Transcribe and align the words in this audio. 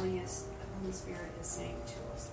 Holy, 0.00 0.16
Holy 0.16 0.92
Spirit 0.92 1.30
is 1.38 1.46
saying 1.46 1.76
to 1.86 2.14
us, 2.14 2.30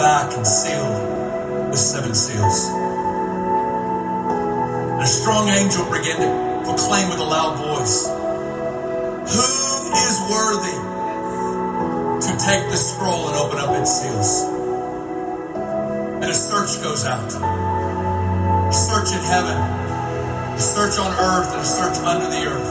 back 0.00 0.32
and 0.32 0.46
sealed 0.46 1.68
with 1.68 1.78
seven 1.78 2.14
seals. 2.14 2.72
And 4.96 5.02
a 5.02 5.06
strong 5.06 5.46
angel 5.48 5.84
began 5.92 6.16
to 6.24 6.30
proclaim 6.64 7.10
with 7.10 7.20
a 7.20 7.28
loud 7.28 7.60
voice, 7.60 8.08
Who 9.28 9.44
is 9.92 10.16
worthy 10.32 10.78
to 12.24 12.32
take 12.40 12.64
the 12.72 12.80
scroll 12.80 13.28
and 13.28 13.36
open 13.36 13.58
up 13.60 13.76
its 13.76 13.92
seals? 14.00 14.48
And 16.16 16.24
a 16.24 16.34
search 16.48 16.82
goes 16.82 17.04
out. 17.04 17.28
A 17.36 18.72
search 18.72 19.12
in 19.12 19.20
heaven, 19.20 19.58
a 20.56 20.60
search 20.60 20.98
on 20.98 21.12
earth, 21.12 21.52
and 21.52 21.60
a 21.60 21.64
search 21.64 21.98
under 22.08 22.26
the 22.26 22.46
earth 22.48 22.69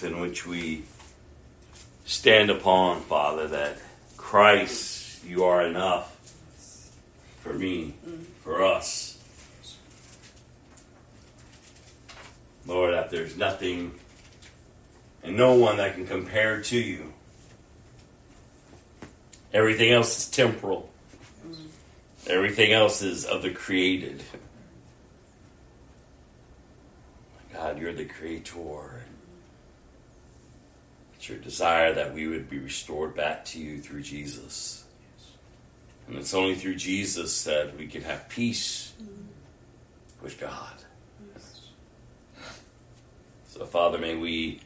truth 0.00 0.12
in 0.12 0.20
which 0.20 0.46
we 0.46 0.82
stand 2.04 2.50
upon, 2.50 3.00
Father, 3.02 3.48
that 3.48 3.78
Christ, 4.16 5.24
you 5.24 5.44
are 5.44 5.62
enough 5.62 6.16
for 7.40 7.52
me, 7.52 7.94
for 8.42 8.64
us. 8.64 9.18
Lord, 12.66 12.94
that 12.94 13.10
there's 13.10 13.36
nothing 13.36 13.92
and 15.22 15.36
no 15.36 15.54
one 15.54 15.76
that 15.78 15.94
can 15.94 16.06
compare 16.06 16.62
to 16.62 16.78
you. 16.78 17.12
Everything 19.52 19.90
else 19.92 20.18
is 20.18 20.30
temporal. 20.30 20.88
Everything 22.26 22.72
else 22.72 23.02
is 23.02 23.24
of 23.24 23.42
the 23.42 23.50
created. 23.50 24.22
God, 27.52 27.78
you're 27.78 27.92
the 27.92 28.04
creator. 28.04 29.04
It's 31.20 31.28
your 31.28 31.36
desire 31.36 31.92
that 31.92 32.14
we 32.14 32.26
would 32.28 32.48
be 32.48 32.58
restored 32.58 33.14
back 33.14 33.44
to 33.44 33.60
you 33.60 33.78
through 33.78 34.00
Jesus. 34.00 34.84
And 36.08 36.16
it's 36.16 36.32
only 36.32 36.54
through 36.54 36.76
Jesus 36.76 37.44
that 37.44 37.76
we 37.76 37.88
can 37.88 38.00
have 38.04 38.26
peace 38.30 38.94
with 40.22 40.40
God. 40.40 40.72
So, 43.48 43.66
Father, 43.66 43.98
may 43.98 44.16
we 44.16 44.62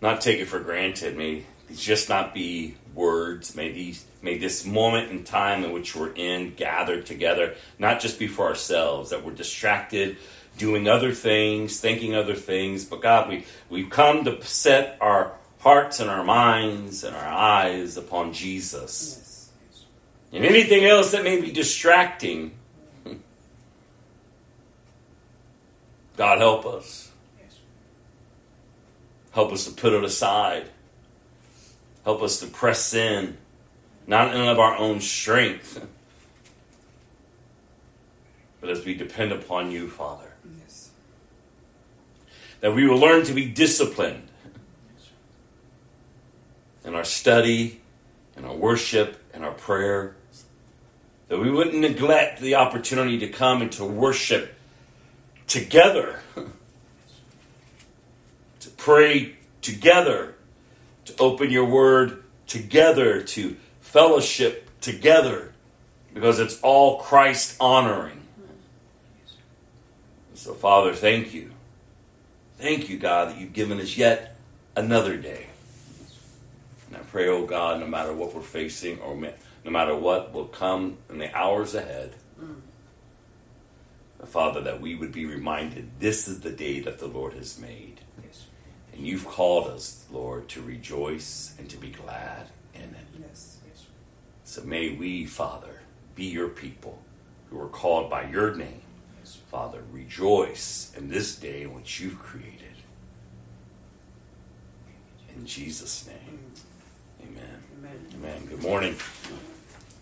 not 0.00 0.20
take 0.20 0.38
it 0.38 0.46
for 0.46 0.60
granted. 0.60 1.16
May 1.16 1.44
these 1.66 1.80
just 1.80 2.08
not 2.08 2.32
be 2.32 2.76
words. 2.94 3.56
May 3.56 3.72
these, 3.72 4.04
may 4.22 4.38
this 4.38 4.64
moment 4.64 5.10
in 5.10 5.24
time 5.24 5.64
in 5.64 5.72
which 5.72 5.96
we're 5.96 6.12
in 6.12 6.54
gathered 6.54 7.04
together, 7.04 7.56
not 7.80 7.98
just 7.98 8.16
be 8.16 8.28
for 8.28 8.46
ourselves, 8.46 9.10
that 9.10 9.24
we're 9.24 9.32
distracted, 9.32 10.18
doing 10.58 10.88
other 10.88 11.12
things, 11.12 11.80
thinking 11.80 12.14
other 12.14 12.34
things. 12.34 12.84
But 12.84 13.02
God, 13.02 13.28
we 13.28 13.46
we've 13.68 13.90
come 13.90 14.24
to 14.24 14.42
set 14.44 14.96
our 15.00 15.32
hearts 15.60 16.00
and 16.00 16.10
our 16.10 16.24
minds 16.24 17.04
and 17.04 17.14
our 17.14 17.28
eyes 17.28 17.96
upon 17.96 18.32
Jesus. 18.32 19.50
Yes. 19.70 19.84
And 20.32 20.44
anything 20.44 20.84
else 20.84 21.12
that 21.12 21.24
may 21.24 21.40
be 21.40 21.52
distracting, 21.52 22.52
God 26.16 26.38
help 26.38 26.66
us. 26.66 27.10
Help 29.32 29.52
us 29.52 29.64
to 29.64 29.70
put 29.70 29.92
it 29.92 30.04
aside. 30.04 30.68
Help 32.04 32.22
us 32.22 32.40
to 32.40 32.46
press 32.46 32.92
in, 32.94 33.38
not 34.06 34.34
in 34.34 34.40
of 34.40 34.58
our 34.58 34.76
own 34.76 35.00
strength, 35.00 35.86
but 38.60 38.68
as 38.68 38.84
we 38.84 38.94
depend 38.94 39.32
upon 39.32 39.70
you, 39.70 39.88
Father. 39.88 40.31
That 42.62 42.74
we 42.74 42.88
will 42.88 42.96
learn 42.96 43.24
to 43.24 43.32
be 43.32 43.44
disciplined 43.44 44.28
in 46.84 46.94
our 46.94 47.04
study, 47.04 47.80
in 48.36 48.44
our 48.44 48.54
worship, 48.54 49.22
in 49.34 49.42
our 49.44 49.52
prayer. 49.52 50.14
That 51.28 51.38
we 51.38 51.50
wouldn't 51.50 51.76
neglect 51.76 52.40
the 52.40 52.54
opportunity 52.54 53.18
to 53.18 53.28
come 53.28 53.62
and 53.62 53.72
to 53.72 53.84
worship 53.84 54.54
together, 55.46 56.20
to 58.60 58.70
pray 58.76 59.36
together, 59.60 60.34
to 61.04 61.14
open 61.18 61.50
your 61.50 61.64
word 61.64 62.22
together, 62.46 63.22
to 63.22 63.56
fellowship 63.80 64.68
together, 64.80 65.52
because 66.14 66.38
it's 66.38 66.60
all 66.60 67.00
Christ 67.00 67.56
honoring. 67.60 68.20
So, 70.34 70.54
Father, 70.54 70.94
thank 70.94 71.34
you. 71.34 71.51
Thank 72.62 72.88
you, 72.88 72.96
God, 72.96 73.30
that 73.30 73.38
you've 73.38 73.52
given 73.52 73.80
us 73.80 73.96
yet 73.96 74.36
another 74.76 75.16
day. 75.16 75.48
And 76.86 76.96
I 76.96 77.00
pray, 77.00 77.26
oh 77.26 77.44
God, 77.44 77.80
no 77.80 77.88
matter 77.88 78.12
what 78.12 78.32
we're 78.32 78.40
facing 78.40 79.00
or 79.00 79.16
no 79.16 79.70
matter 79.72 79.96
what 79.96 80.32
will 80.32 80.44
come 80.44 80.98
in 81.10 81.18
the 81.18 81.36
hours 81.36 81.74
ahead, 81.74 82.14
mm. 82.40 82.54
Father, 84.26 84.60
that 84.60 84.80
we 84.80 84.94
would 84.94 85.10
be 85.10 85.26
reminded 85.26 85.98
this 85.98 86.28
is 86.28 86.42
the 86.42 86.52
day 86.52 86.78
that 86.78 87.00
the 87.00 87.08
Lord 87.08 87.32
has 87.32 87.58
made. 87.58 88.00
Yes. 88.24 88.46
And 88.92 89.04
you've 89.04 89.26
called 89.26 89.66
us, 89.66 90.04
Lord, 90.12 90.48
to 90.50 90.62
rejoice 90.62 91.56
and 91.58 91.68
to 91.68 91.76
be 91.76 91.90
glad 91.90 92.46
in 92.76 92.82
it. 92.82 93.06
Yes. 93.18 93.58
Yes. 93.66 93.86
So 94.44 94.62
may 94.62 94.94
we, 94.94 95.26
Father, 95.26 95.80
be 96.14 96.26
your 96.26 96.48
people 96.48 97.00
who 97.50 97.60
are 97.60 97.68
called 97.68 98.08
by 98.08 98.30
your 98.30 98.54
name. 98.54 98.81
Father, 99.24 99.82
rejoice 99.92 100.92
in 100.96 101.08
this 101.08 101.36
day 101.36 101.66
which 101.66 102.00
you've 102.00 102.18
created. 102.18 102.58
In 105.36 105.46
Jesus' 105.46 106.06
name, 106.06 106.40
amen. 107.22 107.62
Amen. 107.78 108.06
Amen. 108.14 108.46
Good 108.46 108.62
morning. 108.62 108.96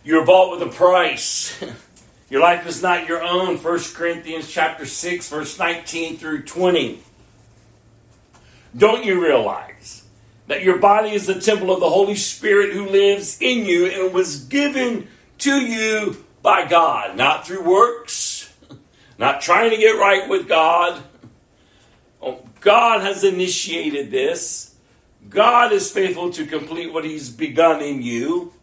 You're 0.04 0.24
bought 0.24 0.52
with 0.52 0.68
a 0.68 0.72
price. 0.72 1.62
Your 2.30 2.40
life 2.40 2.66
is 2.66 2.80
not 2.80 3.08
your 3.08 3.24
own. 3.24 3.56
1 3.56 3.80
Corinthians 3.92 4.48
chapter 4.48 4.86
6, 4.86 5.28
verse 5.28 5.58
19 5.58 6.16
through 6.16 6.44
20. 6.44 7.02
Don't 8.76 9.04
you 9.04 9.20
realize 9.20 10.04
that 10.46 10.62
your 10.62 10.78
body 10.78 11.10
is 11.10 11.26
the 11.26 11.40
temple 11.40 11.72
of 11.72 11.80
the 11.80 11.90
Holy 11.90 12.14
Spirit 12.14 12.72
who 12.72 12.88
lives 12.88 13.38
in 13.40 13.66
you 13.66 13.86
and 13.86 14.14
was 14.14 14.44
given 14.44 15.08
to 15.38 15.60
you 15.60 16.24
by 16.40 16.66
God, 16.68 17.16
not 17.16 17.46
through 17.46 17.64
works, 17.64 18.39
not 19.20 19.42
trying 19.42 19.68
to 19.68 19.76
get 19.76 19.98
right 19.98 20.30
with 20.30 20.48
God. 20.48 21.00
Oh, 22.22 22.40
God 22.60 23.02
has 23.02 23.22
initiated 23.22 24.10
this. 24.10 24.74
God 25.28 25.72
is 25.72 25.92
faithful 25.92 26.30
to 26.30 26.46
complete 26.46 26.90
what 26.90 27.04
He's 27.04 27.28
begun 27.28 27.82
in 27.82 28.00
you. 28.00 28.54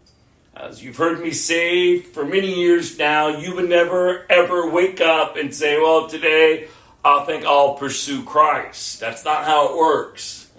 As 0.56 0.84
you've 0.84 0.98
heard 0.98 1.22
me 1.22 1.30
say 1.30 2.00
for 2.00 2.26
many 2.26 2.56
years 2.56 2.98
now, 2.98 3.28
you 3.28 3.54
would 3.54 3.70
never 3.70 4.26
ever 4.32 4.67
wake 4.72 5.00
up 5.00 5.38
and 5.38 5.54
say, 5.54 5.80
Well, 5.80 6.08
today 6.08 6.67
I 7.06 7.24
think 7.26 7.46
I'll 7.46 7.76
pursue 7.76 8.24
Christ. 8.24 9.00
That's 9.00 9.24
not 9.24 9.46
how 9.46 9.70
it 9.70 9.78
works. 9.78 10.50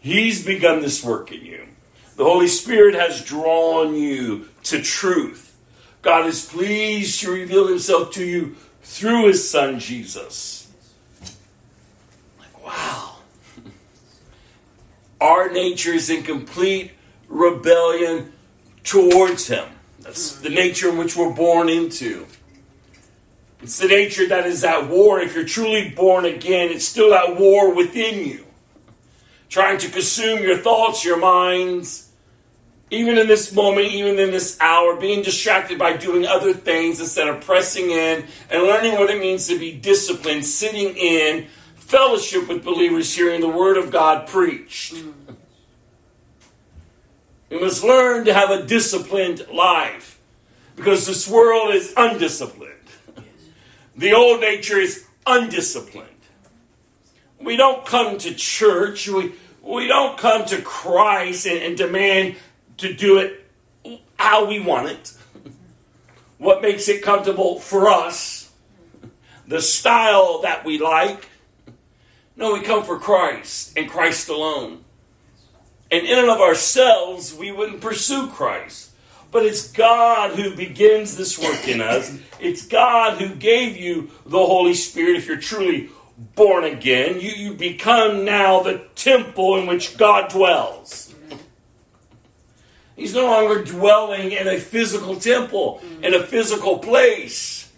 He's 0.00 0.44
begun 0.44 0.80
this 0.80 1.04
work 1.04 1.30
in 1.30 1.44
you. 1.44 1.68
The 2.16 2.24
Holy 2.24 2.48
Spirit 2.48 2.96
has 2.96 3.24
drawn 3.24 3.94
you 3.94 4.48
to 4.64 4.82
truth. 4.82 5.56
God 6.02 6.26
is 6.26 6.44
pleased 6.44 7.20
to 7.20 7.30
reveal 7.30 7.68
Himself 7.68 8.12
to 8.14 8.24
you 8.24 8.56
through 8.86 9.26
His 9.26 9.48
Son 9.48 9.78
Jesus. 9.80 10.70
Like, 12.38 12.64
wow. 12.64 13.16
Our 15.20 15.50
nature 15.52 15.92
is 15.92 16.08
in 16.08 16.22
complete 16.22 16.92
rebellion 17.28 18.32
towards 18.84 19.48
Him. 19.48 19.68
That's 20.00 20.36
the 20.36 20.48
nature 20.48 20.88
in 20.88 20.98
which 20.98 21.16
we're 21.16 21.34
born 21.34 21.68
into. 21.68 22.26
It's 23.60 23.78
the 23.78 23.88
nature 23.88 24.28
that 24.28 24.46
is 24.46 24.62
at 24.62 24.88
war. 24.88 25.20
If 25.20 25.34
you're 25.34 25.44
truly 25.44 25.90
born 25.90 26.24
again, 26.24 26.70
it's 26.70 26.86
still 26.86 27.12
at 27.12 27.36
war 27.36 27.74
within 27.74 28.24
you, 28.24 28.46
trying 29.48 29.78
to 29.78 29.88
consume 29.88 30.42
your 30.42 30.58
thoughts, 30.58 31.04
your 31.04 31.18
minds, 31.18 32.05
even 32.90 33.18
in 33.18 33.26
this 33.26 33.52
moment, 33.52 33.88
even 33.88 34.18
in 34.18 34.30
this 34.30 34.58
hour, 34.60 34.96
being 34.96 35.22
distracted 35.22 35.78
by 35.78 35.96
doing 35.96 36.24
other 36.24 36.52
things 36.52 37.00
instead 37.00 37.26
of 37.26 37.40
pressing 37.40 37.90
in 37.90 38.24
and 38.48 38.62
learning 38.62 38.92
what 38.94 39.10
it 39.10 39.20
means 39.20 39.48
to 39.48 39.58
be 39.58 39.72
disciplined, 39.72 40.44
sitting 40.44 40.96
in 40.96 41.48
fellowship 41.74 42.48
with 42.48 42.64
believers, 42.64 43.14
hearing 43.14 43.40
the 43.40 43.48
Word 43.48 43.76
of 43.76 43.90
God 43.90 44.28
preached. 44.28 44.94
We 47.50 47.60
must 47.60 47.82
learn 47.82 48.24
to 48.24 48.34
have 48.34 48.50
a 48.50 48.64
disciplined 48.64 49.46
life 49.52 50.20
because 50.76 51.06
this 51.06 51.28
world 51.28 51.74
is 51.74 51.92
undisciplined. 51.96 52.72
The 53.96 54.12
old 54.12 54.40
nature 54.40 54.78
is 54.78 55.06
undisciplined. 55.26 56.10
We 57.40 57.56
don't 57.56 57.84
come 57.86 58.18
to 58.18 58.34
church, 58.34 59.08
we, 59.08 59.32
we 59.62 59.88
don't 59.88 60.18
come 60.18 60.44
to 60.46 60.60
Christ 60.62 61.46
and, 61.46 61.58
and 61.58 61.76
demand 61.76 62.36
to 62.78 62.92
do 62.92 63.18
it 63.18 63.46
how 64.18 64.46
we 64.46 64.60
want 64.60 64.88
it, 64.88 65.14
what 66.38 66.62
makes 66.62 66.88
it 66.88 67.02
comfortable 67.02 67.58
for 67.58 67.88
us, 67.88 68.50
the 69.46 69.60
style 69.60 70.40
that 70.42 70.64
we 70.64 70.78
like. 70.78 71.28
No, 72.36 72.52
we 72.52 72.60
come 72.60 72.84
for 72.84 72.98
Christ 72.98 73.76
and 73.76 73.88
Christ 73.88 74.28
alone. 74.28 74.84
And 75.90 76.04
in 76.06 76.18
and 76.18 76.28
of 76.28 76.40
ourselves, 76.40 77.32
we 77.34 77.52
wouldn't 77.52 77.80
pursue 77.80 78.28
Christ. 78.28 78.90
But 79.30 79.44
it's 79.44 79.70
God 79.70 80.36
who 80.36 80.54
begins 80.54 81.16
this 81.16 81.38
work 81.38 81.68
in 81.68 81.80
us. 81.80 82.16
It's 82.40 82.66
God 82.66 83.20
who 83.20 83.34
gave 83.34 83.76
you 83.76 84.10
the 84.24 84.38
Holy 84.38 84.74
Spirit 84.74 85.16
if 85.16 85.26
you're 85.26 85.36
truly 85.36 85.90
born 86.34 86.64
again. 86.64 87.20
You, 87.20 87.30
you 87.30 87.54
become 87.54 88.24
now 88.24 88.62
the 88.62 88.86
temple 88.94 89.56
in 89.56 89.66
which 89.66 89.96
God 89.96 90.30
dwells. 90.30 91.05
He's 92.96 93.14
no 93.14 93.26
longer 93.26 93.62
dwelling 93.62 94.32
in 94.32 94.48
a 94.48 94.58
physical 94.58 95.20
temple, 95.20 95.82
in 96.02 96.14
a 96.14 96.22
physical 96.22 96.78
place. 96.78 97.70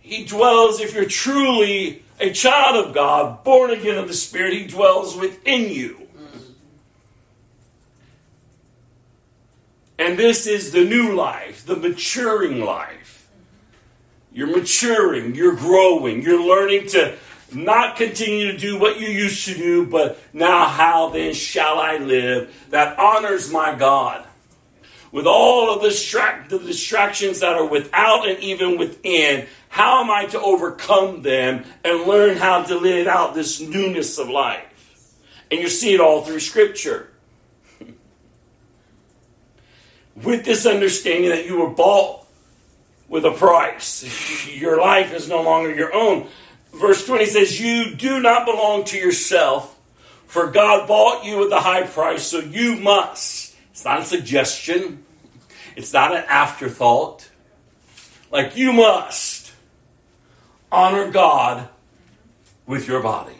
He 0.00 0.24
dwells, 0.24 0.80
if 0.80 0.94
you're 0.94 1.06
truly 1.06 2.04
a 2.20 2.30
child 2.30 2.86
of 2.86 2.94
God, 2.94 3.42
born 3.42 3.70
again 3.70 3.98
of 3.98 4.06
the 4.06 4.14
Spirit, 4.14 4.52
He 4.52 4.66
dwells 4.66 5.16
within 5.16 5.70
you. 5.72 6.06
And 9.98 10.18
this 10.18 10.46
is 10.46 10.72
the 10.72 10.84
new 10.84 11.14
life, 11.14 11.64
the 11.64 11.76
maturing 11.76 12.60
life. 12.60 13.28
You're 14.30 14.54
maturing, 14.54 15.34
you're 15.34 15.56
growing, 15.56 16.22
you're 16.22 16.42
learning 16.42 16.88
to 16.88 17.16
not 17.52 17.96
continue 17.96 18.52
to 18.52 18.58
do 18.58 18.78
what 18.78 19.00
you 19.00 19.08
used 19.08 19.46
to 19.46 19.54
do, 19.54 19.86
but 19.86 20.18
now 20.32 20.66
how 20.66 21.10
then 21.10 21.34
shall 21.34 21.78
I 21.78 21.98
live 21.98 22.66
that 22.70 22.98
honors 22.98 23.52
my 23.52 23.74
God? 23.74 24.26
With 25.12 25.26
all 25.26 25.72
of 25.72 25.82
the, 25.82 25.88
distract- 25.88 26.50
the 26.50 26.58
distractions 26.58 27.40
that 27.40 27.54
are 27.54 27.66
without 27.66 28.28
and 28.28 28.38
even 28.40 28.76
within, 28.76 29.46
how 29.68 30.02
am 30.02 30.10
I 30.10 30.26
to 30.26 30.40
overcome 30.40 31.22
them 31.22 31.64
and 31.84 32.06
learn 32.06 32.36
how 32.36 32.64
to 32.64 32.78
live 32.78 33.06
out 33.06 33.34
this 33.34 33.60
newness 33.60 34.18
of 34.18 34.28
life? 34.28 35.14
And 35.50 35.60
you 35.60 35.68
see 35.68 35.94
it 35.94 36.00
all 36.00 36.24
through 36.24 36.40
Scripture. 36.40 37.08
With 40.16 40.44
this 40.44 40.66
understanding 40.66 41.30
that 41.30 41.46
you 41.46 41.60
were 41.60 41.70
bought 41.70 42.26
with 43.08 43.24
a 43.24 43.30
price, 43.30 44.48
your 44.54 44.80
life 44.80 45.12
is 45.14 45.28
no 45.28 45.42
longer 45.42 45.72
your 45.72 45.94
own 45.94 46.26
verse 46.76 47.06
20 47.06 47.26
says, 47.26 47.60
You 47.60 47.94
do 47.94 48.20
not 48.20 48.46
belong 48.46 48.84
to 48.84 48.98
yourself, 48.98 49.78
for 50.26 50.50
God 50.50 50.86
bought 50.86 51.24
you 51.24 51.38
with 51.38 51.52
a 51.52 51.60
high 51.60 51.84
price, 51.84 52.26
so 52.26 52.38
you 52.38 52.76
must. 52.76 53.54
It's 53.70 53.84
not 53.84 54.00
a 54.00 54.04
suggestion, 54.04 55.04
it's 55.74 55.92
not 55.92 56.14
an 56.14 56.24
afterthought. 56.28 57.28
Like 58.30 58.56
you 58.56 58.72
must 58.72 59.52
honor 60.70 61.10
God 61.10 61.68
with 62.66 62.88
your 62.88 63.02
body. 63.02 63.32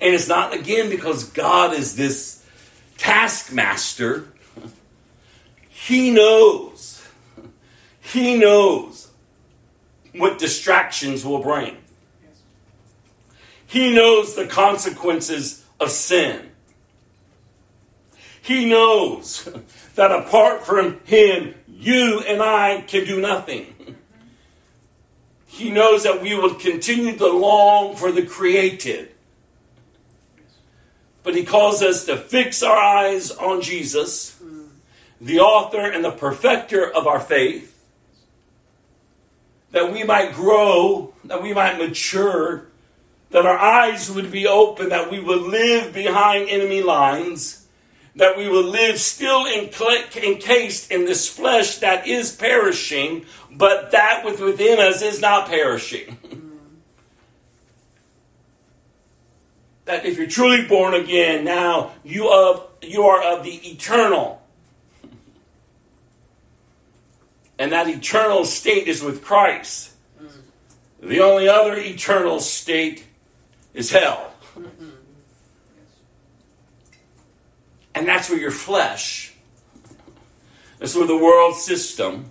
And 0.00 0.14
it's 0.14 0.26
not, 0.26 0.52
again, 0.52 0.90
because 0.90 1.24
God 1.24 1.74
is 1.74 1.94
this 1.94 2.44
taskmaster. 2.98 4.26
He 5.68 6.10
knows. 6.10 7.06
He 8.00 8.36
knows 8.36 9.01
what 10.14 10.38
distractions 10.38 11.24
will 11.24 11.42
bring. 11.42 11.76
He 13.66 13.94
knows 13.94 14.34
the 14.34 14.46
consequences 14.46 15.64
of 15.80 15.90
sin. 15.90 16.50
He 18.42 18.68
knows 18.68 19.48
that 19.94 20.10
apart 20.10 20.66
from 20.66 21.00
Him, 21.04 21.54
you 21.66 22.20
and 22.20 22.42
I 22.42 22.82
can 22.82 23.04
do 23.04 23.20
nothing. 23.20 23.96
He 25.46 25.70
knows 25.70 26.02
that 26.04 26.22
we 26.22 26.34
will 26.34 26.54
continue 26.54 27.16
to 27.16 27.28
long 27.28 27.96
for 27.96 28.10
the 28.10 28.24
created. 28.24 29.10
But 31.22 31.34
He 31.34 31.44
calls 31.44 31.82
us 31.82 32.04
to 32.06 32.16
fix 32.16 32.62
our 32.62 32.76
eyes 32.76 33.30
on 33.30 33.62
Jesus, 33.62 34.38
the 35.20 35.40
author 35.40 35.90
and 35.90 36.04
the 36.04 36.10
perfecter 36.10 36.90
of 36.90 37.06
our 37.06 37.20
faith 37.20 37.71
that 39.72 39.92
we 39.92 40.04
might 40.04 40.32
grow, 40.34 41.12
that 41.24 41.42
we 41.42 41.52
might 41.52 41.78
mature, 41.78 42.68
that 43.30 43.46
our 43.46 43.58
eyes 43.58 44.10
would 44.10 44.30
be 44.30 44.46
open, 44.46 44.90
that 44.90 45.10
we 45.10 45.18
would 45.18 45.42
live 45.42 45.92
behind 45.92 46.48
enemy 46.48 46.82
lines, 46.82 47.66
that 48.14 48.36
we 48.36 48.48
would 48.48 48.66
live 48.66 48.98
still 49.00 49.46
encased 49.46 50.90
in 50.90 51.06
this 51.06 51.26
flesh 51.28 51.78
that 51.78 52.06
is 52.06 52.30
perishing, 52.30 53.24
but 53.50 53.90
that 53.92 54.22
within 54.24 54.78
us 54.78 55.00
is 55.00 55.20
not 55.20 55.48
perishing. 55.48 56.18
that 59.86 60.04
if 60.04 60.18
you're 60.18 60.26
truly 60.26 60.66
born 60.66 60.92
again, 60.94 61.44
now 61.44 61.92
you 62.04 62.30
of 62.30 62.68
you 62.82 63.04
are 63.04 63.22
of 63.22 63.44
the 63.44 63.54
eternal. 63.70 64.41
And 67.58 67.72
that 67.72 67.88
eternal 67.88 68.44
state 68.44 68.88
is 68.88 69.02
with 69.02 69.24
Christ. 69.24 69.90
The 71.00 71.20
only 71.20 71.48
other 71.48 71.76
eternal 71.76 72.40
state 72.40 73.06
is 73.74 73.90
hell. 73.90 74.32
And 77.94 78.08
that's 78.08 78.30
where 78.30 78.38
your 78.38 78.50
flesh, 78.50 79.34
that's 80.78 80.94
where 80.94 81.06
the 81.06 81.16
world 81.16 81.56
system, 81.56 82.30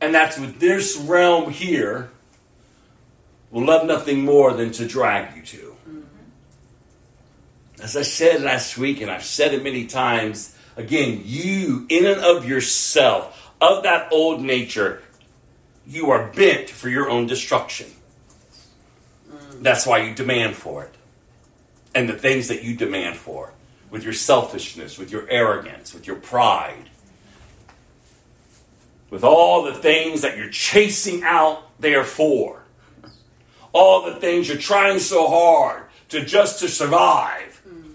and 0.00 0.14
that's 0.14 0.38
with 0.38 0.60
this 0.60 0.96
realm 0.96 1.50
here, 1.50 2.10
will 3.50 3.64
love 3.64 3.86
nothing 3.86 4.24
more 4.24 4.52
than 4.54 4.72
to 4.72 4.86
drag 4.86 5.36
you 5.36 5.42
to. 5.42 5.76
As 7.82 7.96
I 7.96 8.02
said 8.02 8.42
last 8.42 8.78
week, 8.78 9.00
and 9.00 9.10
I've 9.10 9.24
said 9.24 9.52
it 9.52 9.62
many 9.62 9.86
times, 9.86 10.56
again, 10.76 11.22
you, 11.24 11.86
in 11.88 12.06
and 12.06 12.20
of 12.20 12.48
yourself, 12.48 13.45
of 13.66 13.82
that 13.82 14.12
old 14.12 14.40
nature, 14.40 15.02
you 15.86 16.10
are 16.10 16.28
bent 16.32 16.70
for 16.70 16.88
your 16.88 17.08
own 17.08 17.26
destruction. 17.26 17.88
Mm. 19.30 19.62
That's 19.62 19.86
why 19.86 20.02
you 20.02 20.14
demand 20.14 20.56
for 20.56 20.84
it. 20.84 20.94
And 21.94 22.08
the 22.08 22.14
things 22.14 22.48
that 22.48 22.62
you 22.62 22.76
demand 22.76 23.16
for, 23.16 23.52
with 23.90 24.04
your 24.04 24.12
selfishness, 24.12 24.98
with 24.98 25.10
your 25.10 25.28
arrogance, 25.28 25.94
with 25.94 26.06
your 26.06 26.16
pride, 26.16 26.90
with 29.10 29.24
all 29.24 29.62
the 29.62 29.74
things 29.74 30.22
that 30.22 30.36
you're 30.36 30.50
chasing 30.50 31.22
out 31.22 31.80
there 31.80 32.04
for, 32.04 32.62
all 33.72 34.04
the 34.04 34.16
things 34.16 34.48
you're 34.48 34.58
trying 34.58 34.98
so 34.98 35.28
hard 35.28 35.84
to 36.08 36.24
just 36.24 36.60
to 36.60 36.68
survive. 36.68 37.62
Mm. 37.68 37.94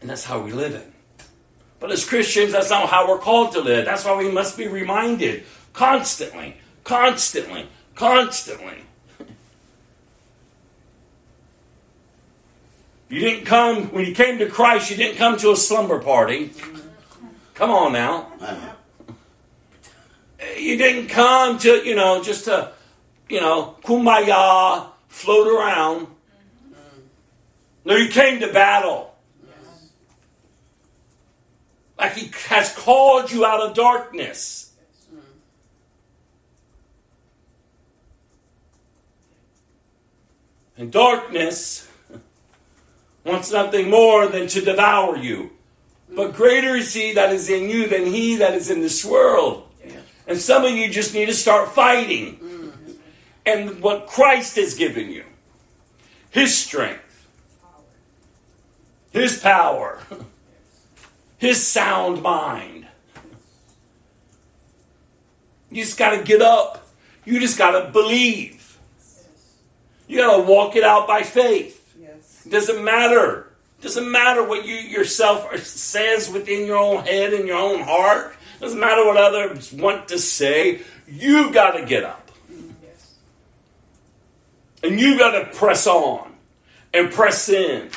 And 0.00 0.10
that's 0.10 0.24
how 0.24 0.40
we 0.40 0.52
live 0.52 0.74
in. 0.74 0.91
But 1.82 1.90
as 1.90 2.04
Christians, 2.08 2.52
that's 2.52 2.70
not 2.70 2.88
how 2.88 3.08
we're 3.08 3.18
called 3.18 3.50
to 3.54 3.60
live. 3.60 3.84
That's 3.84 4.04
why 4.04 4.16
we 4.16 4.30
must 4.30 4.56
be 4.56 4.68
reminded 4.68 5.42
constantly, 5.72 6.56
constantly, 6.84 7.66
constantly. 7.96 8.84
You 13.08 13.18
didn't 13.18 13.46
come, 13.46 13.86
when 13.86 14.06
you 14.06 14.14
came 14.14 14.38
to 14.38 14.48
Christ, 14.48 14.92
you 14.92 14.96
didn't 14.96 15.16
come 15.16 15.36
to 15.38 15.50
a 15.50 15.56
slumber 15.56 15.98
party. 15.98 16.52
Come 17.54 17.70
on 17.70 17.92
now. 17.92 18.28
You 20.56 20.76
didn't 20.76 21.08
come 21.08 21.58
to, 21.58 21.84
you 21.84 21.96
know, 21.96 22.22
just 22.22 22.44
to, 22.44 22.70
you 23.28 23.40
know, 23.40 23.76
kumbaya, 23.82 24.86
float 25.08 25.48
around. 25.48 26.06
No, 27.84 27.96
you 27.96 28.08
came 28.08 28.38
to 28.38 28.52
battle. 28.52 29.11
Like 32.02 32.16
He 32.16 32.32
has 32.48 32.74
called 32.74 33.30
you 33.30 33.46
out 33.46 33.60
of 33.60 33.76
darkness. 33.76 34.72
And 40.76 40.90
darkness 40.90 41.88
wants 43.24 43.52
nothing 43.52 43.88
more 43.88 44.26
than 44.26 44.48
to 44.48 44.60
devour 44.60 45.16
you. 45.16 45.52
But 46.08 46.34
greater 46.34 46.74
is 46.74 46.92
He 46.92 47.12
that 47.12 47.32
is 47.32 47.48
in 47.48 47.70
you 47.70 47.86
than 47.86 48.06
He 48.06 48.34
that 48.36 48.54
is 48.54 48.68
in 48.68 48.80
this 48.80 49.04
world. 49.04 49.68
And 50.26 50.38
some 50.38 50.64
of 50.64 50.72
you 50.72 50.88
just 50.88 51.14
need 51.14 51.26
to 51.26 51.34
start 51.34 51.72
fighting. 51.72 52.36
Mm, 52.36 52.96
and 53.46 53.80
what 53.80 54.08
Christ 54.08 54.56
has 54.56 54.74
given 54.74 55.08
you 55.08 55.24
His 56.30 56.58
strength, 56.58 57.28
His 59.12 59.38
power 59.38 60.00
his 61.42 61.66
sound 61.66 62.22
mind. 62.22 62.86
You 65.72 65.82
just 65.82 65.98
got 65.98 66.16
to 66.16 66.22
get 66.22 66.40
up. 66.40 66.86
You 67.24 67.40
just 67.40 67.58
got 67.58 67.72
to 67.72 67.90
believe. 67.90 68.78
You 70.06 70.18
got 70.18 70.36
to 70.36 70.42
walk 70.44 70.76
it 70.76 70.84
out 70.84 71.08
by 71.08 71.24
faith. 71.24 71.96
Yes. 72.00 72.44
Doesn't 72.48 72.84
matter. 72.84 73.52
Doesn't 73.80 74.08
matter 74.08 74.46
what 74.46 74.64
you 74.64 74.76
yourself 74.76 75.56
says 75.64 76.30
within 76.30 76.64
your 76.64 76.76
own 76.76 77.04
head 77.04 77.32
and 77.32 77.48
your 77.48 77.58
own 77.58 77.80
heart. 77.80 78.36
Doesn't 78.60 78.78
matter 78.78 79.04
what 79.04 79.16
others 79.16 79.72
want 79.72 80.06
to 80.08 80.20
say. 80.20 80.82
You 81.08 81.52
got 81.52 81.72
to 81.72 81.84
get 81.84 82.04
up. 82.04 82.30
Yes. 82.48 83.14
And 84.84 85.00
you 85.00 85.18
got 85.18 85.32
to 85.32 85.46
press 85.56 85.88
on 85.88 86.34
and 86.94 87.10
press 87.10 87.48
in 87.48 87.90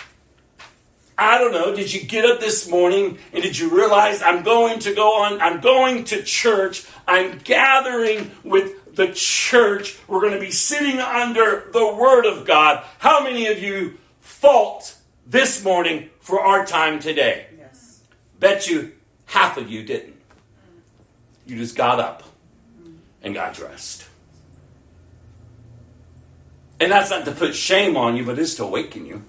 I 1.18 1.38
don't 1.38 1.54
know, 1.54 1.74
did 1.74 1.94
you 1.94 2.04
get 2.04 2.26
up 2.26 2.40
this 2.40 2.70
morning 2.70 3.18
and 3.32 3.42
did 3.42 3.58
you 3.58 3.76
realize 3.76 4.22
I'm 4.22 4.44
going 4.44 4.80
to 4.80 4.94
go 4.94 5.22
on, 5.24 5.40
I'm 5.40 5.62
going 5.62 6.04
to 6.06 6.22
church, 6.24 6.86
I'm 7.08 7.38
gathering 7.38 8.32
with 8.44 8.96
the 8.96 9.14
church, 9.14 9.98
we're 10.08 10.22
going 10.22 10.34
to 10.34 10.40
be 10.40 10.52
sitting 10.52 11.00
under 11.00 11.70
the 11.72 11.96
Word 11.96 12.26
of 12.26 12.46
God. 12.46 12.84
How 13.00 13.24
many 13.24 13.48
of 13.48 13.60
you 13.60 13.98
thought 14.22 14.96
this 15.26 15.64
morning 15.64 16.10
for 16.20 16.40
our 16.40 16.66
time 16.66 17.00
today. 17.00 17.48
Yes. 17.58 18.02
Bet 18.40 18.68
you 18.68 18.94
half 19.26 19.58
of 19.58 19.70
you 19.70 19.84
didn't. 19.84 20.16
You 21.46 21.58
just 21.58 21.76
got 21.76 22.00
up 22.00 22.24
and 23.22 23.34
got 23.34 23.54
dressed. 23.54 24.08
And 26.80 26.92
that's 26.92 27.10
not 27.10 27.26
to 27.26 27.32
put 27.32 27.56
shame 27.56 27.96
on 27.96 28.16
you, 28.16 28.26
but 28.26 28.38
it's 28.38 28.56
to 28.56 28.64
awaken 28.64 29.06
you. 29.06 29.24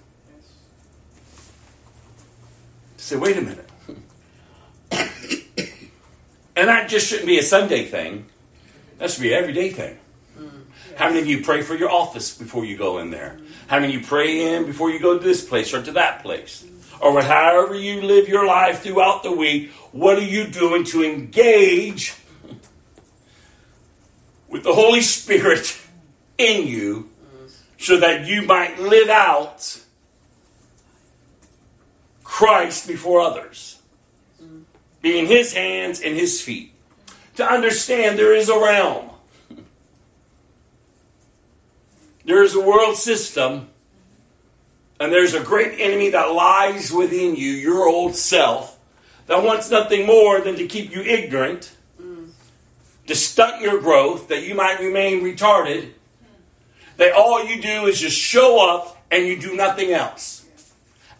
Say, 3.07 3.15
wait 3.15 3.37
a 3.37 3.41
minute. 3.41 3.71
and 6.57 6.69
that 6.69 6.89
just 6.89 7.07
shouldn't 7.07 7.29
be 7.29 7.39
a 7.39 7.43
Sunday 7.43 7.85
thing. 7.85 8.27
That 8.99 9.13
should 9.13 9.23
be 9.23 9.33
an 9.33 9.39
everyday 9.39 9.71
thing. 9.71 9.97
How 10.97 11.07
many 11.07 11.21
of 11.21 11.29
you 11.29 11.45
pray 11.45 11.63
for 11.63 11.77
your 11.77 11.89
office 11.89 12.37
before 12.37 12.65
you 12.65 12.77
go 12.77 12.99
in 12.99 13.13
there? 13.13 13.39
How 13.69 13.79
many 13.79 13.95
of 13.95 14.01
you 14.01 14.05
pray 14.09 14.57
in 14.57 14.67
before 14.67 14.91
you 14.91 14.99
go 14.99 15.17
to 15.17 15.25
this 15.25 15.45
place 15.45 15.73
or 15.73 15.81
to 15.85 15.93
that 15.93 16.23
place? 16.23 16.67
Or 17.01 17.23
however 17.23 17.77
you 17.77 18.03
live 18.03 18.29
your 18.29 18.45
life 18.45 18.83
throughout 18.83 19.23
the 19.23 19.31
week, 19.31 19.71
what 19.93 20.19
are 20.19 20.23
you 20.23 20.49
doing 20.49 20.83
to 20.87 21.05
engage 21.05 22.13
with 24.49 24.65
the 24.65 24.75
Holy 24.75 25.03
Spirit 25.03 25.81
in 26.39 26.67
you 26.67 27.09
so 27.79 27.99
that 27.99 28.27
you 28.27 28.43
might 28.43 28.81
live 28.81 29.11
out 29.11 29.81
Christ 32.37 32.87
before 32.87 33.21
others? 33.21 33.81
Being 35.01 35.27
his 35.27 35.55
hands 35.55 36.01
and 36.01 36.15
his 36.15 36.41
feet. 36.43 36.73
To 37.37 37.45
understand 37.45 38.19
there 38.19 38.35
is 38.35 38.49
a 38.49 38.59
realm 38.59 39.11
There's 42.27 42.57
a 42.57 42.61
world 42.61 42.97
system, 42.97 43.69
and 44.99 45.13
there's 45.13 45.33
a 45.33 45.41
great 45.41 45.79
enemy 45.79 46.11
that 46.11 46.33
lies 46.33 46.91
within 46.91 47.37
you, 47.37 47.53
your 47.53 47.87
old 47.89 48.17
self, 48.17 48.81
that 49.27 49.45
wants 49.45 49.71
nothing 49.71 50.07
more 50.07 50.41
than 50.41 50.57
to 50.57 50.67
keep 50.67 50.93
you 50.93 51.03
ignorant, 51.03 51.73
to 53.07 53.15
stunt 53.15 53.63
your 53.63 53.81
growth, 53.81 54.27
that 54.27 54.43
you 54.43 54.57
might 54.57 54.81
remain 54.81 55.23
retarded, 55.23 55.93
that 56.97 57.13
all 57.13 57.45
you 57.45 57.63
do 57.63 57.87
is 57.87 58.01
just 58.01 58.19
show 58.19 58.75
up 58.75 59.01
and 59.13 59.25
you 59.25 59.41
do 59.41 59.55
nothing 59.55 59.93
else. 59.93 60.36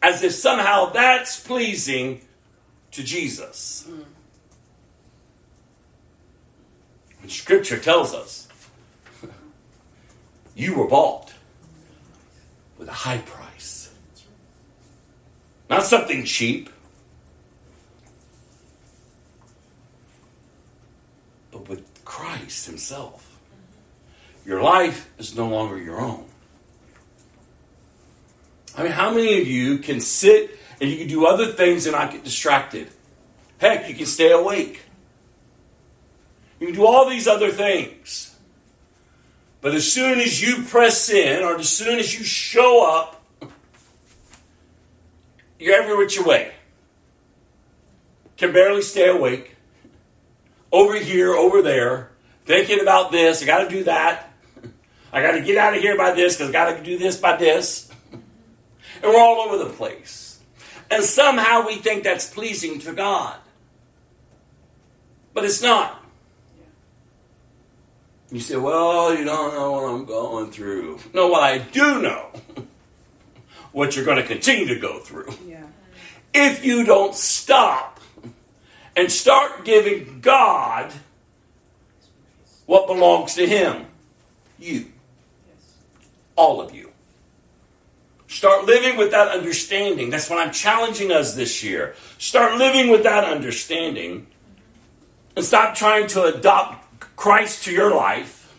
As 0.03 0.23
if 0.23 0.33
somehow 0.33 0.91
that's 0.91 1.41
pleasing 1.41 2.21
to 2.93 3.03
Jesus. 3.03 3.89
And 7.23 7.31
Scripture 7.31 7.79
tells 7.79 8.15
us 8.15 8.49
you 10.55 10.75
were 10.75 10.87
bought 10.87 11.35
with 12.79 12.89
a 12.89 12.93
high 12.93 13.19
price. 13.19 13.93
Not 15.69 15.83
something 15.83 16.25
cheap, 16.25 16.71
but 21.51 21.69
with 21.69 21.85
Christ 22.05 22.67
Himself. 22.67 23.41
Your 24.45 24.63
life 24.63 25.11
is 25.19 25.37
no 25.37 25.49
longer 25.49 25.77
your 25.77 26.01
own. 26.01 26.27
I 28.77 28.83
mean, 28.83 28.93
how 28.93 29.11
many 29.11 29.41
of 29.41 29.49
you 29.49 29.79
can 29.79 30.01
sit 30.01 30.59
and 30.81 30.91
you 30.91 30.99
can 30.99 31.09
do 31.09 31.27
other 31.27 31.47
things 31.47 31.87
and 31.87 31.95
not 31.95 32.13
get 32.13 32.25
distracted? 32.25 32.91
Heck, 33.59 33.89
you 33.89 33.95
can 33.95 34.07
stay 34.07 34.33
awake. 34.33 34.83
You 36.61 36.67
can 36.67 36.77
do 36.77 36.87
all 36.87 37.09
these 37.09 37.27
other 37.27 37.51
things. 37.51 38.37
But 39.63 39.75
as 39.75 39.91
soon 39.91 40.21
as 40.21 40.43
you 40.43 40.63
press 40.65 41.09
in, 41.11 41.43
or 41.43 41.57
as 41.57 41.69
soon 41.69 41.99
as 41.99 42.17
you 42.17 42.25
show 42.25 42.87
up, 42.87 43.25
you're 45.59 45.75
every 45.75 45.97
which 45.97 46.21
way. 46.21 46.53
Can 48.37 48.53
barely 48.53 48.83
stay 48.83 49.09
awake. 49.09 49.57
Over 50.71 50.97
here, 50.97 51.35
over 51.35 51.63
there, 51.63 52.11
thinking 52.45 52.81
about 52.81 53.11
this. 53.11 53.43
I 53.43 53.47
got 53.47 53.65
to 53.65 53.71
do 53.71 53.85
that. 53.85 54.31
I 55.13 55.23
got 55.23 55.33
to 55.33 55.41
get 55.41 55.57
out 55.57 55.75
of 55.75 55.81
here 55.81 55.97
by 55.97 56.13
this 56.13 56.37
because 56.37 56.51
I 56.51 56.53
got 56.53 56.77
to 56.77 56.83
do 56.83 56.99
this 56.99 57.17
by 57.17 57.37
this. 57.37 57.86
And 59.03 59.13
we're 59.13 59.21
all 59.21 59.41
over 59.41 59.63
the 59.63 59.71
place. 59.71 60.41
And 60.91 61.03
somehow 61.03 61.67
we 61.67 61.77
think 61.77 62.05
that's 62.05 62.33
pleasing 62.33 62.79
to 62.81 62.93
God. 62.93 63.37
But 65.35 65.45
it's 65.45 65.63
not. 65.63 66.03
You 68.31 68.41
say, 68.41 68.57
well, 68.57 69.17
you 69.17 69.25
don't 69.25 69.55
know 69.55 69.73
what 69.73 69.85
I'm 69.85 70.05
going 70.05 70.51
through. 70.51 70.99
No, 71.15 71.29
what 71.29 71.43
I 71.43 71.59
do 71.59 72.03
know, 72.03 72.33
what 73.73 73.95
you're 73.95 74.05
going 74.05 74.17
to 74.17 74.27
continue 74.27 74.67
to 74.67 74.81
go 74.81 74.99
through. 74.99 75.33
Yeah. 75.47 75.67
If 76.35 76.65
you 76.65 76.85
don't 76.85 77.15
stop 77.15 78.01
and 78.97 79.11
start 79.13 79.65
giving 79.65 80.21
God 80.21 80.93
what 82.67 82.87
belongs 82.89 83.35
to 83.35 83.47
Him, 83.47 83.87
you, 84.59 84.87
all 86.35 86.61
of 86.61 86.75
you. 86.75 86.86
Start 88.37 88.67
living 88.67 88.99
with 88.99 89.13
that 89.13 89.29
understanding. 89.29 90.11
That's 90.11 90.29
what 90.29 90.39
I'm 90.39 90.53
challenging 90.53 91.11
us 91.11 91.33
this 91.33 91.65
year. 91.65 91.95
Start 92.19 92.59
living 92.59 92.91
with 92.91 93.03
that 93.05 93.25
understanding 93.25 94.27
and 95.35 95.43
stop 95.43 95.75
trying 95.75 96.07
to 96.09 96.25
adopt 96.25 97.17
Christ 97.17 97.65
to 97.65 97.73
your 97.73 97.95
life 97.95 98.55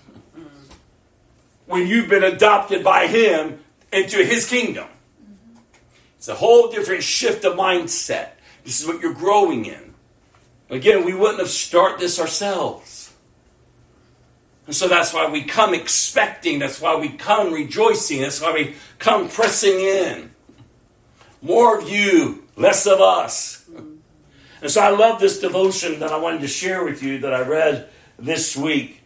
when 1.67 1.85
you've 1.85 2.09
been 2.09 2.23
adopted 2.23 2.83
by 2.83 3.05
Him 3.05 3.59
into 3.93 4.25
His 4.25 4.49
kingdom. 4.49 4.87
It's 6.17 6.27
a 6.27 6.33
whole 6.33 6.71
different 6.71 7.03
shift 7.03 7.45
of 7.45 7.53
mindset. 7.53 8.29
This 8.63 8.81
is 8.81 8.87
what 8.87 8.99
you're 8.99 9.13
growing 9.13 9.65
in. 9.65 9.93
Again, 10.71 11.05
we 11.05 11.13
wouldn't 11.13 11.37
have 11.37 11.49
started 11.49 11.99
this 11.99 12.19
ourselves. 12.19 12.96
And 14.67 14.75
so 14.75 14.87
that's 14.87 15.13
why 15.13 15.29
we 15.29 15.43
come 15.43 15.73
expecting. 15.73 16.59
That's 16.59 16.79
why 16.79 16.95
we 16.97 17.09
come 17.09 17.53
rejoicing. 17.53 18.21
That's 18.21 18.41
why 18.41 18.53
we 18.53 18.75
come 18.99 19.29
pressing 19.29 19.79
in. 19.79 20.31
More 21.41 21.79
of 21.79 21.89
you, 21.89 22.43
less 22.57 22.85
of 22.85 22.99
us. 22.99 23.67
And 24.61 24.69
so 24.69 24.81
I 24.81 24.89
love 24.89 25.19
this 25.19 25.39
devotion 25.39 25.99
that 25.99 26.11
I 26.11 26.17
wanted 26.17 26.41
to 26.41 26.47
share 26.47 26.83
with 26.83 27.01
you 27.01 27.19
that 27.19 27.33
I 27.33 27.41
read 27.41 27.89
this 28.19 28.57
week. 28.57 29.01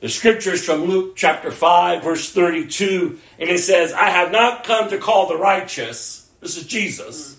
The 0.00 0.08
scripture 0.08 0.52
is 0.52 0.64
from 0.64 0.84
Luke 0.84 1.16
chapter 1.16 1.50
5, 1.50 2.04
verse 2.04 2.32
32, 2.32 3.18
and 3.40 3.50
it 3.50 3.58
says, 3.58 3.92
I 3.92 4.10
have 4.10 4.30
not 4.30 4.62
come 4.62 4.88
to 4.90 4.98
call 4.98 5.26
the 5.26 5.36
righteous, 5.36 6.30
this 6.40 6.56
is 6.56 6.64
Jesus, 6.66 7.36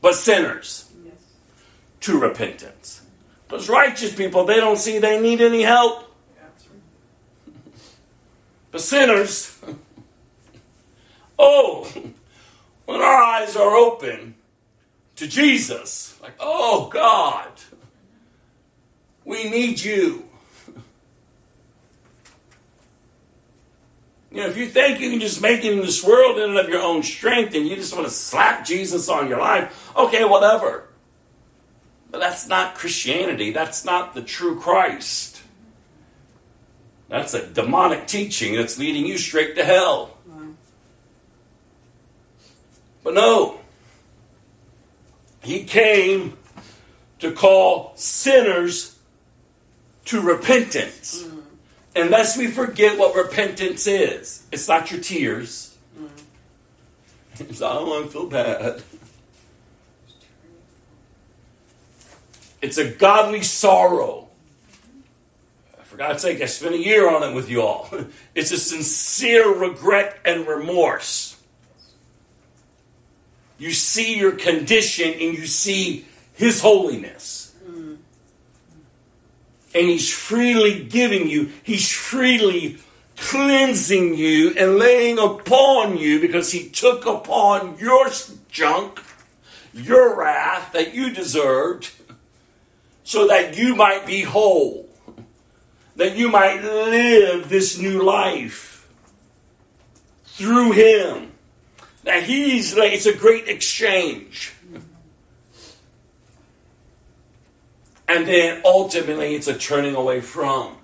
but 0.00 0.16
sinners 0.16 0.90
to 2.00 2.18
repentance. 2.18 3.02
Those 3.48 3.68
righteous 3.68 4.12
people, 4.12 4.44
they 4.44 4.56
don't 4.56 4.76
see 4.76 4.98
they 4.98 5.20
need 5.20 5.40
any 5.40 5.62
help. 5.62 6.05
The 8.76 8.82
sinners, 8.82 9.58
oh, 11.38 11.90
when 12.84 13.00
our 13.00 13.22
eyes 13.22 13.56
are 13.56 13.74
open 13.74 14.34
to 15.14 15.26
Jesus, 15.26 16.20
like, 16.20 16.34
oh 16.38 16.90
God, 16.92 17.48
we 19.24 19.48
need 19.48 19.82
you. 19.82 20.24
You 24.30 24.42
know, 24.42 24.48
if 24.48 24.58
you 24.58 24.66
think 24.66 25.00
you 25.00 25.08
can 25.08 25.20
just 25.20 25.40
make 25.40 25.64
it 25.64 25.72
in 25.72 25.78
this 25.78 26.04
world 26.04 26.36
in 26.36 26.50
and 26.50 26.58
of 26.58 26.68
your 26.68 26.82
own 26.82 27.02
strength 27.02 27.54
and 27.54 27.66
you 27.66 27.74
just 27.74 27.94
want 27.94 28.06
to 28.06 28.12
slap 28.12 28.66
Jesus 28.66 29.08
on 29.08 29.30
your 29.30 29.38
life, 29.38 29.90
okay, 29.96 30.24
whatever. 30.24 30.88
But 32.10 32.20
that's 32.20 32.46
not 32.46 32.74
Christianity. 32.74 33.52
That's 33.52 33.86
not 33.86 34.14
the 34.14 34.20
true 34.20 34.60
Christ. 34.60 35.35
That's 37.08 37.34
a 37.34 37.46
demonic 37.46 38.06
teaching 38.06 38.56
that's 38.56 38.78
leading 38.78 39.06
you 39.06 39.18
straight 39.18 39.54
to 39.56 39.64
hell. 39.64 40.16
But 43.06 43.14
no, 43.14 43.60
he 45.40 45.62
came 45.62 46.36
to 47.20 47.30
call 47.30 47.92
sinners 47.94 48.98
to 50.06 50.20
repentance. 50.20 51.22
Mm. 51.22 51.42
Unless 51.94 52.36
we 52.36 52.48
forget 52.48 52.98
what 52.98 53.14
repentance 53.14 53.86
is, 53.86 54.44
it's 54.50 54.66
not 54.66 54.90
your 54.90 55.00
tears. 55.00 55.76
Mm. 55.96 56.08
It's 57.48 57.60
not, 57.60 57.86
want 57.86 58.06
to 58.06 58.10
feel 58.10 58.26
bad. 58.26 58.82
It's 62.60 62.78
a 62.78 62.90
godly 62.90 63.42
sorrow. 63.42 64.25
For 65.96 66.02
God's 66.02 66.20
sake, 66.20 66.42
I 66.42 66.44
spent 66.44 66.74
a 66.74 66.78
year 66.78 67.08
on 67.08 67.22
it 67.22 67.34
with 67.34 67.48
you 67.48 67.62
all. 67.62 67.88
It's 68.34 68.52
a 68.52 68.58
sincere 68.58 69.50
regret 69.50 70.18
and 70.26 70.46
remorse. 70.46 71.40
You 73.56 73.70
see 73.72 74.18
your 74.18 74.32
condition 74.32 75.10
and 75.12 75.38
you 75.38 75.46
see 75.46 76.04
His 76.34 76.60
holiness 76.60 77.54
mm. 77.66 77.96
and 79.74 79.88
he's 79.88 80.12
freely 80.12 80.84
giving 80.84 81.30
you, 81.30 81.50
he's 81.62 81.90
freely 81.90 82.76
cleansing 83.16 84.16
you 84.16 84.50
and 84.50 84.76
laying 84.76 85.18
upon 85.18 85.96
you 85.96 86.20
because 86.20 86.52
he 86.52 86.68
took 86.68 87.06
upon 87.06 87.78
your 87.78 88.10
junk, 88.50 89.02
your 89.72 90.14
wrath 90.14 90.74
that 90.74 90.94
you 90.94 91.10
deserved, 91.10 91.90
so 93.02 93.26
that 93.28 93.56
you 93.56 93.74
might 93.74 94.04
be 94.04 94.20
whole, 94.20 94.85
that 95.96 96.16
you 96.16 96.28
might 96.28 96.62
live 96.62 97.48
this 97.48 97.78
new 97.78 98.02
life 98.02 98.88
through 100.24 100.72
him. 100.72 101.32
That 102.04 102.22
he's 102.22 102.76
like, 102.76 102.92
it's 102.92 103.06
a 103.06 103.16
great 103.16 103.48
exchange. 103.48 104.52
And 108.08 108.26
then 108.28 108.62
ultimately, 108.64 109.34
it's 109.34 109.48
a 109.48 109.58
turning 109.58 109.96
away 109.96 110.20
from. 110.20 110.76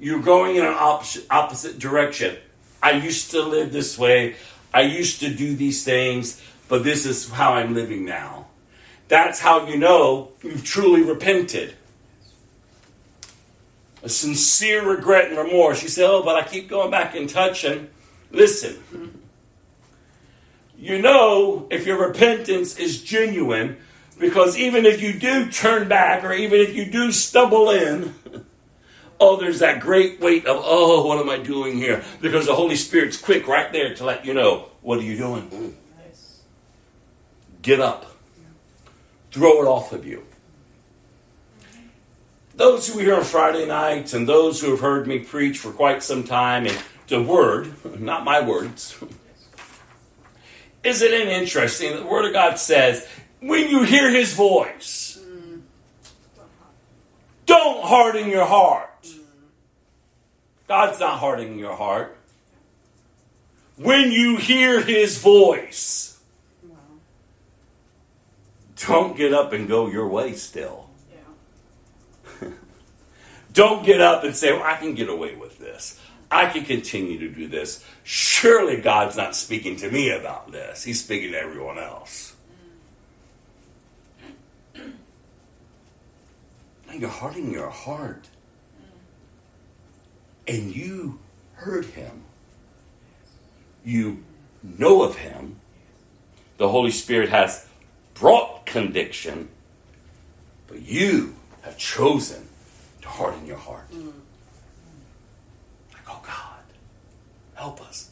You're 0.00 0.22
going 0.22 0.56
in 0.56 0.64
an 0.64 0.74
opposite, 0.76 1.26
opposite 1.30 1.78
direction. 1.78 2.36
I 2.82 2.92
used 2.92 3.30
to 3.32 3.42
live 3.42 3.72
this 3.72 3.96
way. 3.96 4.36
I 4.72 4.82
used 4.82 5.20
to 5.20 5.32
do 5.32 5.54
these 5.54 5.84
things, 5.84 6.42
but 6.68 6.82
this 6.82 7.04
is 7.06 7.30
how 7.30 7.52
I'm 7.52 7.74
living 7.74 8.04
now. 8.04 8.46
That's 9.08 9.40
how 9.40 9.66
you 9.66 9.76
know 9.76 10.30
you've 10.42 10.64
truly 10.64 11.02
repented. 11.02 11.74
A 14.02 14.08
sincere 14.08 14.88
regret 14.88 15.28
and 15.28 15.38
remorse. 15.38 15.82
You 15.82 15.88
say, 15.88 16.04
oh, 16.06 16.22
but 16.22 16.36
I 16.36 16.42
keep 16.42 16.68
going 16.68 16.90
back 16.90 17.14
and 17.14 17.28
touching. 17.28 17.88
Listen. 18.30 19.20
You 20.78 21.02
know 21.02 21.66
if 21.70 21.86
your 21.86 21.98
repentance 21.98 22.78
is 22.78 23.02
genuine 23.02 23.76
because 24.18 24.56
even 24.56 24.86
if 24.86 25.02
you 25.02 25.12
do 25.12 25.50
turn 25.50 25.88
back 25.88 26.24
or 26.24 26.32
even 26.32 26.60
if 26.60 26.74
you 26.74 26.86
do 26.86 27.12
stumble 27.12 27.70
in, 27.70 28.14
oh, 29.20 29.36
there's 29.38 29.58
that 29.58 29.80
great 29.80 30.20
weight 30.20 30.46
of, 30.46 30.60
oh, 30.64 31.06
what 31.06 31.18
am 31.18 31.28
I 31.28 31.38
doing 31.38 31.76
here? 31.76 32.02
Because 32.20 32.46
the 32.46 32.54
Holy 32.54 32.76
Spirit's 32.76 33.18
quick 33.18 33.46
right 33.46 33.70
there 33.72 33.94
to 33.94 34.04
let 34.04 34.24
you 34.24 34.32
know, 34.32 34.70
what 34.80 34.98
are 34.98 35.02
you 35.02 35.16
doing? 35.16 35.50
Mm. 35.50 35.72
Get 37.62 37.80
up. 37.80 38.06
Throw 39.30 39.62
it 39.62 39.66
off 39.66 39.92
of 39.92 40.06
you. 40.06 40.24
Those 42.60 42.88
who 42.88 42.98
are 42.98 43.02
here 43.02 43.16
on 43.16 43.24
Friday 43.24 43.64
nights 43.64 44.12
and 44.12 44.28
those 44.28 44.60
who 44.60 44.72
have 44.72 44.80
heard 44.80 45.06
me 45.06 45.20
preach 45.20 45.56
for 45.56 45.72
quite 45.72 46.02
some 46.02 46.24
time, 46.24 46.66
and 46.66 46.78
the 47.08 47.22
word, 47.22 47.72
not 47.98 48.22
my 48.22 48.46
words, 48.46 49.02
isn't 50.84 51.10
it 51.10 51.28
interesting? 51.28 51.96
The 51.96 52.04
Word 52.04 52.26
of 52.26 52.34
God 52.34 52.58
says 52.58 53.08
when 53.40 53.70
you 53.70 53.84
hear 53.84 54.10
his 54.10 54.34
voice, 54.34 55.18
don't 57.46 57.82
harden 57.82 58.28
your 58.28 58.44
heart. 58.44 59.08
God's 60.68 61.00
not 61.00 61.18
hardening 61.18 61.58
your 61.58 61.76
heart. 61.76 62.14
When 63.76 64.12
you 64.12 64.36
hear 64.36 64.82
his 64.82 65.16
voice, 65.16 66.20
don't 68.86 69.16
get 69.16 69.32
up 69.32 69.54
and 69.54 69.66
go 69.66 69.88
your 69.88 70.08
way 70.08 70.34
still. 70.34 70.89
Don't 73.52 73.84
get 73.84 74.00
up 74.00 74.24
and 74.24 74.34
say, 74.34 74.52
well, 74.52 74.62
I 74.62 74.76
can 74.76 74.94
get 74.94 75.08
away 75.08 75.34
with 75.34 75.58
this. 75.58 76.00
I 76.30 76.46
can 76.46 76.64
continue 76.64 77.18
to 77.18 77.28
do 77.28 77.48
this. 77.48 77.84
Surely 78.04 78.76
God's 78.76 79.16
not 79.16 79.34
speaking 79.34 79.76
to 79.76 79.90
me 79.90 80.10
about 80.10 80.52
this. 80.52 80.84
He's 80.84 81.02
speaking 81.02 81.32
to 81.32 81.38
everyone 81.38 81.78
else. 81.78 82.36
Now 84.74 86.94
you're 86.94 87.08
hardening 87.08 87.52
your 87.52 87.70
heart. 87.70 88.28
And 90.46 90.74
you 90.74 91.18
heard 91.54 91.86
him. 91.86 92.22
You 93.84 94.22
know 94.62 95.02
of 95.02 95.16
him. 95.16 95.56
The 96.58 96.68
Holy 96.68 96.90
Spirit 96.90 97.30
has 97.30 97.66
brought 98.14 98.66
conviction, 98.66 99.48
but 100.66 100.82
you 100.82 101.36
have 101.62 101.78
chosen 101.78 102.49
harden 103.10 103.46
your 103.46 103.56
heart. 103.56 103.86
Like, 105.92 106.02
oh 106.08 106.22
God, 106.24 106.64
help 107.54 107.80
us. 107.82 108.10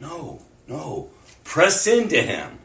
No, 0.00 0.42
no. 0.66 1.10
Press 1.44 1.86
into 1.86 2.20
him. 2.20 2.58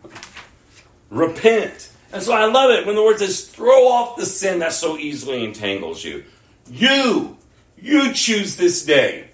Repent 1.10 1.94
and 2.14 2.22
so 2.22 2.32
I 2.32 2.46
love 2.46 2.70
it 2.70 2.86
when 2.86 2.96
the 2.96 3.04
word 3.04 3.18
says, 3.18 3.48
throw 3.48 3.88
off 3.88 4.18
the 4.18 4.26
sin 4.28 4.60
that 4.60 4.72
so 4.72 4.98
easily 4.98 5.44
entangles 5.44 6.04
you. 6.04 6.24
You, 6.70 7.38
you 7.76 8.14
choose 8.14 8.56
this 8.56 8.86
day 8.86 9.30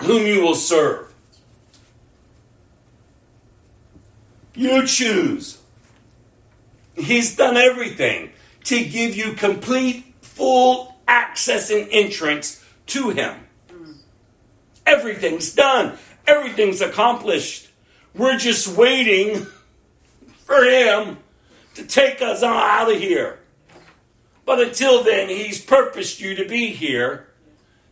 whom 0.00 0.26
you 0.26 0.42
will 0.42 0.54
serve. 0.54 1.12
You 4.54 4.86
choose. 4.86 5.58
He's 6.94 7.34
done 7.34 7.56
everything 7.56 8.30
to 8.70 8.84
give 8.84 9.16
you 9.16 9.32
complete, 9.32 10.14
full 10.22 10.94
access 11.08 11.70
and 11.70 11.88
entrance 11.90 12.64
to 12.86 13.10
Him. 13.10 13.34
Everything's 14.86 15.52
done, 15.52 15.98
everything's 16.24 16.80
accomplished. 16.80 17.68
We're 18.14 18.38
just 18.38 18.76
waiting 18.76 19.44
for 20.44 20.62
Him 20.62 21.18
to 21.74 21.84
take 21.84 22.22
us 22.22 22.44
out 22.44 22.92
of 22.92 22.96
here. 22.96 23.40
But 24.46 24.60
until 24.60 25.02
then, 25.02 25.28
He's 25.28 25.60
purposed 25.60 26.20
you 26.20 26.36
to 26.36 26.46
be 26.46 26.68
here 26.68 27.26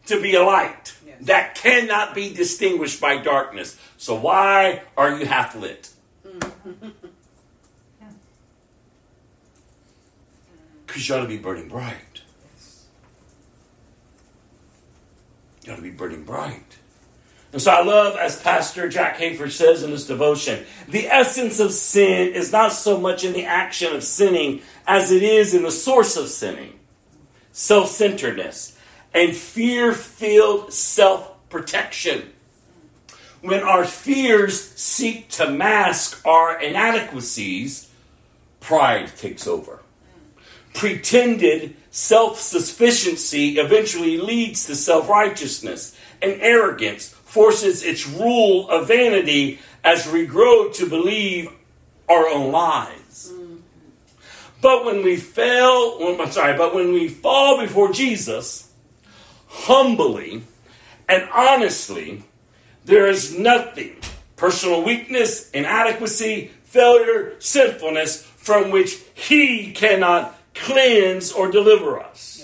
to 0.07 0.23
be 0.23 0.37
a 0.37 0.45
light 0.45 0.97
yes. 1.05 1.17
that 1.23 1.57
cannot 1.57 2.15
be 2.15 2.33
distinguished 2.33 3.01
by 3.01 3.19
darkness. 3.19 3.77
So 3.97 4.15
why 4.15 4.83
are 4.97 5.19
you 5.19 5.27
half 5.27 5.57
lit? 5.57 5.91
Because 10.99 11.11
you 11.11 11.15
ought 11.15 11.21
to 11.21 11.29
be 11.29 11.39
burning 11.39 11.69
bright. 11.69 12.23
You 15.63 15.73
ought 15.73 15.77
to 15.77 15.83
be 15.83 15.93
burning 15.93 16.25
bright. 16.25 16.77
And 17.53 17.63
so 17.63 17.71
I 17.71 17.85
love, 17.85 18.17
as 18.17 18.43
Pastor 18.43 18.89
Jack 18.89 19.17
Hayford 19.19 19.53
says 19.53 19.85
in 19.85 19.93
this 19.93 20.09
devotion, 20.09 20.67
the 20.89 21.07
essence 21.07 21.61
of 21.61 21.71
sin 21.71 22.33
is 22.35 22.51
not 22.51 22.73
so 22.73 22.99
much 22.99 23.23
in 23.23 23.33
the 23.33 23.45
action 23.45 23.95
of 23.95 24.03
sinning 24.03 24.63
as 24.89 25.13
it 25.13 25.23
is 25.23 25.55
in 25.55 25.63
the 25.63 25.71
source 25.71 26.17
of 26.17 26.27
sinning 26.27 26.81
self 27.53 27.91
centeredness 27.91 28.77
and 29.15 29.37
fear 29.37 29.93
filled 29.93 30.73
self 30.73 31.49
protection. 31.49 32.33
When 33.41 33.63
our 33.63 33.85
fears 33.85 34.61
seek 34.61 35.29
to 35.29 35.49
mask 35.49 36.27
our 36.27 36.61
inadequacies, 36.61 37.89
pride 38.59 39.17
takes 39.17 39.47
over. 39.47 39.79
Pretended 40.79 41.75
self 41.91 42.39
sufficiency 42.39 43.59
eventually 43.59 44.17
leads 44.17 44.67
to 44.67 44.77
self 44.77 45.09
righteousness 45.09 45.99
and 46.23 46.41
arrogance 46.41 47.09
forces 47.09 47.83
its 47.83 48.07
rule 48.07 48.71
of 48.71 48.87
vanity 48.87 49.59
as 49.83 50.09
we 50.09 50.25
grow 50.25 50.69
to 50.71 50.89
believe 50.89 51.51
our 52.09 52.29
own 52.29 52.53
lies. 52.53 53.33
But 54.63 54.85
when 54.85 55.03
we 55.03 55.17
fail, 55.17 55.99
I'm 56.01 56.31
sorry, 56.31 56.57
but 56.57 56.77
when 56.77 56.93
we 56.93 57.09
fall 57.09 57.61
before 57.61 57.91
Jesus, 57.91 58.73
humbly 59.49 60.45
and 61.09 61.29
honestly, 61.35 62.23
there 62.85 63.09
is 63.09 63.37
nothing, 63.37 63.97
personal 64.37 64.85
weakness, 64.85 65.51
inadequacy, 65.51 66.53
failure, 66.63 67.35
sinfulness, 67.41 68.23
from 68.23 68.71
which 68.71 68.97
He 69.15 69.73
cannot 69.73 70.38
cleanse 70.59 71.33
or 71.33 71.51
deliver 71.51 72.01
us. 72.01 72.39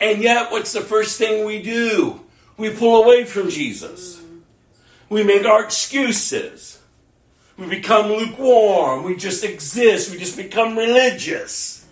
And 0.00 0.22
yet, 0.22 0.50
what's 0.50 0.72
the 0.72 0.82
first 0.82 1.16
thing 1.18 1.46
we 1.46 1.62
do? 1.62 2.20
We 2.56 2.70
pull 2.70 3.02
away 3.02 3.24
from 3.24 3.48
Jesus. 3.48 4.16
Mm-hmm. 4.16 4.38
We 5.08 5.24
make 5.24 5.46
our 5.46 5.64
excuses. 5.64 6.78
We 7.56 7.68
become 7.68 8.08
lukewarm. 8.08 9.04
We 9.04 9.16
just 9.16 9.44
exist. 9.44 10.10
We 10.10 10.18
just 10.18 10.36
become 10.36 10.76
religious. 10.76 11.86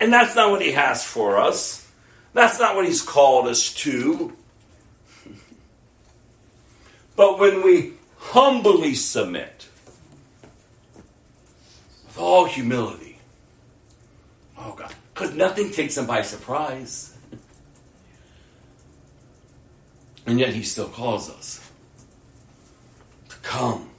And 0.00 0.12
that's 0.12 0.34
not 0.34 0.50
what 0.50 0.62
He 0.62 0.72
has 0.72 1.04
for 1.04 1.38
us. 1.38 1.88
That's 2.34 2.58
not 2.58 2.74
what 2.74 2.86
He's 2.86 3.02
called 3.02 3.46
us 3.46 3.72
to. 3.74 4.36
But 7.14 7.38
when 7.38 7.62
we 7.62 7.92
humbly 8.16 8.94
submit, 8.94 9.51
with 12.12 12.22
all 12.22 12.44
humility, 12.44 13.16
oh 14.58 14.74
God, 14.76 14.94
because 15.14 15.34
nothing 15.34 15.70
takes 15.70 15.96
Him 15.96 16.06
by 16.06 16.22
surprise. 16.22 17.16
And 20.24 20.38
yet 20.38 20.54
he 20.54 20.62
still 20.62 20.86
calls 20.86 21.28
us 21.28 21.68
to 23.28 23.36
come, 23.38 23.90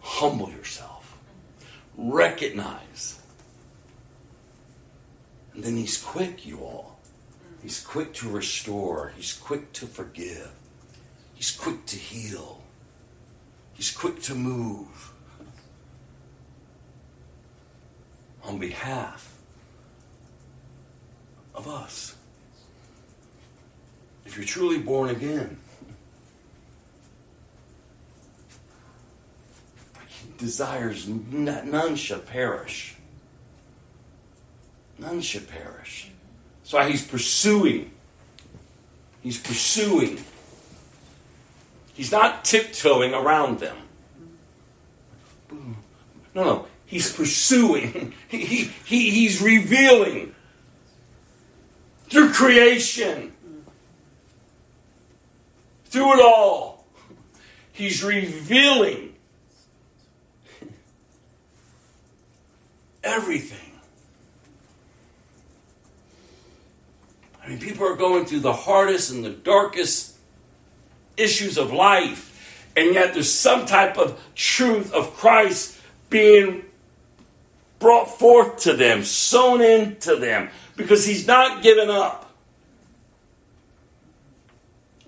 humble 0.00 0.50
yourself, 0.50 1.16
recognize 1.96 3.20
And 5.54 5.62
then 5.62 5.76
he's 5.76 6.02
quick, 6.02 6.44
you 6.44 6.58
all. 6.64 6.98
He's 7.62 7.80
quick 7.80 8.12
to 8.14 8.28
restore. 8.28 9.12
He's 9.16 9.32
quick 9.34 9.72
to 9.74 9.86
forgive. 9.86 10.50
He's 11.34 11.52
quick 11.52 11.86
to 11.86 11.96
heal. 11.96 12.60
He's 13.74 13.92
quick 13.92 14.20
to 14.22 14.34
move 14.34 15.12
on 18.50 18.58
behalf 18.58 19.36
of 21.54 21.68
us. 21.68 22.16
If 24.26 24.36
you're 24.36 24.44
truly 24.44 24.78
born 24.78 25.10
again, 25.10 25.56
desires 30.36 31.06
none 31.06 31.94
shall 31.94 32.18
perish. 32.18 32.96
None 34.98 35.20
shall 35.20 35.42
perish. 35.42 36.10
That's 36.60 36.72
why 36.72 36.90
he's 36.90 37.06
pursuing. 37.06 37.92
He's 39.22 39.38
pursuing. 39.38 40.18
He's 41.94 42.10
not 42.10 42.44
tiptoeing 42.44 43.14
around 43.14 43.60
them. 43.60 43.76
No, 46.34 46.44
no. 46.44 46.66
He's 46.90 47.12
pursuing. 47.12 48.14
He, 48.26 48.44
he, 48.44 48.64
he, 48.84 49.10
he's 49.10 49.40
revealing 49.40 50.34
through 52.08 52.32
creation. 52.32 53.32
Through 55.84 56.14
it 56.14 56.20
all. 56.20 56.84
He's 57.70 58.02
revealing 58.02 59.14
everything. 63.04 63.58
I 67.44 67.50
mean, 67.50 67.60
people 67.60 67.86
are 67.86 67.94
going 67.94 68.26
through 68.26 68.40
the 68.40 68.52
hardest 68.52 69.12
and 69.12 69.24
the 69.24 69.30
darkest 69.30 70.16
issues 71.16 71.56
of 71.56 71.72
life, 71.72 72.66
and 72.76 72.94
yet 72.94 73.14
there's 73.14 73.32
some 73.32 73.64
type 73.64 73.96
of 73.96 74.20
truth 74.34 74.92
of 74.92 75.14
Christ 75.14 75.78
being 76.08 76.64
brought 77.80 78.06
forth 78.18 78.58
to 78.58 78.74
them, 78.74 79.02
sown 79.02 79.60
into 79.60 80.14
them, 80.14 80.50
because 80.76 81.04
He's 81.04 81.26
not 81.26 81.64
given 81.64 81.90
up 81.90 82.32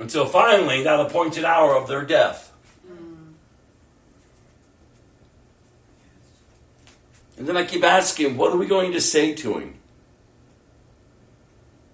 until 0.01 0.27
finally 0.27 0.83
that 0.83 0.99
appointed 0.99 1.45
hour 1.45 1.77
of 1.77 1.87
their 1.87 2.05
death. 2.05 2.53
And 7.39 7.49
then 7.49 7.57
I 7.57 7.65
keep 7.65 7.83
asking, 7.83 8.37
what 8.37 8.53
are 8.53 8.57
we 8.57 8.67
going 8.67 8.93
to 8.93 9.01
say 9.01 9.35
to 9.35 9.59
him? 9.59 9.75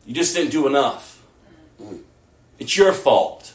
You 0.04 0.14
just 0.14 0.34
didn't 0.34 0.50
do 0.50 0.66
enough. 0.66 1.22
It's 2.58 2.76
your 2.76 2.92
fault. 2.92 3.54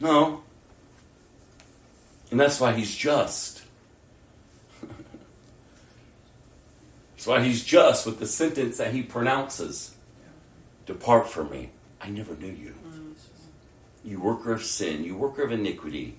No. 0.00 0.42
And 2.30 2.40
that's 2.40 2.60
why 2.60 2.72
he's 2.72 2.94
just. 2.94 3.62
Why 7.26 7.42
he's 7.42 7.64
just 7.64 8.06
with 8.06 8.18
the 8.18 8.26
sentence 8.26 8.78
that 8.78 8.92
he 8.92 9.02
pronounces 9.02 9.96
Depart 10.86 11.28
from 11.28 11.50
me. 11.50 11.70
I 12.00 12.08
never 12.08 12.34
knew 12.36 12.52
you. 12.52 12.74
You 14.04 14.20
worker 14.20 14.52
of 14.52 14.62
sin, 14.62 15.02
you 15.02 15.16
worker 15.16 15.42
of 15.42 15.50
iniquity, 15.50 16.16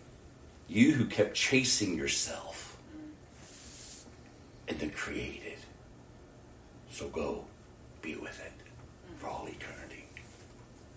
you 0.68 0.92
who 0.92 1.06
kept 1.06 1.36
chasing 1.36 1.98
yourself 1.98 2.78
and 4.68 4.78
then 4.78 4.90
created. 4.90 5.58
So 6.92 7.08
go 7.08 7.46
be 8.02 8.16
with 8.16 8.40
it 8.42 8.52
for 9.18 9.28
all 9.28 9.48
eternity. 9.48 10.06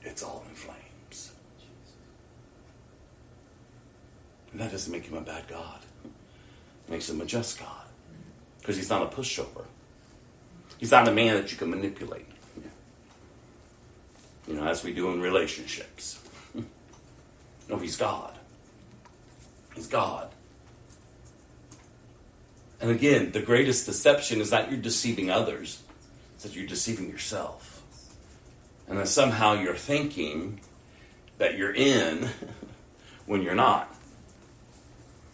It's 0.02 0.24
all 0.24 0.44
in 0.48 0.54
flames. 0.56 1.32
And 4.50 4.60
that 4.60 4.72
doesn't 4.72 4.90
make 4.90 5.04
him 5.04 5.16
a 5.16 5.20
bad 5.20 5.46
God. 5.46 5.80
It 6.04 6.90
makes 6.90 7.08
him 7.08 7.20
a 7.20 7.24
just 7.24 7.60
God. 7.60 7.86
Because 8.58 8.76
he's 8.76 8.90
not 8.90 9.02
a 9.02 9.16
pushover. 9.16 9.66
He's 10.80 10.92
not 10.92 11.06
a 11.06 11.12
man 11.12 11.34
that 11.34 11.52
you 11.52 11.58
can 11.58 11.68
manipulate. 11.68 12.24
You 14.48 14.54
know, 14.54 14.66
as 14.66 14.82
we 14.82 14.94
do 14.94 15.10
in 15.10 15.20
relationships. 15.20 16.18
no, 17.68 17.76
he's 17.76 17.98
God. 17.98 18.32
He's 19.74 19.86
God. 19.86 20.30
And 22.80 22.90
again, 22.90 23.32
the 23.32 23.42
greatest 23.42 23.84
deception 23.84 24.40
is 24.40 24.50
not 24.50 24.70
you're 24.70 24.80
deceiving 24.80 25.30
others, 25.30 25.82
it's 26.34 26.44
that 26.44 26.54
you're 26.54 26.66
deceiving 26.66 27.10
yourself. 27.10 27.82
And 28.88 28.98
that 28.98 29.08
somehow 29.08 29.52
you're 29.52 29.74
thinking 29.74 30.60
that 31.36 31.58
you're 31.58 31.74
in 31.74 32.30
when 33.26 33.42
you're 33.42 33.54
not. 33.54 33.94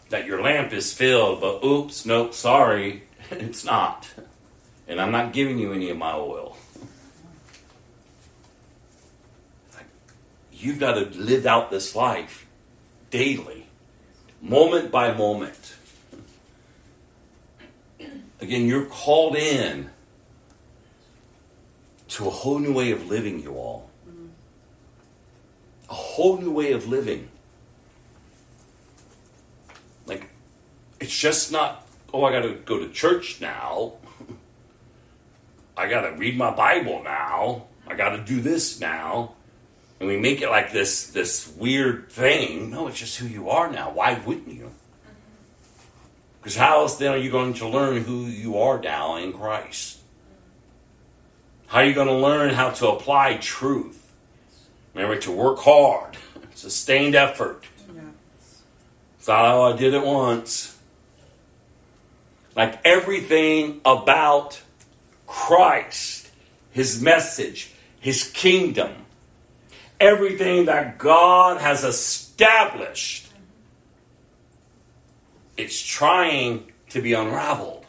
That 0.09 0.27
your 0.27 0.43
lamp 0.43 0.73
is 0.73 0.93
filled, 0.93 1.41
but 1.41 1.65
oops, 1.65 2.05
nope, 2.05 2.35
sorry, 2.35 3.05
it's 3.31 3.65
not. 3.65 4.09
And 4.89 5.01
I'm 5.01 5.11
not 5.11 5.33
giving 5.33 5.59
you 5.59 5.73
any 5.73 5.91
of 5.91 5.99
my 5.99 6.13
oil. 6.13 6.57
You've 10.53 10.79
got 10.79 10.95
to 10.95 11.19
live 11.19 11.45
out 11.45 11.71
this 11.71 11.95
life 11.95 12.47
daily, 13.11 13.67
moment 14.41 14.91
by 14.91 15.13
moment. 15.13 15.75
Again, 18.41 18.67
you're 18.67 18.87
called 18.87 19.37
in 19.37 19.91
to 22.09 22.27
a 22.27 22.31
whole 22.31 22.59
new 22.59 22.73
way 22.73 22.91
of 22.93 23.07
living, 23.07 23.43
you 23.43 23.53
all. 23.55 23.91
A 25.89 25.95
whole 25.95 26.39
new 26.39 26.51
way 26.51 26.73
of 26.73 26.89
living. 26.89 27.29
Like, 30.07 30.31
it's 31.01 31.17
just 31.17 31.53
not, 31.53 31.87
oh, 32.13 32.25
I 32.25 32.33
got 32.33 32.43
to 32.43 32.55
go 32.55 32.79
to 32.79 32.89
church 32.89 33.41
now. 33.41 33.93
I 35.77 35.89
got 35.89 36.03
to 36.03 36.13
read 36.13 36.37
my 36.37 36.51
Bible 36.51 37.03
now. 37.05 37.67
I 37.87 37.95
got 37.95 38.11
to 38.11 38.23
do 38.23 38.41
this 38.41 38.81
now. 38.81 39.35
And 40.01 40.09
we 40.09 40.19
make 40.19 40.43
it 40.43 40.49
like 40.49 40.73
this 40.73 41.09
this 41.09 41.49
weird 41.57 42.11
thing. 42.11 42.71
No, 42.71 42.89
it's 42.89 42.99
just 42.99 43.19
who 43.19 43.27
you 43.27 43.51
are 43.51 43.71
now. 43.71 43.91
Why 43.91 44.15
wouldn't 44.27 44.49
you? 44.49 44.73
Because 46.41 46.57
how 46.57 46.81
else 46.81 46.97
then 46.97 47.13
are 47.13 47.19
you 47.19 47.31
going 47.31 47.55
to 47.55 47.69
learn 47.69 48.03
who 48.03 48.27
you 48.27 48.59
are 48.59 48.81
now 48.81 49.17
in 49.17 49.33
Christ? 49.33 49.99
How 51.67 51.79
are 51.79 51.85
you 51.85 51.95
going 51.95 52.07
to 52.07 52.15
learn 52.15 52.55
how 52.55 52.71
to 52.71 52.89
apply 52.89 53.39
truth? 53.39 54.13
Remember 54.95 55.19
to 55.23 55.33
work 55.33 55.59
hard, 55.59 56.17
sustained 56.55 57.15
effort. 57.15 57.65
Yeah. 57.95 58.03
Thought, 59.19 59.55
oh, 59.55 59.75
I 59.75 59.77
did 59.77 59.95
it 59.95 60.05
once. 60.05 60.79
Like 62.55 62.81
everything 62.85 63.81
about 63.85 64.63
Christ, 65.27 66.31
His 66.71 67.01
message, 67.03 67.73
His 68.01 68.31
kingdom, 68.31 68.93
everything 69.99 70.67
that 70.67 70.99
God 70.99 71.61
has 71.61 71.85
established, 71.85 73.29
it's 75.57 75.83
trying 75.83 76.71
to 76.91 77.01
be 77.01 77.15
unraveled 77.15 77.87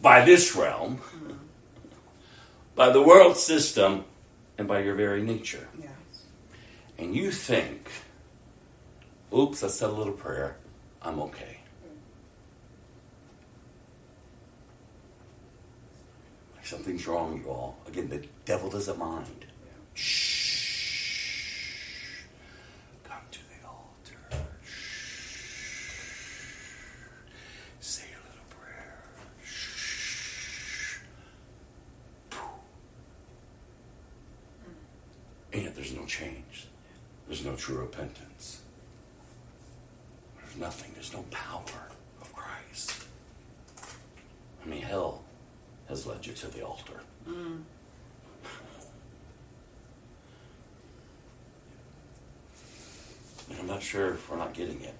by 0.00 0.24
this 0.24 0.56
realm, 0.56 1.00
by 2.74 2.90
the 2.90 3.02
world 3.02 3.36
system, 3.36 4.04
and 4.56 4.68
by 4.68 4.80
your 4.80 4.94
very 4.94 5.22
nature. 5.22 5.68
Yes. 5.78 5.90
And 6.98 7.14
you 7.14 7.30
think, 7.30 7.90
oops, 9.34 9.62
I 9.62 9.68
said 9.68 9.90
a 9.90 9.92
little 9.92 10.12
prayer, 10.12 10.56
I'm 11.02 11.18
okay. 11.20 11.49
Something's 16.70 17.04
wrong, 17.08 17.42
you 17.42 17.50
all. 17.50 17.76
Again, 17.88 18.08
the 18.08 18.24
devil 18.44 18.70
doesn't 18.70 18.96
mind. 18.96 19.44
Shh. 19.94 21.42
Come 23.02 23.22
to 23.32 23.40
the 23.40 23.66
altar. 23.66 24.46
Shh. 24.64 25.80
Say 27.80 28.04
a 28.12 28.22
little 28.22 28.46
prayer. 28.50 29.02
Shh. 29.44 30.98
And 35.52 35.62
yet 35.64 35.74
there's 35.74 35.92
no 35.92 36.06
change. 36.06 36.68
There's 37.26 37.44
no 37.44 37.56
true 37.56 37.78
repentance. 37.78 38.60
There's 40.38 40.56
nothing. 40.56 40.92
There's 40.94 41.12
no 41.12 41.24
power 41.32 41.88
of 42.20 42.32
Christ. 42.32 43.06
I 44.64 44.68
mean, 44.68 44.82
hell 44.82 45.24
has 45.90 46.06
led 46.06 46.24
you 46.24 46.32
to 46.32 46.46
the 46.46 46.64
altar. 46.64 47.00
Mm. 47.28 47.62
I'm 53.58 53.66
not 53.66 53.82
sure 53.82 54.14
if 54.14 54.30
we're 54.30 54.38
not 54.38 54.54
getting 54.54 54.80
it. 54.82 54.94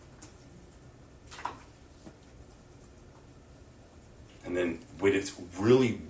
And 4.44 4.56
then 4.56 4.80
when 4.98 5.14
it's 5.14 5.32
really 5.58 6.00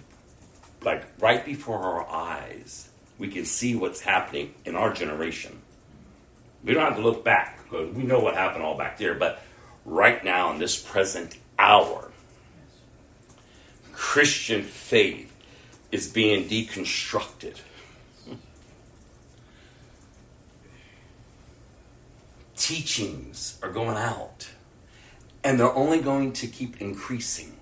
like 0.83 1.05
right 1.21 1.45
before 1.45 1.79
our 1.79 2.09
eyes, 2.09 2.89
we 3.19 3.29
can 3.29 3.45
see 3.45 3.77
what's 3.77 4.01
happening 4.01 4.55
in 4.65 4.77
our 4.77 4.95
generation. 4.95 5.61
We 6.65 6.73
don't 6.73 6.85
have 6.85 6.97
to 6.97 7.03
look 7.03 7.23
back 7.23 7.63
because 7.65 7.95
we 7.95 8.03
know 8.03 8.21
what 8.21 8.35
happened 8.35 8.65
all 8.65 8.79
back 8.79 8.97
there, 8.97 9.15
but 9.15 9.43
right 9.85 10.25
now 10.25 10.53
in 10.53 10.59
this 10.59 10.81
present 10.81 11.37
hour, 11.59 12.10
Christian 14.01 14.63
faith 14.63 15.31
is 15.93 16.09
being 16.09 16.49
deconstructed. 16.49 17.61
Teachings 22.57 23.59
are 23.63 23.71
going 23.71 23.99
out, 23.99 24.49
and 25.45 25.61
they're 25.61 25.77
only 25.77 26.01
going 26.01 26.33
to 26.33 26.47
keep 26.47 26.81
increasing. 26.81 27.53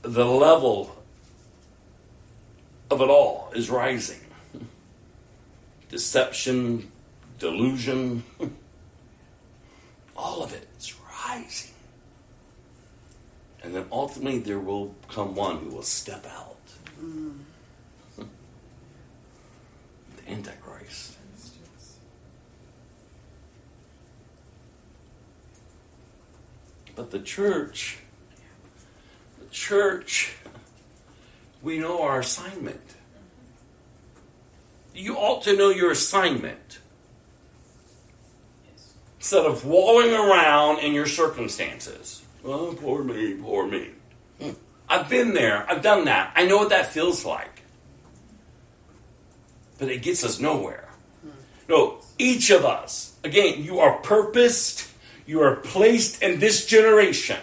The 0.00 0.24
level 0.24 0.96
of 2.90 3.02
it 3.02 3.10
all 3.10 3.52
is 3.54 3.68
rising. 3.68 4.24
Deception, 5.90 6.90
delusion, 7.38 8.24
all 10.16 10.42
of 10.42 10.54
it 10.54 10.66
is 10.78 10.94
rising. 11.22 11.75
And 13.66 13.74
then 13.74 13.86
ultimately 13.90 14.38
there 14.38 14.60
will 14.60 14.94
come 15.08 15.34
one 15.34 15.58
who 15.58 15.70
will 15.70 15.82
step 15.82 16.24
out. 16.24 16.56
Mm. 17.02 17.38
the 18.16 18.24
Antichrist. 20.30 21.14
But 26.94 27.10
the 27.10 27.18
church, 27.18 27.98
the 29.40 29.50
church, 29.50 30.36
we 31.60 31.80
know 31.80 32.02
our 32.02 32.20
assignment. 32.20 32.94
You 34.94 35.16
ought 35.16 35.42
to 35.42 35.56
know 35.56 35.70
your 35.70 35.90
assignment 35.90 36.78
instead 39.18 39.44
of 39.44 39.66
wallowing 39.66 40.14
around 40.14 40.78
in 40.78 40.94
your 40.94 41.06
circumstances. 41.06 42.22
Oh, 42.46 42.76
poor 42.80 43.02
me, 43.02 43.34
poor 43.34 43.66
me. 43.66 43.90
I've 44.88 45.08
been 45.08 45.34
there. 45.34 45.68
I've 45.68 45.82
done 45.82 46.04
that. 46.04 46.32
I 46.36 46.46
know 46.46 46.58
what 46.58 46.68
that 46.68 46.86
feels 46.86 47.24
like. 47.24 47.62
But 49.78 49.88
it 49.88 50.02
gets 50.02 50.24
us 50.24 50.38
nowhere. 50.38 50.88
No, 51.68 51.98
each 52.18 52.50
of 52.50 52.64
us, 52.64 53.16
again, 53.24 53.64
you 53.64 53.80
are 53.80 53.98
purposed, 53.98 54.88
you 55.26 55.42
are 55.42 55.56
placed 55.56 56.22
in 56.22 56.38
this 56.38 56.66
generation. 56.66 57.40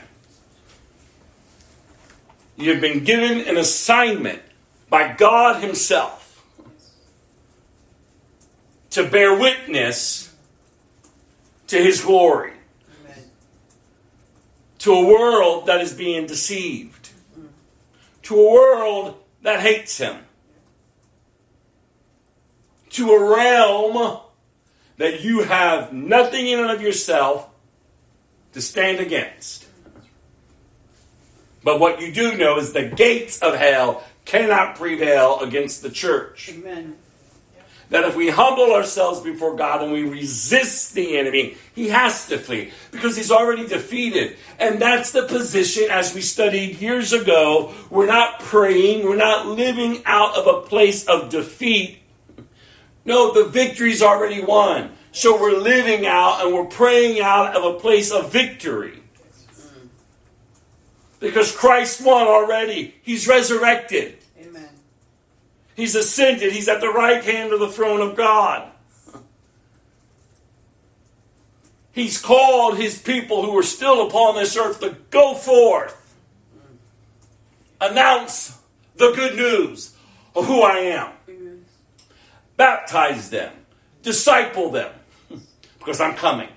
You 2.56 2.72
have 2.72 2.80
been 2.80 3.04
given 3.04 3.42
an 3.42 3.58
assignment 3.58 4.42
by 4.90 5.12
God 5.12 5.62
Himself 5.62 6.42
to 8.92 9.06
bear 9.06 9.38
witness 9.38 10.34
to 11.68 11.78
His 11.78 12.02
glory 12.02 12.54
to 14.84 14.92
a 14.94 15.06
world 15.06 15.68
that 15.68 15.80
is 15.80 15.94
being 15.94 16.28
deceived, 16.28 17.12
to 18.22 18.36
a 18.36 18.52
world 18.52 19.16
that 19.42 19.62
hates 19.62 19.98
him, 19.98 20.18
to 22.90 23.10
a 23.12 23.34
realm 23.34 24.20
that 24.98 25.24
you 25.24 25.44
have 25.44 25.94
nothing 25.94 26.46
in 26.50 26.60
and 26.60 26.70
of 26.70 26.82
yourself 26.82 27.48
to 28.52 28.62
stand 28.62 29.00
against. 29.00 29.66
But 31.64 31.80
what 31.80 32.02
you 32.02 32.12
do 32.12 32.36
know 32.36 32.58
is 32.58 32.74
the 32.74 32.84
gates 32.90 33.42
of 33.42 33.56
hell 33.56 34.04
cannot 34.26 34.76
prevail 34.76 35.40
against 35.40 35.82
the 35.82 35.92
church. 35.92 36.50
Amen. 36.54 36.98
That 37.94 38.06
if 38.06 38.16
we 38.16 38.28
humble 38.28 38.74
ourselves 38.74 39.20
before 39.20 39.56
God 39.56 39.84
and 39.84 39.92
we 39.92 40.02
resist 40.02 40.96
the 40.96 41.16
enemy, 41.16 41.58
he 41.76 41.90
has 41.90 42.28
to 42.30 42.40
flee 42.40 42.72
because 42.90 43.16
he's 43.16 43.30
already 43.30 43.68
defeated. 43.68 44.36
And 44.58 44.82
that's 44.82 45.12
the 45.12 45.28
position, 45.28 45.92
as 45.92 46.16
we 46.16 46.22
studied 46.22 46.82
years 46.82 47.14
ago. 47.14 47.72
We're 47.92 48.08
not 48.08 48.40
praying, 48.40 49.06
we're 49.06 49.16
not 49.16 49.46
living 49.46 50.02
out 50.08 50.36
of 50.36 50.48
a 50.48 50.68
place 50.68 51.06
of 51.06 51.30
defeat. 51.30 52.00
No, 53.06 53.32
the 53.32 53.46
victory's 53.46 54.02
already 54.02 54.44
won. 54.44 54.94
So 55.12 55.40
we're 55.40 55.60
living 55.60 56.08
out 56.08 56.44
and 56.44 56.52
we're 56.52 56.66
praying 56.66 57.22
out 57.22 57.56
of 57.56 57.64
a 57.64 57.80
place 57.80 58.12
of 58.12 58.32
victory. 58.32 59.04
Because 61.20 61.56
Christ 61.56 62.04
won 62.04 62.26
already, 62.26 62.96
he's 63.04 63.28
resurrected. 63.28 64.18
He's 65.76 65.96
ascended. 65.96 66.54
He's 66.54 66.68
at 66.68 66.82
the 66.82 66.90
right 66.90 67.24
hand 67.24 67.54
of 67.54 67.60
the 67.60 67.70
throne 67.70 68.02
of 68.02 68.16
God. 68.16 68.70
He's 71.92 72.20
called 72.20 72.78
his 72.78 72.98
people 72.98 73.46
who 73.46 73.58
are 73.58 73.64
still 73.64 74.08
upon 74.08 74.36
this 74.36 74.58
earth 74.58 74.80
to 74.80 74.98
go 75.12 75.36
forth, 75.36 76.16
announce 77.80 78.58
the 78.96 79.12
good 79.16 79.36
news 79.36 79.96
of 80.36 80.48
who 80.48 80.62
I 80.62 80.78
am, 80.78 81.12
baptize 82.58 83.30
them, 83.30 83.54
disciple 84.02 84.72
them, 84.72 84.92
because 85.78 86.02
I'm 86.02 86.16
coming. 86.16 86.50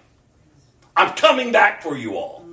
I'm 0.97 1.15
coming 1.15 1.53
back 1.53 1.83
for 1.83 1.97
you 1.97 2.17
all. 2.17 2.47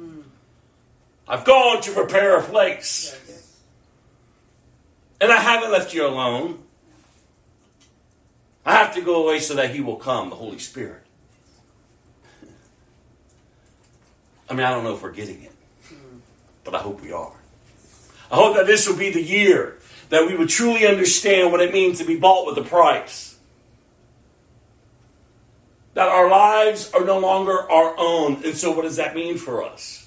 I've 1.25 1.45
gone 1.45 1.81
to 1.83 1.91
prepare 1.91 2.37
a 2.37 2.43
place. 2.43 3.17
And 5.23 5.31
I 5.31 5.37
haven't 5.37 5.71
left 5.71 5.93
you 5.93 6.05
alone. 6.05 6.59
I 8.65 8.73
have 8.73 8.93
to 8.95 9.01
go 9.01 9.23
away 9.23 9.39
so 9.39 9.53
that 9.53 9.73
He 9.73 9.79
will 9.79 9.95
come, 9.95 10.29
the 10.29 10.35
Holy 10.35 10.59
Spirit. 10.59 11.01
I 14.49 14.53
mean, 14.53 14.65
I 14.65 14.71
don't 14.71 14.83
know 14.83 14.93
if 14.93 15.01
we're 15.01 15.13
getting 15.13 15.41
it, 15.43 15.53
but 16.65 16.75
I 16.75 16.79
hope 16.79 17.01
we 17.01 17.13
are. 17.13 17.31
I 18.29 18.35
hope 18.35 18.57
that 18.57 18.67
this 18.67 18.85
will 18.85 18.97
be 18.97 19.11
the 19.11 19.21
year 19.21 19.79
that 20.09 20.27
we 20.27 20.35
would 20.35 20.49
truly 20.49 20.85
understand 20.85 21.53
what 21.53 21.61
it 21.61 21.71
means 21.71 21.99
to 21.99 22.03
be 22.03 22.17
bought 22.17 22.45
with 22.45 22.57
a 22.57 22.69
price. 22.69 23.37
That 25.93 26.09
our 26.09 26.29
lives 26.29 26.91
are 26.91 27.05
no 27.05 27.17
longer 27.17 27.71
our 27.71 27.95
own. 27.97 28.43
And 28.43 28.57
so, 28.57 28.73
what 28.73 28.81
does 28.81 28.97
that 28.97 29.15
mean 29.15 29.37
for 29.37 29.63
us? 29.63 30.05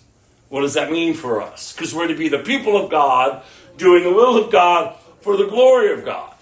What 0.50 0.60
does 0.60 0.74
that 0.74 0.92
mean 0.92 1.14
for 1.14 1.40
us? 1.40 1.72
Because 1.72 1.94
we're 1.94 2.06
to 2.06 2.14
be 2.14 2.28
the 2.28 2.40
people 2.40 2.76
of 2.76 2.90
God, 2.90 3.42
doing 3.78 4.04
the 4.04 4.12
will 4.12 4.36
of 4.36 4.52
God 4.52 4.94
for 5.26 5.36
the 5.36 5.48
glory 5.48 5.92
of 5.92 6.04
God. 6.04 6.32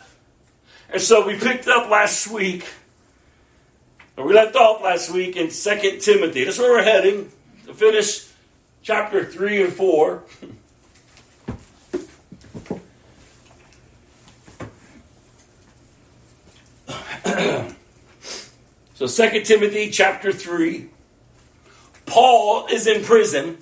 And 0.90 1.00
so 1.00 1.26
we 1.26 1.38
picked 1.38 1.66
up 1.66 1.88
last 1.88 2.28
week, 2.28 2.66
or 4.14 4.26
we 4.26 4.34
left 4.34 4.54
off 4.56 4.82
last 4.82 5.10
week 5.10 5.36
in 5.36 5.48
2 5.48 6.00
Timothy. 6.00 6.44
That's 6.44 6.58
where 6.58 6.70
we're 6.70 6.82
heading 6.82 7.32
to 7.64 7.72
finish 7.72 8.28
chapter 8.82 9.24
3 9.24 9.64
and 9.64 9.72
4. 9.72 10.22
so 18.94 19.06
2 19.06 19.44
Timothy 19.44 19.90
chapter 19.90 20.30
3. 20.30 20.90
Paul 22.04 22.66
is 22.66 22.86
in 22.86 23.02
prison. 23.02 23.56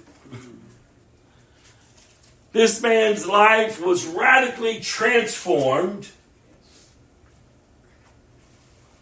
This 2.52 2.82
man's 2.82 3.26
life 3.26 3.84
was 3.84 4.06
radically 4.06 4.80
transformed. 4.80 6.10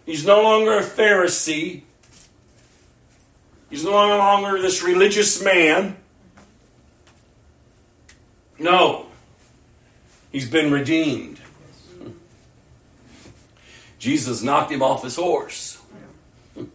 He's 0.07 0.25
no 0.25 0.43
longer 0.43 0.79
a 0.79 0.83
Pharisee. 0.83 1.83
He's 3.69 3.85
no 3.85 3.91
longer 3.91 4.61
this 4.61 4.83
religious 4.83 5.43
man. 5.43 5.97
No. 8.59 9.07
He's 10.33 10.49
been 10.49 10.73
redeemed. 10.73 11.41
Jesus 13.99 14.43
knocked 14.43 14.73
him 14.73 14.83
off 14.83 15.03
his 15.03 15.17
horse. 15.17 15.81
And 16.57 16.69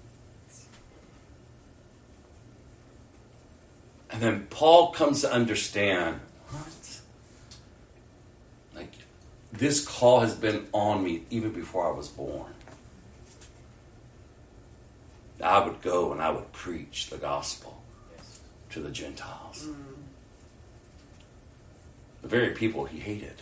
then 4.24 4.48
Paul 4.50 4.92
comes 4.92 5.22
to 5.22 5.32
understand 5.32 6.22
what? 6.50 7.00
Like, 8.74 8.94
this 9.58 9.86
call 9.86 10.20
has 10.20 10.36
been 10.36 10.68
on 10.74 11.04
me 11.04 11.24
even 11.30 11.52
before 11.52 11.88
I 11.88 11.96
was 11.96 12.08
born. 12.08 12.54
I 15.44 15.66
would 15.66 15.82
go 15.82 16.12
and 16.12 16.22
I 16.22 16.30
would 16.32 16.52
preach 16.52 17.10
the 17.10 17.18
gospel 17.18 17.82
to 18.72 18.80
the 18.80 18.90
Gentiles. 18.90 19.68
The 22.22 22.28
very 22.28 22.52
people 22.52 22.86
he 22.86 23.00
hated. 23.00 23.42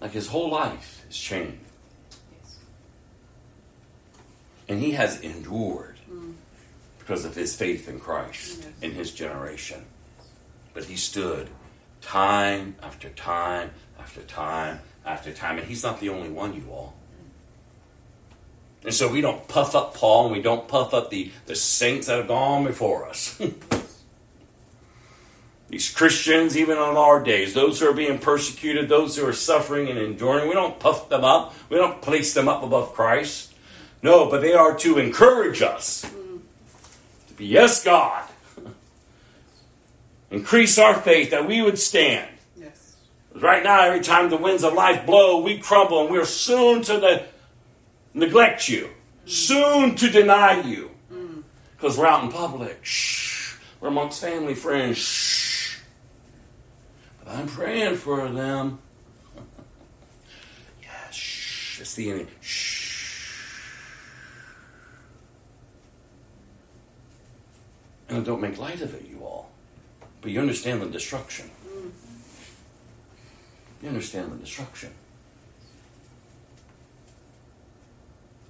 Like 0.00 0.12
his 0.12 0.28
whole 0.28 0.50
life 0.50 1.04
is 1.08 1.16
changed. 1.16 1.58
And 4.68 4.80
he 4.80 4.92
has 4.92 5.20
endured 5.20 5.98
because 6.98 7.24
of 7.24 7.34
his 7.34 7.54
faith 7.54 7.88
in 7.88 8.00
Christ 8.00 8.66
in 8.80 8.92
his 8.92 9.10
generation. 9.10 9.84
But 10.72 10.84
he 10.84 10.96
stood 10.96 11.48
time 12.04 12.76
after 12.82 13.08
time 13.08 13.70
after 13.98 14.20
time 14.22 14.80
after 15.04 15.32
time. 15.32 15.58
And 15.58 15.66
he's 15.66 15.82
not 15.82 16.00
the 16.00 16.10
only 16.10 16.28
one, 16.28 16.54
you 16.54 16.64
all. 16.70 16.94
And 18.84 18.92
so 18.92 19.08
we 19.10 19.22
don't 19.22 19.48
puff 19.48 19.74
up 19.74 19.94
Paul 19.94 20.26
and 20.26 20.36
we 20.36 20.42
don't 20.42 20.68
puff 20.68 20.92
up 20.92 21.10
the, 21.10 21.32
the 21.46 21.56
saints 21.56 22.06
that 22.06 22.18
have 22.18 22.28
gone 22.28 22.64
before 22.64 23.08
us. 23.08 23.40
These 25.68 25.90
Christians, 25.90 26.56
even 26.56 26.76
on 26.78 26.96
our 26.96 27.20
days, 27.22 27.54
those 27.54 27.80
who 27.80 27.88
are 27.88 27.94
being 27.94 28.18
persecuted, 28.18 28.88
those 28.88 29.16
who 29.16 29.26
are 29.26 29.32
suffering 29.32 29.88
and 29.88 29.98
enduring, 29.98 30.46
we 30.46 30.54
don't 30.54 30.78
puff 30.78 31.08
them 31.08 31.24
up. 31.24 31.54
We 31.70 31.78
don't 31.78 32.02
place 32.02 32.34
them 32.34 32.46
up 32.46 32.62
above 32.62 32.92
Christ. 32.92 33.54
No, 34.02 34.30
but 34.30 34.42
they 34.42 34.52
are 34.52 34.76
to 34.80 34.98
encourage 34.98 35.62
us 35.62 36.02
to 36.02 37.34
be, 37.34 37.46
yes, 37.46 37.82
God. 37.82 38.28
Increase 40.34 40.78
our 40.78 40.94
faith 40.94 41.30
that 41.30 41.46
we 41.46 41.62
would 41.62 41.78
stand. 41.78 42.28
Yes. 42.56 42.96
Right 43.36 43.62
now, 43.62 43.82
every 43.84 44.00
time 44.00 44.30
the 44.30 44.36
winds 44.36 44.64
of 44.64 44.72
life 44.72 45.06
blow, 45.06 45.40
we 45.40 45.58
crumble 45.58 46.00
and 46.00 46.10
we're 46.10 46.24
soon 46.24 46.82
to 46.82 46.98
ne- 46.98 47.26
neglect 48.14 48.68
you, 48.68 48.90
mm. 49.24 49.30
soon 49.30 49.94
to 49.94 50.10
deny 50.10 50.60
you. 50.60 50.90
Mm. 51.12 51.44
Because 51.76 51.96
we're 51.96 52.08
out 52.08 52.24
in 52.24 52.32
public. 52.32 52.84
Shh. 52.84 53.54
We're 53.80 53.90
amongst 53.90 54.20
family, 54.20 54.54
friends. 54.54 54.98
Shh. 54.98 55.78
But 57.22 57.34
I'm 57.34 57.46
praying 57.46 57.94
for 57.94 58.28
them. 58.28 58.80
yeah, 60.82 61.10
shh. 61.12 61.80
It's 61.80 61.94
the 61.94 62.10
enemy. 62.10 62.26
Shh. 62.40 63.60
And 68.08 68.18
I 68.18 68.20
don't 68.22 68.40
make 68.40 68.58
light 68.58 68.80
of 68.80 68.94
it, 68.94 69.06
you 69.08 69.20
all. 69.20 69.53
But 70.24 70.32
you 70.32 70.40
understand 70.40 70.80
the 70.80 70.86
destruction. 70.86 71.50
You 73.82 73.88
understand 73.90 74.32
the 74.32 74.36
destruction. 74.36 74.90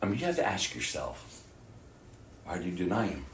I 0.00 0.06
mean, 0.06 0.20
you 0.20 0.26
have 0.26 0.36
to 0.36 0.46
ask 0.46 0.72
yourself 0.72 1.42
why 2.44 2.58
do 2.58 2.66
you 2.66 2.76
deny 2.76 3.08
him? 3.08 3.24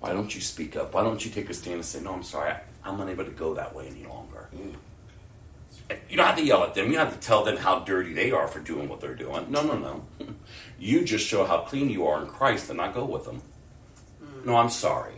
Why 0.00 0.12
don't 0.12 0.34
you 0.34 0.42
speak 0.42 0.76
up? 0.76 0.92
Why 0.92 1.02
don't 1.02 1.24
you 1.24 1.30
take 1.30 1.48
a 1.48 1.54
stand 1.54 1.76
and 1.76 1.84
say, 1.84 2.02
No, 2.02 2.12
I'm 2.12 2.22
sorry, 2.22 2.52
I'm 2.84 3.00
unable 3.00 3.24
to 3.24 3.30
go 3.30 3.54
that 3.54 3.74
way 3.74 3.88
any 3.88 4.04
longer? 4.04 4.50
You 4.52 6.16
don't 6.18 6.26
have 6.26 6.36
to 6.36 6.44
yell 6.44 6.62
at 6.62 6.74
them. 6.74 6.88
You 6.88 6.96
don't 6.96 7.06
have 7.06 7.18
to 7.18 7.26
tell 7.26 7.42
them 7.42 7.56
how 7.56 7.78
dirty 7.78 8.12
they 8.12 8.32
are 8.32 8.48
for 8.48 8.60
doing 8.60 8.90
what 8.90 9.00
they're 9.00 9.14
doing. 9.14 9.50
No, 9.50 9.62
no, 9.62 9.78
no. 9.78 10.04
You 10.78 11.04
just 11.04 11.26
show 11.26 11.46
how 11.46 11.60
clean 11.60 11.88
you 11.88 12.06
are 12.06 12.20
in 12.20 12.28
Christ 12.28 12.68
and 12.68 12.76
not 12.76 12.94
go 12.94 13.06
with 13.06 13.24
them. 13.24 13.40
No, 14.44 14.56
I'm 14.56 14.68
sorry. 14.68 15.14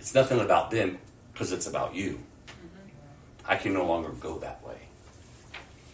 It's 0.00 0.14
nothing 0.14 0.40
about 0.40 0.70
them 0.70 0.98
because 1.30 1.52
it's 1.52 1.66
about 1.66 1.94
you. 1.94 2.20
I 3.44 3.56
can 3.56 3.74
no 3.74 3.84
longer 3.84 4.08
go 4.08 4.38
that 4.38 4.66
way. 4.66 4.78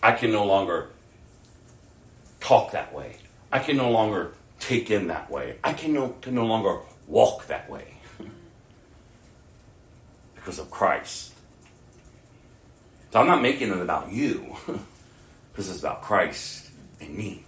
I 0.01 0.13
can 0.13 0.31
no 0.31 0.45
longer 0.45 0.91
talk 2.39 2.71
that 2.71 2.95
way. 2.95 3.17
I 3.51 3.59
can 3.59 3.77
no 3.77 3.91
longer 3.91 4.35
take 4.61 4.93
in 4.93 5.09
that 5.09 5.29
way. 5.29 5.59
I 5.65 5.73
can 5.73 5.93
no, 5.93 6.11
can 6.21 6.37
no 6.37 6.47
longer 6.47 6.79
walk 7.09 7.49
that 7.49 7.69
way 7.69 7.97
because 10.37 10.61
of 10.61 10.71
Christ. 10.71 11.35
So 13.11 13.19
I'm 13.19 13.27
not 13.27 13.43
making 13.43 13.73
it 13.73 13.81
about 13.81 14.13
you 14.13 14.55
because 15.53 15.69
it's 15.69 15.81
about 15.81 16.03
Christ 16.03 16.71
and 17.01 17.17
me. 17.17 17.45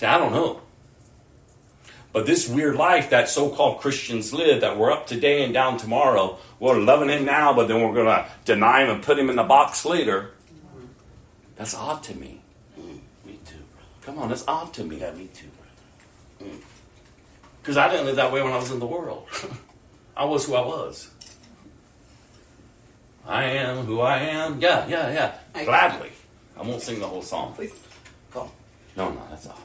I 0.00 0.16
don't 0.16 0.32
know. 0.32 0.61
But 2.12 2.26
this 2.26 2.46
weird 2.46 2.76
life 2.76 3.10
that 3.10 3.28
so 3.30 3.48
called 3.48 3.80
Christians 3.80 4.32
live, 4.34 4.60
that 4.60 4.76
we're 4.76 4.92
up 4.92 5.06
today 5.06 5.44
and 5.44 5.54
down 5.54 5.78
tomorrow, 5.78 6.38
we're 6.60 6.78
loving 6.78 7.08
him 7.08 7.24
now, 7.24 7.54
but 7.54 7.68
then 7.68 7.80
we're 7.80 7.94
going 7.94 8.06
to 8.06 8.26
deny 8.44 8.82
him 8.84 8.90
and 8.90 9.02
put 9.02 9.18
him 9.18 9.30
in 9.30 9.36
the 9.36 9.42
box 9.42 9.84
later. 9.86 10.30
That's 11.56 11.74
odd 11.74 12.02
to 12.04 12.14
me. 12.14 12.40
Mm, 12.78 12.98
me 13.24 13.38
too, 13.46 13.56
brother. 13.72 13.88
Come 14.02 14.18
on, 14.18 14.28
that's 14.28 14.44
odd 14.46 14.74
to 14.74 14.84
me. 14.84 15.00
Yeah, 15.00 15.12
me 15.12 15.28
too, 15.32 15.48
brother. 16.38 16.52
Mm. 16.54 16.60
Because 17.62 17.76
I 17.78 17.88
didn't 17.90 18.06
live 18.06 18.16
that 18.16 18.30
way 18.32 18.42
when 18.42 18.52
I 18.52 18.56
was 18.56 18.70
in 18.70 18.78
the 18.78 18.86
world. 18.86 19.26
I 20.16 20.24
was 20.26 20.46
who 20.46 20.54
I 20.54 20.66
was. 20.66 21.08
I 23.26 23.44
am 23.44 23.86
who 23.86 24.00
I 24.00 24.18
am. 24.18 24.60
Yeah, 24.60 24.86
yeah, 24.86 25.10
yeah. 25.12 25.34
I- 25.54 25.64
Gladly. 25.64 26.10
I 26.58 26.62
won't 26.62 26.82
sing 26.82 27.00
the 27.00 27.06
whole 27.06 27.22
song. 27.22 27.54
Please. 27.54 27.72
Come. 28.32 28.50
No, 28.96 29.10
no, 29.10 29.22
that's 29.30 29.46
all. 29.46 29.58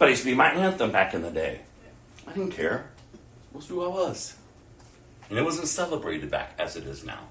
But 0.00 0.08
it 0.08 0.12
used 0.12 0.22
to 0.22 0.30
be 0.30 0.34
my 0.34 0.50
anthem 0.50 0.90
back 0.90 1.12
in 1.12 1.20
the 1.20 1.30
day. 1.30 1.60
I 2.26 2.32
didn't 2.32 2.52
care. 2.52 2.88
Was 3.52 3.68
who 3.68 3.84
I 3.84 3.88
was. 3.88 4.34
And 5.28 5.38
it 5.38 5.42
wasn't 5.44 5.68
celebrated 5.68 6.30
back 6.30 6.54
as 6.58 6.74
it 6.74 6.84
is 6.84 7.04
now. 7.04 7.28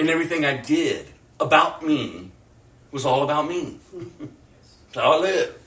And 0.00 0.10
everything 0.10 0.44
I 0.44 0.56
did 0.56 1.10
about 1.38 1.86
me 1.86 2.32
was 2.90 3.06
all 3.06 3.22
about 3.22 3.48
me. 3.48 3.78
That's 3.92 4.96
how 4.96 5.12
I 5.12 5.20
lived. 5.20 5.58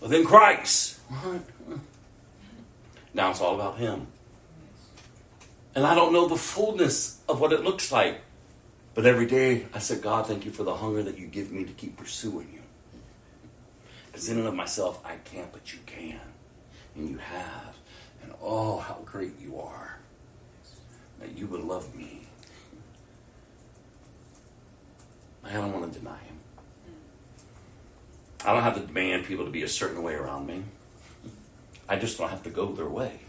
Within 0.00 0.26
Christ. 0.26 1.00
Now 3.14 3.30
it's 3.30 3.40
all 3.40 3.54
about 3.54 3.78
Him. 3.78 4.06
And 5.74 5.86
I 5.86 5.94
don't 5.94 6.12
know 6.12 6.28
the 6.28 6.36
fullness 6.36 7.20
of 7.26 7.40
what 7.40 7.54
it 7.54 7.64
looks 7.64 7.90
like. 7.90 8.20
But 8.94 9.06
every 9.06 9.26
day 9.26 9.66
I 9.74 9.80
said, 9.80 10.02
God, 10.02 10.26
thank 10.26 10.44
you 10.44 10.52
for 10.52 10.62
the 10.62 10.76
hunger 10.76 11.02
that 11.02 11.18
you 11.18 11.26
give 11.26 11.50
me 11.50 11.64
to 11.64 11.72
keep 11.72 11.96
pursuing 11.96 12.50
you. 12.52 12.62
Because 14.06 14.28
in 14.28 14.38
and 14.38 14.46
of 14.46 14.54
myself, 14.54 15.04
I 15.04 15.16
can't, 15.16 15.52
but 15.52 15.72
you 15.72 15.80
can. 15.84 16.20
And 16.94 17.10
you 17.10 17.18
have. 17.18 17.76
And 18.22 18.32
oh, 18.40 18.78
how 18.78 19.00
great 19.04 19.40
you 19.40 19.58
are. 19.58 19.98
That 21.18 21.36
you 21.36 21.48
would 21.48 21.62
love 21.62 21.94
me. 21.96 22.28
I 25.42 25.52
don't 25.54 25.72
want 25.72 25.92
to 25.92 25.98
deny 25.98 26.18
him. 26.18 26.36
I 28.44 28.52
don't 28.52 28.62
have 28.62 28.74
to 28.74 28.80
demand 28.80 29.24
people 29.24 29.44
to 29.44 29.50
be 29.50 29.62
a 29.62 29.68
certain 29.68 30.02
way 30.02 30.14
around 30.14 30.46
me. 30.46 30.62
I 31.88 31.96
just 31.96 32.16
don't 32.16 32.30
have 32.30 32.44
to 32.44 32.50
go 32.50 32.72
their 32.72 32.88
way. 32.88 33.20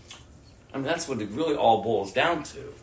I 0.74 0.78
mean, 0.78 0.86
that's 0.86 1.08
what 1.08 1.22
it 1.22 1.30
really 1.30 1.56
all 1.56 1.82
boils 1.82 2.14
down 2.14 2.44
to. 2.44 2.74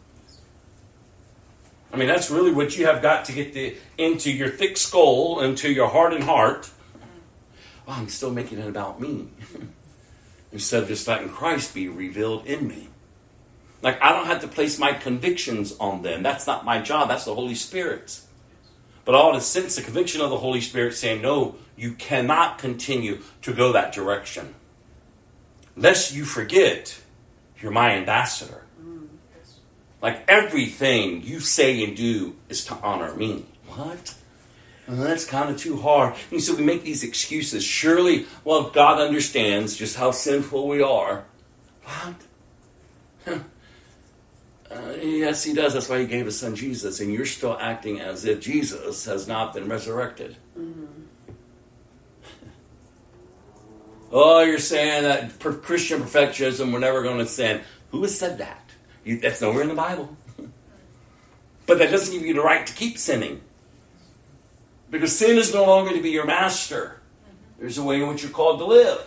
I 1.93 1.97
mean, 1.97 2.09
that's 2.09 2.30
really 2.30 2.53
what 2.53 2.76
you 2.76 2.86
have 2.86 3.03
got 3.03 3.26
to 3.26 3.32
get 3.32 3.53
the, 3.53 3.76
into 3.99 4.30
your 4.30 4.49
thick 4.49 4.78
skull, 4.78 5.40
into 5.40 5.70
your 5.70 5.88
heart 5.88 6.14
and 6.14 6.24
heart. 6.24 6.70
Oh, 7.86 7.93
I'm 7.93 8.09
still 8.09 8.32
making 8.32 8.59
it 8.59 8.68
about 8.68 9.01
me. 9.01 9.28
Instead 10.53 10.84
of 10.84 10.88
just 10.88 11.07
letting 11.07 11.28
Christ 11.28 11.74
be 11.74 11.88
revealed 11.88 12.47
in 12.47 12.66
me. 12.66 12.88
Like, 13.82 14.01
I 14.01 14.12
don't 14.12 14.26
have 14.26 14.40
to 14.43 14.49
place 14.49 14.78
my 14.78 14.93
convictions 14.93 15.76
on 15.78 16.03
them. 16.03 16.22
That's 16.22 16.47
not 16.47 16.64
my 16.64 16.80
job. 16.80 17.09
That's 17.09 17.24
the 17.24 17.34
Holy 17.34 17.55
Spirit's. 17.55 18.26
But 19.05 19.14
I 19.14 19.18
ought 19.18 19.32
to 19.32 19.40
sense 19.40 19.76
the 19.76 19.82
conviction 19.82 20.20
of 20.20 20.30
the 20.30 20.38
Holy 20.38 20.61
Spirit 20.61 20.95
saying, 20.95 21.20
no, 21.20 21.57
you 21.76 21.93
cannot 21.95 22.59
continue 22.59 23.20
to 23.43 23.53
go 23.53 23.72
that 23.72 23.93
direction. 23.93 24.55
Lest 25.76 26.14
you 26.14 26.24
forget, 26.24 27.01
you're 27.61 27.72
my 27.72 27.93
ambassador. 27.93 28.62
Like 30.03 30.25
everything 30.27 31.23
you 31.23 31.39
say 31.39 31.83
and 31.85 31.97
do 31.97 32.35
is 32.49 32.65
to 32.67 32.75
honor 32.75 33.15
me. 33.15 33.47
What? 33.69 34.15
Well, 34.89 34.97
that's 34.97 35.25
kind 35.25 35.49
of 35.49 35.59
too 35.59 35.81
hard. 35.81 36.15
And 36.33 36.43
so 36.43 36.57
we 36.57 36.65
make 36.65 36.83
these 36.83 37.05
excuses. 37.05 37.63
Surely, 37.63 38.27
well, 38.45 38.69
God 38.71 39.01
understands 39.01 39.77
just 39.77 39.97
how 39.97 40.11
sinful 40.11 40.67
we 40.67 40.83
are. 40.83 41.25
What? 41.85 42.15
Huh. 43.25 43.39
Uh, 44.69 44.93
yes, 45.01 45.45
He 45.45 45.55
does. 45.55 45.75
That's 45.75 45.89
why 45.89 46.01
He 46.01 46.07
gave 46.07 46.27
His 46.27 46.39
Son 46.39 46.57
Jesus. 46.57 46.99
And 47.01 47.13
you're 47.13 47.25
still 47.25 47.57
acting 47.61 48.01
as 48.01 48.25
if 48.25 48.41
Jesus 48.41 49.05
has 49.05 49.29
not 49.29 49.55
been 49.55 49.69
resurrected. 49.69 50.37
Oh, 54.11 54.43
you're 54.43 54.59
saying 54.59 55.05
that 55.05 55.39
Christian 55.63 56.03
perfectionism, 56.03 56.73
we're 56.73 56.81
never 56.81 57.03
going 57.03 57.19
to 57.19 57.27
sin. 57.27 57.61
Who 57.93 58.03
has 58.03 58.19
said 58.19 58.39
that? 58.39 58.62
That's 59.05 59.41
nowhere 59.41 59.63
in 59.63 59.69
the 59.69 59.75
Bible. 59.75 60.17
but 61.67 61.79
that 61.79 61.91
doesn't 61.91 62.13
give 62.13 62.27
you 62.27 62.35
the 62.35 62.43
right 62.43 62.67
to 62.67 62.73
keep 62.75 62.99
sinning. 62.99 63.41
Because 64.91 65.17
sin 65.17 65.39
is 65.39 65.53
no 65.53 65.65
longer 65.65 65.93
to 65.93 66.03
be 66.03 66.11
your 66.11 66.27
master. 66.27 67.01
There's 67.59 67.79
a 67.79 67.83
way 67.83 68.03
in 68.03 68.09
which 68.09 68.23
you're 68.23 68.31
called 68.31 68.59
to 68.59 68.65
live. 68.67 69.07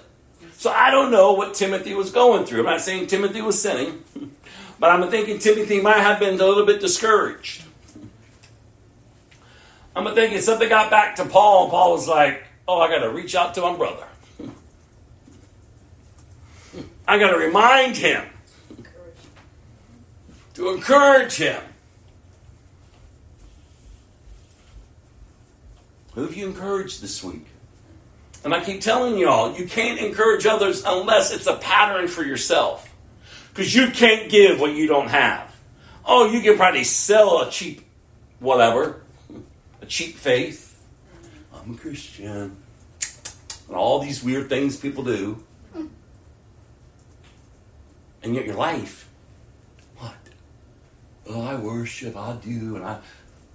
So 0.57 0.71
I 0.71 0.89
don't 0.89 1.11
know 1.11 1.33
what 1.33 1.53
Timothy 1.53 1.93
was 1.93 2.11
going 2.11 2.45
through. 2.45 2.59
I'm 2.61 2.65
not 2.65 2.81
saying 2.81 3.07
Timothy 3.07 3.41
was 3.41 3.61
sinning, 3.61 4.03
but 4.79 4.89
I'm 4.89 5.09
thinking 5.09 5.39
Timothy 5.39 5.81
might 5.81 5.99
have 5.99 6.19
been 6.19 6.35
a 6.35 6.45
little 6.45 6.65
bit 6.65 6.79
discouraged. 6.81 7.63
I'm 9.95 10.13
thinking 10.13 10.39
something 10.41 10.67
got 10.67 10.89
back 10.89 11.15
to 11.17 11.25
Paul, 11.25 11.63
and 11.63 11.71
Paul 11.71 11.93
was 11.93 12.07
like, 12.07 12.43
Oh, 12.67 12.79
I 12.79 12.89
got 12.89 12.99
to 12.99 13.09
reach 13.11 13.35
out 13.35 13.53
to 13.55 13.61
my 13.61 13.75
brother. 13.75 14.07
I 17.07 17.19
got 17.19 17.31
to 17.31 17.37
remind 17.37 17.95
him 17.95 18.25
to 20.55 20.69
encourage 20.69 21.35
him. 21.35 21.61
Who 26.13 26.23
have 26.23 26.35
you 26.35 26.47
encouraged 26.47 27.01
this 27.01 27.23
week? 27.23 27.45
And 28.43 28.53
I 28.53 28.63
keep 28.63 28.81
telling 28.81 29.17
y'all, 29.17 29.57
you 29.57 29.65
can't 29.65 29.99
encourage 29.99 30.45
others 30.45 30.83
unless 30.85 31.33
it's 31.33 31.47
a 31.47 31.55
pattern 31.55 32.07
for 32.07 32.23
yourself. 32.23 32.89
Because 33.49 33.75
you 33.75 33.89
can't 33.89 34.29
give 34.29 34.59
what 34.59 34.73
you 34.73 34.87
don't 34.87 35.09
have. 35.09 35.53
Oh, 36.05 36.31
you 36.31 36.41
can 36.41 36.55
probably 36.55 36.83
sell 36.83 37.41
a 37.41 37.49
cheap 37.49 37.81
whatever, 38.39 39.01
a 39.81 39.85
cheap 39.85 40.15
faith. 40.15 40.79
I'm 41.53 41.73
a 41.73 41.77
Christian. 41.77 42.55
And 43.67 43.75
all 43.75 43.99
these 43.99 44.23
weird 44.23 44.47
things 44.47 44.77
people 44.77 45.03
do. 45.03 45.43
And 48.23 48.35
yet 48.35 48.45
your 48.45 48.55
life? 48.55 49.09
Oh, 51.27 51.41
I 51.41 51.55
worship, 51.55 52.15
I 52.15 52.35
do, 52.35 52.75
and 52.75 52.85
I. 52.85 52.99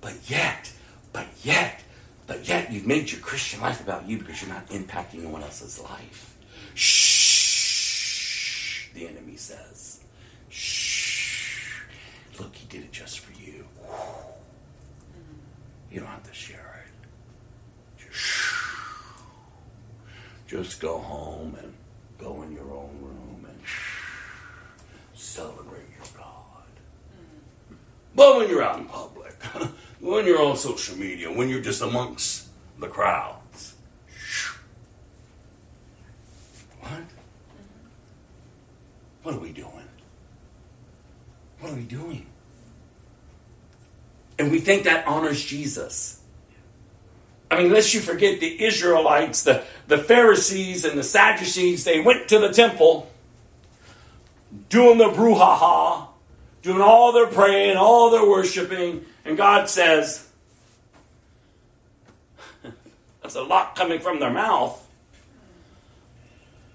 But 0.00 0.14
yet, 0.26 0.72
but 1.12 1.26
yet, 1.42 1.82
but 2.26 2.48
yet 2.48 2.72
you've 2.72 2.86
made 2.86 3.12
your 3.12 3.20
Christian 3.20 3.60
life 3.60 3.80
about 3.80 4.08
you 4.08 4.18
because 4.18 4.42
you're 4.42 4.50
not 4.50 4.66
impacting 4.68 5.22
no 5.22 5.28
one 5.28 5.42
else's 5.42 5.80
life. 5.80 6.36
Shh, 6.74 8.88
the 8.94 9.06
enemy 9.06 9.36
says. 9.36 10.00
Shh. 10.48 11.82
Look, 12.38 12.56
he 12.56 12.66
did 12.66 12.84
it 12.84 12.92
just 12.92 13.20
for 13.20 13.32
you. 13.40 13.66
You 15.90 16.00
don't 16.00 16.08
have 16.08 16.28
to 16.28 16.34
share 16.34 16.86
it. 16.86 18.12
Shh. 18.12 18.54
Just 20.46 20.80
go 20.80 20.98
home 20.98 21.56
and 21.62 21.72
go 22.18 22.42
in 22.42 22.52
your 22.52 22.70
own 22.72 22.98
room 23.00 23.46
and 23.48 23.60
celebrate. 25.14 25.79
But 28.14 28.36
when 28.36 28.48
you're 28.48 28.62
out 28.62 28.78
in 28.78 28.86
public, 28.86 29.34
when 30.00 30.26
you're 30.26 30.42
on 30.42 30.56
social 30.56 30.96
media, 30.96 31.30
when 31.32 31.48
you're 31.48 31.60
just 31.60 31.82
amongst 31.82 32.48
the 32.78 32.88
crowds, 32.88 33.74
what? 36.80 37.00
What 39.22 39.34
are 39.34 39.38
we 39.38 39.52
doing? 39.52 39.88
What 41.60 41.72
are 41.72 41.76
we 41.76 41.82
doing? 41.82 42.26
And 44.38 44.50
we 44.50 44.60
think 44.60 44.84
that 44.84 45.06
honors 45.06 45.44
Jesus. 45.44 46.20
I 47.50 47.62
mean, 47.62 47.72
lest 47.72 47.92
you 47.92 48.00
forget 48.00 48.40
the 48.40 48.64
Israelites, 48.64 49.42
the, 49.42 49.64
the 49.88 49.98
Pharisees, 49.98 50.84
and 50.84 50.98
the 50.98 51.02
Sadducees, 51.02 51.84
they 51.84 52.00
went 52.00 52.28
to 52.28 52.38
the 52.38 52.50
temple 52.50 53.10
doing 54.68 54.98
the 54.98 55.08
brouhaha, 55.08 56.06
doing 56.62 56.80
all 56.80 57.12
their 57.12 57.26
praying, 57.26 57.76
all 57.76 58.10
their 58.10 58.26
worshiping, 58.26 59.04
and 59.24 59.36
God 59.36 59.68
says, 59.68 60.28
that's 63.22 63.34
a 63.34 63.42
lot 63.42 63.76
coming 63.76 64.00
from 64.00 64.20
their 64.20 64.30
mouth, 64.30 64.86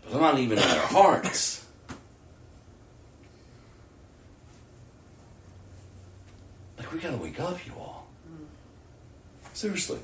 but 0.10 0.20
not 0.20 0.40
even 0.40 0.58
in 0.58 0.68
their 0.68 0.88
hearts. 0.88 1.66
Like, 6.78 6.92
we 6.92 7.00
gotta 7.00 7.18
wake 7.18 7.40
up, 7.40 7.66
you 7.66 7.74
all. 7.78 8.08
Seriously. 9.54 10.00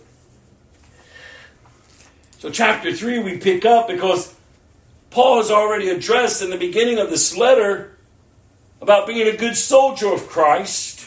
So, 2.37 2.49
chapter 2.49 2.93
3, 2.93 3.19
we 3.19 3.37
pick 3.37 3.65
up 3.65 3.87
because 3.87 4.33
Paul 5.11 5.37
has 5.37 5.51
already 5.51 5.89
addressed 5.89 6.41
in 6.41 6.49
the 6.49 6.57
beginning 6.57 6.97
of 6.97 7.09
this 7.09 7.37
letter 7.37 7.90
about 8.81 9.05
being 9.05 9.27
a 9.27 9.37
good 9.37 9.55
soldier 9.55 10.11
of 10.11 10.27
Christ, 10.27 11.05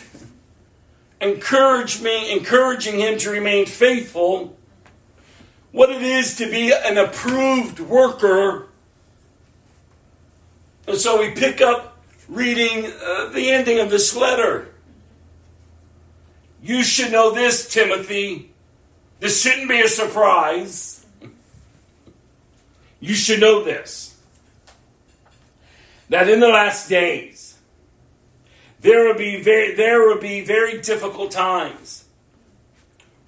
encourage 1.20 2.01
me, 2.01 2.33
encouraging 2.33 3.01
him 3.01 3.18
to 3.18 3.31
remain 3.31 3.66
faithful, 3.66 4.57
what 5.72 5.91
it 5.91 6.03
is 6.03 6.37
to 6.37 6.49
be 6.49 6.72
an 6.72 6.99
approved 6.99 7.81
worker. 7.81 8.68
And 10.87 10.97
so 10.97 11.18
we 11.18 11.33
pick 11.33 11.61
up 11.61 11.99
reading 12.29 12.93
uh, 13.05 13.31
the 13.31 13.51
ending 13.51 13.81
of 13.81 13.91
this 13.91 14.14
letter. 14.14 14.68
You 16.62 16.85
should 16.85 17.11
know 17.11 17.35
this, 17.35 17.68
Timothy. 17.68 18.53
This 19.18 19.43
shouldn't 19.43 19.68
be 19.68 19.81
a 19.81 19.89
surprise. 19.89 21.05
You 23.01 23.14
should 23.14 23.41
know 23.41 23.64
this 23.64 24.16
that 26.09 26.29
in 26.29 26.41
the 26.41 26.49
last 26.49 26.89
days 26.89 27.54
there 28.85 29.07
will 29.07 29.18
be 29.18 29.41
very 29.41 29.74
there 29.74 30.07
will 30.07 30.20
be 30.20 30.43
very 30.43 30.78
difficult 30.80 31.30
times 31.30 32.05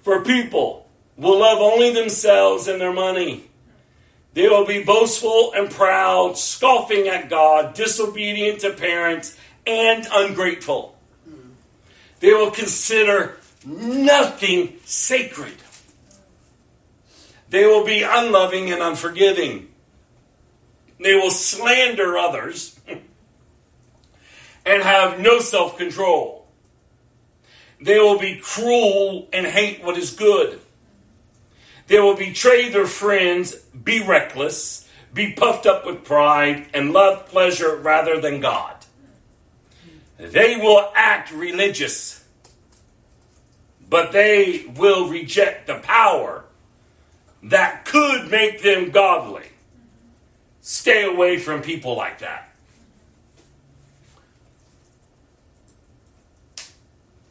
for 0.03 0.23
people 0.23 0.87
will 1.17 1.39
love 1.39 1.57
only 1.59 1.91
themselves 1.91 2.67
and 2.67 2.79
their 2.79 2.93
money. 2.93 3.43
They 4.33 4.47
will 4.47 4.67
be 4.67 4.83
boastful 4.83 5.51
and 5.53 5.69
proud, 5.71 6.37
scoffing 6.37 7.07
at 7.07 7.27
God, 7.27 7.73
disobedient 7.73 8.59
to 8.59 8.71
parents, 8.71 9.35
and 9.65 10.07
ungrateful. 10.13 10.95
They 12.19 12.33
will 12.33 12.51
consider 12.51 13.37
nothing 13.65 14.75
sacred. 14.85 15.55
They 17.49 17.65
will 17.65 17.83
be 17.83 18.03
unloving 18.03 18.71
and 18.71 18.83
unforgiving. 18.83 19.69
They 20.99 21.15
will 21.15 21.31
slander 21.31 22.15
others 22.15 22.79
and 24.67 24.83
have 24.83 25.19
no 25.19 25.39
self 25.39 25.77
control. 25.77 26.45
They 27.81 27.99
will 27.99 28.19
be 28.19 28.39
cruel 28.41 29.27
and 29.31 29.47
hate 29.47 29.83
what 29.83 29.97
is 29.97 30.11
good. 30.11 30.59
They 31.87 31.99
will 31.99 32.15
betray 32.15 32.69
their 32.69 32.87
friends, 32.87 33.55
be 33.55 34.03
reckless, 34.03 34.89
be 35.13 35.31
puffed 35.31 35.65
up 35.65 35.85
with 35.85 36.03
pride, 36.03 36.67
and 36.73 36.91
love 36.91 37.27
pleasure 37.27 37.75
rather 37.77 38.19
than 38.19 38.41
God. 38.41 38.75
They 40.17 40.57
will 40.57 40.91
act 40.95 41.31
religious, 41.31 42.25
but 43.89 44.11
they 44.11 44.65
will 44.75 45.07
reject 45.07 45.67
the 45.67 45.75
power 45.75 46.43
that 47.43 47.85
could 47.85 48.29
make 48.29 48.63
them 48.63 48.89
godly. 48.89 49.45
Stay 50.59 51.05
away 51.05 51.37
from 51.37 51.61
people 51.61 51.95
like 51.95 52.19
that. 52.19 52.46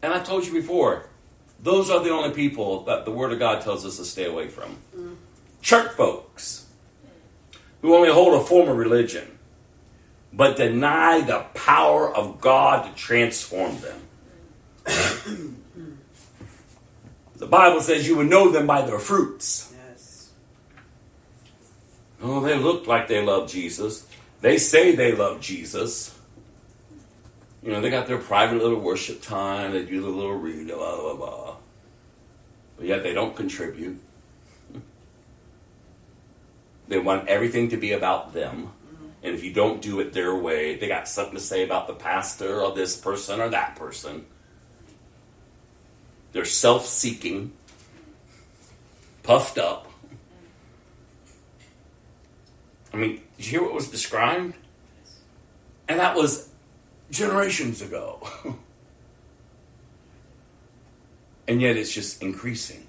And 0.03 0.13
I 0.13 0.21
told 0.21 0.47
you 0.47 0.53
before, 0.53 1.07
those 1.63 1.91
are 1.91 2.03
the 2.03 2.11
only 2.11 2.31
people 2.31 2.85
that 2.85 3.05
the 3.05 3.11
Word 3.11 3.33
of 3.33 3.39
God 3.39 3.63
tells 3.63 3.85
us 3.85 3.97
to 3.97 4.05
stay 4.05 4.25
away 4.25 4.49
from. 4.49 4.77
Church 5.63 5.93
folks 5.93 6.67
who 7.83 7.95
only 7.95 8.11
hold 8.11 8.41
a 8.41 8.45
form 8.45 8.69
of 8.69 8.77
religion, 8.77 9.39
but 10.33 10.57
deny 10.57 11.21
the 11.21 11.41
power 11.55 12.15
of 12.15 12.41
God 12.41 12.85
to 12.85 12.95
transform 13.01 13.77
them. 13.81 14.01
the 17.37 17.47
Bible 17.47 17.81
says 17.81 18.07
you 18.07 18.17
would 18.17 18.29
know 18.29 18.51
them 18.51 18.67
by 18.67 18.83
their 18.83 18.99
fruits. 18.99 19.73
Yes. 19.91 20.31
Oh, 22.23 22.41
they 22.41 22.57
look 22.57 22.87
like 22.87 23.09
they 23.09 23.25
love 23.25 23.51
Jesus. 23.51 24.07
They 24.41 24.59
say 24.59 24.95
they 24.95 25.13
love 25.13 25.41
Jesus. 25.41 26.16
You 27.67 27.73
know, 27.73 27.81
they 27.81 27.91
got 27.91 28.07
their 28.07 28.19
private 28.19 28.63
little 28.63 28.79
worship 28.79 29.21
time. 29.21 29.73
They 29.73 29.85
do 29.85 30.01
the 30.01 30.07
little 30.07 30.37
read, 30.37 30.69
blah, 30.69 31.01
blah, 31.01 31.17
blah. 31.17 31.57
But 32.77 32.87
yet 32.87 33.03
they 33.03 33.13
don't 33.13 33.35
contribute. 33.35 34.01
They 36.89 37.01
want 37.01 37.27
everything 37.27 37.71
to 37.71 37.77
be 37.77 37.91
about 37.91 38.33
them. 38.33 38.71
And 39.25 39.35
if 39.35 39.43
you 39.43 39.53
don't 39.53 39.83
do 39.83 39.99
it 39.99 40.13
their 40.13 40.37
way, 40.37 40.77
they 40.77 40.87
got 40.87 41.09
something 41.09 41.35
to 41.35 41.41
say 41.41 41.65
about 41.65 41.89
the 41.89 41.95
pastor 41.95 42.61
or 42.61 42.73
this 42.77 42.97
person 42.97 43.41
or 43.41 43.49
that 43.49 43.75
person. 43.75 44.25
They're 46.31 46.45
self 46.45 46.87
seeking, 46.87 47.51
puffed 49.25 49.59
up. 49.59 49.91
I 52.95 52.99
mean, 52.99 53.21
did 53.37 53.47
you 53.47 53.51
hear 53.51 53.63
what 53.65 53.75
was 53.75 53.89
described? 53.89 54.55
And 55.89 55.99
that 55.99 56.15
was 56.15 56.51
generations 57.11 57.83
ago. 57.83 58.29
and 61.49 61.61
yet 61.61 61.77
it's 61.77 61.93
just 61.93 62.23
increasing. 62.23 62.87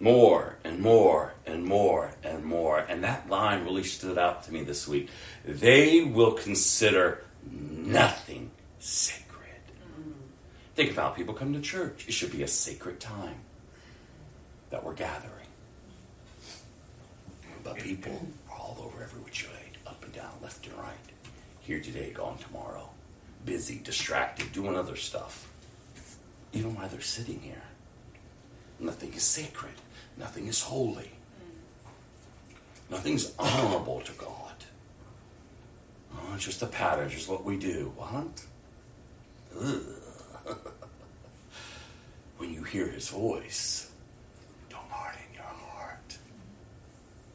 More 0.00 0.58
and 0.62 0.80
more 0.80 1.34
and 1.44 1.64
more 1.64 2.12
and 2.22 2.44
more. 2.44 2.78
And 2.78 3.02
that 3.02 3.28
line 3.28 3.64
really 3.64 3.82
stood 3.82 4.16
out 4.16 4.44
to 4.44 4.52
me 4.52 4.62
this 4.62 4.86
week. 4.86 5.08
They 5.44 6.02
will 6.02 6.32
consider 6.32 7.24
nothing 7.50 8.50
sacred. 8.78 9.26
Think 10.76 10.92
about 10.92 11.16
people 11.16 11.34
come 11.34 11.52
to 11.54 11.60
church. 11.60 12.04
It 12.06 12.12
should 12.12 12.30
be 12.30 12.44
a 12.44 12.48
sacred 12.48 13.00
time 13.00 13.40
that 14.70 14.84
we're 14.84 14.94
gathering. 14.94 15.34
But 17.64 17.78
people 17.78 18.28
are 18.48 18.56
all 18.56 18.78
over 18.80 19.02
every 19.02 19.20
which 19.20 19.48
way, 19.48 19.72
up 19.86 20.02
and 20.04 20.12
down, 20.12 20.30
left 20.40 20.64
and 20.66 20.76
right. 20.76 21.07
Here 21.68 21.80
today, 21.80 22.12
gone 22.14 22.38
tomorrow. 22.38 22.88
Busy, 23.44 23.78
distracted, 23.84 24.52
doing 24.52 24.74
other 24.74 24.96
stuff. 24.96 25.52
Even 26.54 26.74
while 26.74 26.88
they're 26.88 27.02
sitting 27.02 27.40
here. 27.40 27.60
Nothing 28.80 29.12
is 29.12 29.22
sacred. 29.22 29.74
Nothing 30.16 30.46
is 30.46 30.62
holy. 30.62 31.10
Nothing's 32.90 33.34
honorable 33.38 34.00
to 34.00 34.12
God. 34.12 34.54
Oh, 36.14 36.32
it's 36.34 36.46
just 36.46 36.62
a 36.62 36.66
pattern, 36.66 37.10
just 37.10 37.28
what 37.28 37.44
we 37.44 37.58
do. 37.58 37.92
What? 37.96 38.46
When 42.38 42.54
you 42.54 42.62
hear 42.62 42.86
his 42.86 43.10
voice, 43.10 43.90
don't 44.70 44.88
harden 44.88 45.20
your 45.34 45.42
heart. 45.42 46.16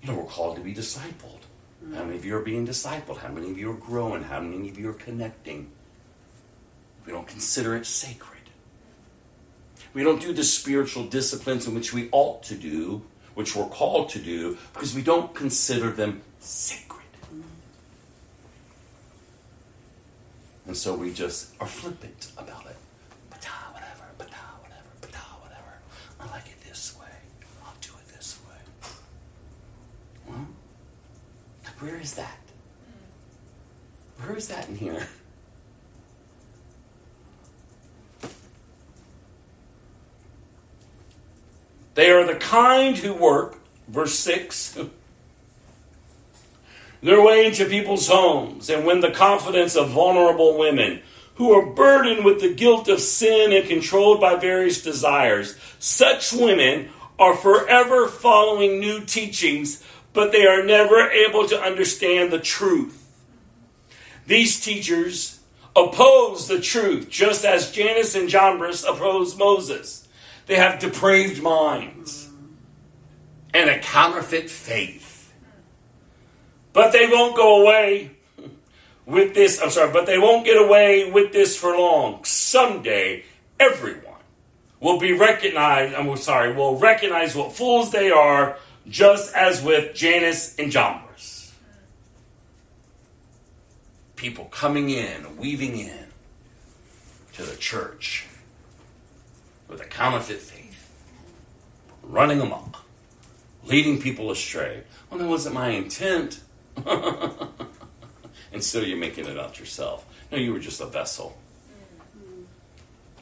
You 0.01 0.07
know, 0.07 0.15
we're 0.15 0.25
called 0.25 0.55
to 0.55 0.63
be 0.63 0.73
discipled. 0.73 1.42
How 1.91 2.03
many 2.03 2.15
of 2.17 2.25
you 2.25 2.35
are 2.37 2.41
being 2.41 2.65
discipled? 2.65 3.17
How 3.17 3.29
many 3.29 3.51
of 3.51 3.57
you 3.57 3.71
are 3.71 3.75
growing? 3.75 4.23
How 4.23 4.39
many 4.39 4.69
of 4.69 4.79
you 4.79 4.89
are 4.89 4.93
connecting? 4.93 5.71
We 7.05 7.11
don't 7.11 7.27
consider 7.27 7.75
it 7.75 7.85
sacred. 7.85 8.29
We 9.93 10.03
don't 10.03 10.21
do 10.21 10.33
the 10.33 10.43
spiritual 10.43 11.05
disciplines 11.05 11.67
in 11.67 11.75
which 11.75 11.93
we 11.93 12.09
ought 12.11 12.43
to 12.43 12.55
do, 12.55 13.03
which 13.35 13.55
we're 13.55 13.67
called 13.67 14.09
to 14.09 14.19
do, 14.19 14.57
because 14.73 14.95
we 14.95 15.01
don't 15.01 15.35
consider 15.35 15.91
them 15.91 16.21
sacred. 16.39 17.03
And 20.65 20.77
so 20.77 20.95
we 20.95 21.11
just 21.13 21.53
are 21.59 21.67
flippant 21.67 22.31
about 22.37 22.65
it. 22.65 22.77
Whatever, 23.29 24.05
whatever, 24.15 24.45
whatever. 25.41 25.73
I 26.19 26.25
like 26.31 26.47
it 26.47 26.61
this 26.67 26.95
way. 26.97 27.05
I'll 27.65 27.73
do 27.81 27.91
it 27.99 28.13
this 28.15 28.39
way. 28.47 28.55
Well, 30.27 30.47
like, 31.65 31.72
where 31.83 31.99
is 31.99 32.13
that? 32.13 32.39
Where 34.19 34.37
is 34.37 34.47
that 34.47 34.69
in 34.69 34.77
here? 34.77 35.05
They 41.95 42.09
are 42.09 42.25
the 42.25 42.35
kind 42.35 42.95
who 42.95 43.13
work, 43.13 43.57
verse 43.89 44.17
6, 44.17 44.79
their 47.01 47.21
way 47.21 47.45
into 47.45 47.65
people's 47.65 48.07
homes 48.07 48.69
and 48.69 48.85
win 48.85 49.01
the 49.01 49.11
confidence 49.11 49.75
of 49.75 49.89
vulnerable 49.89 50.57
women 50.57 51.01
who 51.35 51.51
are 51.51 51.65
burdened 51.65 52.23
with 52.23 52.39
the 52.39 52.53
guilt 52.53 52.87
of 52.87 53.01
sin 53.01 53.51
and 53.51 53.67
controlled 53.67 54.21
by 54.21 54.35
various 54.35 54.81
desires. 54.81 55.57
Such 55.79 56.31
women 56.31 56.89
are 57.19 57.35
forever 57.35 58.07
following 58.07 58.79
new 58.79 59.01
teachings, 59.01 59.83
but 60.13 60.31
they 60.31 60.45
are 60.45 60.63
never 60.63 61.09
able 61.09 61.47
to 61.47 61.59
understand 61.59 62.31
the 62.31 62.39
truth. 62.39 62.99
These 64.25 64.61
teachers 64.61 65.39
oppose 65.75 66.47
the 66.47 66.61
truth, 66.61 67.09
just 67.09 67.43
as 67.43 67.71
Jannes 67.71 68.15
and 68.15 68.29
Jambres 68.29 68.83
opposed 68.83 69.37
Moses. 69.37 70.07
They 70.45 70.55
have 70.55 70.79
depraved 70.79 71.41
minds 71.41 72.29
and 73.53 73.69
a 73.69 73.79
counterfeit 73.79 74.49
faith. 74.49 75.33
But 76.73 76.91
they 76.91 77.07
won't 77.07 77.35
go 77.35 77.61
away 77.61 78.11
with 79.05 79.33
this. 79.33 79.61
I'm 79.61 79.69
sorry, 79.69 79.91
but 79.91 80.05
they 80.05 80.17
won't 80.17 80.45
get 80.45 80.61
away 80.61 81.09
with 81.09 81.31
this 81.31 81.57
for 81.57 81.77
long. 81.77 82.23
Someday, 82.23 83.23
everyone 83.59 84.03
will 84.79 84.99
be 84.99 85.13
recognized. 85.13 85.95
I'm 85.95 86.15
sorry, 86.17 86.53
will 86.53 86.77
recognize 86.77 87.35
what 87.35 87.53
fools 87.53 87.91
they 87.91 88.11
are, 88.11 88.57
just 88.87 89.33
as 89.33 89.61
with 89.61 89.95
Jannes 89.95 90.55
and 90.57 90.71
Jambres. 90.71 91.53
People 94.15 94.45
coming 94.45 94.89
in, 94.89 95.37
weaving 95.37 95.77
in 95.77 96.07
to 97.33 97.43
the 97.43 97.55
church 97.55 98.27
with 99.67 99.81
a 99.81 99.85
counterfeit 99.85 100.39
faith, 100.39 100.91
running 102.03 102.39
amok, 102.39 102.85
leading 103.63 103.99
people 103.99 104.31
astray. 104.31 104.83
Well, 105.09 105.19
that 105.19 105.27
wasn't 105.27 105.55
my 105.55 105.69
intent. 105.69 106.41
and 108.53 108.63
still 108.63 108.83
you're 108.83 108.97
making 108.97 109.25
it 109.25 109.37
out 109.37 109.59
yourself. 109.59 110.05
No, 110.31 110.37
you 110.37 110.53
were 110.53 110.59
just 110.59 110.81
a 110.81 110.85
vessel. 110.85 111.37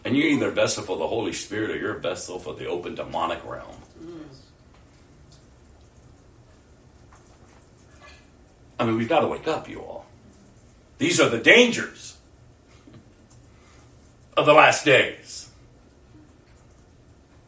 And 0.04 0.18
you're 0.18 0.28
either 0.28 0.50
a 0.50 0.52
vessel 0.52 0.84
for 0.84 0.98
the 0.98 1.08
Holy 1.08 1.34
Spirit 1.34 1.72
or 1.72 1.78
you're 1.78 1.98
a 1.98 2.00
vessel 2.00 2.40
for 2.40 2.56
the 2.56 2.66
open 2.66 2.96
demonic 2.96 3.46
realm. 3.46 3.81
I 8.82 8.84
mean, 8.84 8.98
we've 8.98 9.08
got 9.08 9.20
to 9.20 9.28
wake 9.28 9.48
up, 9.48 9.70
you 9.70 9.80
all. 9.80 10.08
These 10.98 11.22
are 11.22 11.30
the 11.30 11.38
dangers 11.38 12.18
of 14.36 14.48
the 14.48 14.54
last 14.54 14.86
days. 14.86 15.52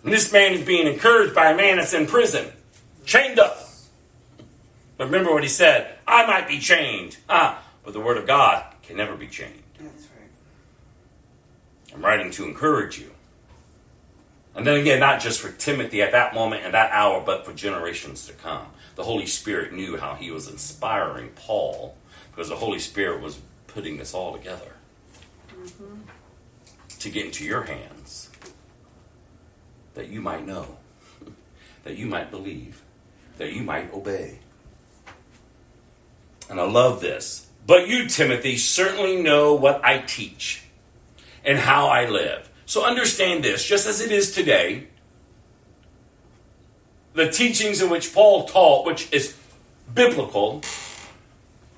And 0.04 0.14
this 0.14 0.32
man 0.32 0.54
is 0.54 0.62
being 0.62 0.86
encouraged 0.86 1.34
by 1.34 1.50
a 1.50 1.58
man 1.58 1.78
that's 1.78 1.96
in 1.96 2.06
prison, 2.06 2.52
chained 3.04 3.40
up. 3.40 3.58
But 4.96 5.06
remember 5.06 5.34
what 5.34 5.42
he 5.42 5.50
said 5.50 5.96
I 6.08 6.28
might 6.28 6.48
be 6.48 6.60
chained. 6.60 7.18
Ah, 7.28 7.64
but 7.84 7.94
the 7.94 8.00
word 8.00 8.18
of 8.18 8.28
God 8.28 8.64
can 8.84 8.96
never 8.96 9.16
be 9.16 9.26
chained. 9.26 9.64
That's 9.80 10.04
right. 10.04 10.30
I'm 11.96 12.06
writing 12.06 12.30
to 12.30 12.44
encourage 12.44 13.00
you. 13.00 13.10
And 14.56 14.68
then 14.68 14.80
again, 14.80 15.00
not 15.00 15.20
just 15.20 15.40
for 15.42 15.52
Timothy 15.52 16.02
at 16.02 16.12
that 16.12 16.34
moment 16.34 16.64
and 16.64 16.74
that 16.74 16.92
hour, 16.92 17.22
but 17.26 17.46
for 17.46 17.54
generations 17.54 18.28
to 18.28 18.34
come. 18.34 18.68
The 18.96 19.04
Holy 19.04 19.26
Spirit 19.26 19.74
knew 19.74 19.98
how 19.98 20.14
he 20.14 20.30
was 20.30 20.48
inspiring 20.48 21.30
Paul 21.36 21.96
because 22.32 22.50
the 22.50 22.56
Holy 22.56 22.80
Spirit 22.80 23.22
was 23.22 23.40
putting 23.68 23.98
this 23.98 24.14
all 24.14 24.34
together 24.34 24.76
mm-hmm. 25.52 26.02
to 27.00 27.10
get 27.10 27.26
into 27.26 27.44
your 27.44 27.64
hands 27.64 28.30
that 29.96 30.10
you 30.10 30.22
might 30.22 30.46
know, 30.46 30.78
that 31.84 31.98
you 31.98 32.06
might 32.06 32.30
believe, 32.30 32.84
that 33.38 33.54
you 33.54 33.64
might 33.64 33.92
obey. 33.94 34.40
And 36.50 36.60
I 36.60 36.66
love 36.66 37.02
this. 37.02 37.48
But 37.66 37.88
you, 37.88 38.08
Timothy, 38.08 38.58
certainly 38.58 39.22
know 39.22 39.54
what 39.54 39.84
I 39.84 40.00
teach 40.00 40.64
and 41.44 41.58
how 41.58 41.88
I 41.88 42.08
live. 42.08 42.50
So 42.66 42.86
understand 42.86 43.44
this, 43.44 43.66
just 43.66 43.88
as 43.88 44.02
it 44.02 44.12
is 44.12 44.32
today, 44.32 44.88
the 47.14 47.30
teachings 47.30 47.82
in 47.82 47.90
which 47.90 48.14
Paul 48.14 48.46
taught, 48.46 48.86
which 48.86 49.12
is 49.12 49.36
biblical, 49.94 50.62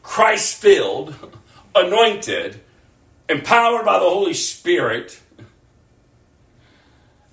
Christ 0.04 0.62
filled, 0.62 1.16
anointed, 1.76 2.62
empowered 3.28 3.86
by 3.86 4.00
the 4.00 4.06
Holy 4.06 4.34
Spirit, 4.34 5.20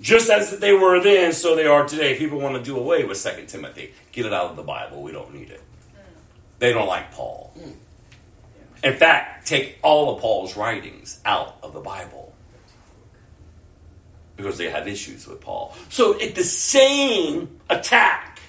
just 0.00 0.30
as 0.30 0.58
they 0.58 0.72
were 0.72 1.00
then, 1.00 1.32
so 1.32 1.54
they 1.54 1.66
are 1.66 1.86
today. 1.86 2.18
People 2.18 2.40
want 2.40 2.56
to 2.56 2.62
do 2.62 2.76
away 2.76 3.04
with 3.04 3.22
2 3.22 3.46
Timothy. 3.46 3.94
Get 4.10 4.26
it 4.26 4.32
out 4.32 4.50
of 4.50 4.56
the 4.56 4.62
Bible. 4.62 5.00
We 5.00 5.12
don't 5.12 5.32
need 5.32 5.50
it. 5.50 5.62
They 6.58 6.72
don't 6.72 6.88
like 6.88 7.12
Paul. 7.12 7.52
Mm. 7.56 7.74
In 8.82 8.96
fact, 8.96 9.46
take 9.46 9.78
all 9.82 10.14
of 10.14 10.20
Paul's 10.20 10.56
writings 10.56 11.20
out 11.24 11.56
of 11.62 11.72
the 11.72 11.80
Bible 11.80 12.21
because 14.36 14.58
they 14.58 14.70
had 14.70 14.88
issues 14.88 15.26
with 15.26 15.40
Paul. 15.40 15.74
So 15.88 16.18
it, 16.18 16.34
the 16.34 16.44
same 16.44 17.60
attack 17.68 18.40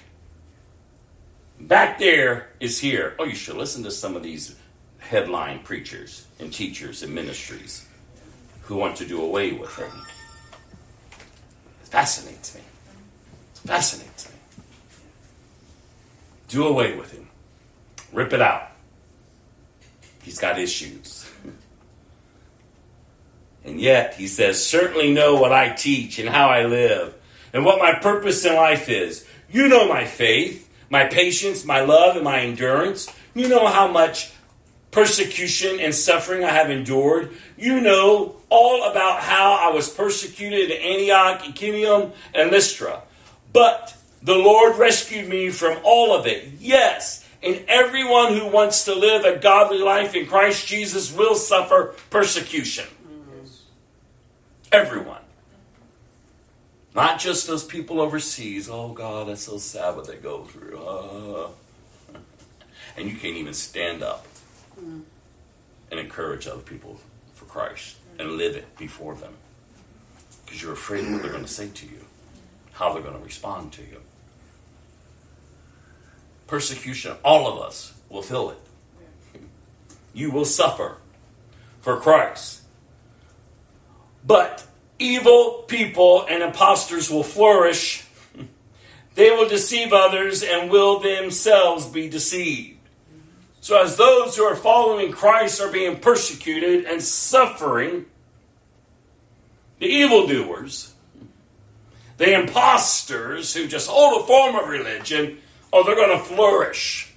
back 1.60 1.98
there 1.98 2.48
is 2.60 2.78
here. 2.78 3.14
Oh, 3.18 3.24
you 3.24 3.34
should 3.34 3.56
listen 3.56 3.82
to 3.84 3.90
some 3.90 4.16
of 4.16 4.22
these 4.22 4.56
headline 4.98 5.60
preachers 5.60 6.26
and 6.38 6.52
teachers 6.52 7.02
and 7.02 7.14
ministries 7.14 7.86
who 8.62 8.76
want 8.76 8.96
to 8.96 9.06
do 9.06 9.22
away 9.22 9.52
with 9.52 9.76
him. 9.76 9.90
It 11.82 11.88
fascinates 11.88 12.54
me. 12.54 12.62
It 12.62 13.68
fascinates 13.68 14.28
me. 14.30 14.36
Do 16.48 16.66
away 16.66 16.96
with 16.96 17.12
him. 17.12 17.28
Rip 18.12 18.32
it 18.32 18.40
out. 18.40 18.70
He's 20.22 20.38
got 20.38 20.58
issues. 20.58 21.23
And 23.64 23.80
yet, 23.80 24.14
he 24.14 24.26
says, 24.26 24.64
certainly 24.64 25.12
know 25.12 25.36
what 25.36 25.52
I 25.52 25.70
teach 25.70 26.18
and 26.18 26.28
how 26.28 26.48
I 26.48 26.66
live 26.66 27.14
and 27.52 27.64
what 27.64 27.78
my 27.78 27.94
purpose 27.94 28.44
in 28.44 28.54
life 28.54 28.88
is. 28.88 29.26
You 29.50 29.68
know 29.68 29.88
my 29.88 30.04
faith, 30.04 30.70
my 30.90 31.04
patience, 31.06 31.64
my 31.64 31.80
love, 31.80 32.16
and 32.16 32.24
my 32.24 32.40
endurance. 32.40 33.10
You 33.34 33.48
know 33.48 33.66
how 33.66 33.88
much 33.88 34.32
persecution 34.90 35.80
and 35.80 35.94
suffering 35.94 36.44
I 36.44 36.50
have 36.50 36.70
endured. 36.70 37.32
You 37.56 37.80
know 37.80 38.36
all 38.50 38.90
about 38.90 39.20
how 39.20 39.54
I 39.54 39.74
was 39.74 39.88
persecuted 39.88 40.70
in 40.70 40.82
Antioch, 40.82 41.42
Iconium, 41.48 42.12
and 42.34 42.50
Lystra. 42.50 43.02
But 43.52 43.96
the 44.22 44.36
Lord 44.36 44.76
rescued 44.76 45.28
me 45.28 45.50
from 45.50 45.78
all 45.84 46.14
of 46.14 46.26
it. 46.26 46.52
Yes, 46.60 47.26
and 47.42 47.64
everyone 47.68 48.34
who 48.34 48.46
wants 48.46 48.84
to 48.86 48.94
live 48.94 49.24
a 49.24 49.38
godly 49.38 49.78
life 49.78 50.14
in 50.14 50.26
Christ 50.26 50.66
Jesus 50.66 51.12
will 51.12 51.34
suffer 51.34 51.94
persecution. 52.10 52.86
Everyone. 54.74 55.20
Not 56.96 57.20
just 57.20 57.46
those 57.46 57.62
people 57.62 58.00
overseas. 58.00 58.68
Oh 58.68 58.92
God, 58.92 59.28
that's 59.28 59.42
so 59.42 59.56
sad 59.56 59.94
what 59.94 60.08
they 60.08 60.16
go 60.16 60.42
through. 60.42 60.80
Ah. 60.84 61.50
And 62.96 63.08
you 63.08 63.16
can't 63.16 63.36
even 63.36 63.54
stand 63.54 64.02
up 64.02 64.26
and 64.76 66.00
encourage 66.00 66.48
other 66.48 66.62
people 66.62 66.98
for 67.34 67.44
Christ 67.44 67.98
and 68.18 68.32
live 68.32 68.56
it 68.56 68.76
before 68.76 69.14
them 69.14 69.34
because 70.44 70.60
you're 70.60 70.72
afraid 70.72 71.04
of 71.04 71.12
what 71.12 71.22
they're 71.22 71.30
going 71.30 71.44
to 71.44 71.48
say 71.50 71.68
to 71.68 71.86
you. 71.86 72.04
how 72.72 72.92
they're 72.92 73.02
going 73.02 73.16
to 73.16 73.24
respond 73.24 73.72
to 73.72 73.82
you. 73.82 74.00
Persecution, 76.48 77.16
all 77.24 77.46
of 77.46 77.62
us 77.64 77.94
will 78.08 78.22
feel 78.22 78.50
it. 78.50 78.58
You 80.12 80.32
will 80.32 80.44
suffer 80.44 80.98
for 81.80 82.00
Christ. 82.00 82.62
But 84.26 84.66
evil 84.98 85.64
people 85.68 86.26
and 86.28 86.42
impostors 86.42 87.10
will 87.10 87.24
flourish. 87.24 88.04
They 89.14 89.30
will 89.30 89.48
deceive 89.48 89.92
others 89.92 90.42
and 90.42 90.68
will 90.68 90.98
themselves 90.98 91.86
be 91.86 92.08
deceived. 92.08 92.80
So, 93.60 93.80
as 93.80 93.96
those 93.96 94.36
who 94.36 94.42
are 94.42 94.56
following 94.56 95.12
Christ 95.12 95.60
are 95.60 95.70
being 95.70 96.00
persecuted 96.00 96.84
and 96.84 97.00
suffering, 97.00 98.06
the 99.78 99.86
evildoers, 99.86 100.94
the 102.16 102.34
imposters 102.34 103.54
who 103.54 103.66
just 103.66 103.88
hold 103.88 104.20
a 104.22 104.26
form 104.26 104.56
of 104.56 104.68
religion, 104.68 105.38
oh, 105.72 105.84
they're 105.84 105.94
going 105.94 106.18
to 106.18 106.24
flourish. 106.24 107.14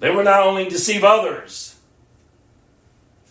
They 0.00 0.10
will 0.10 0.24
not 0.24 0.42
only 0.42 0.68
deceive 0.68 1.04
others, 1.04 1.67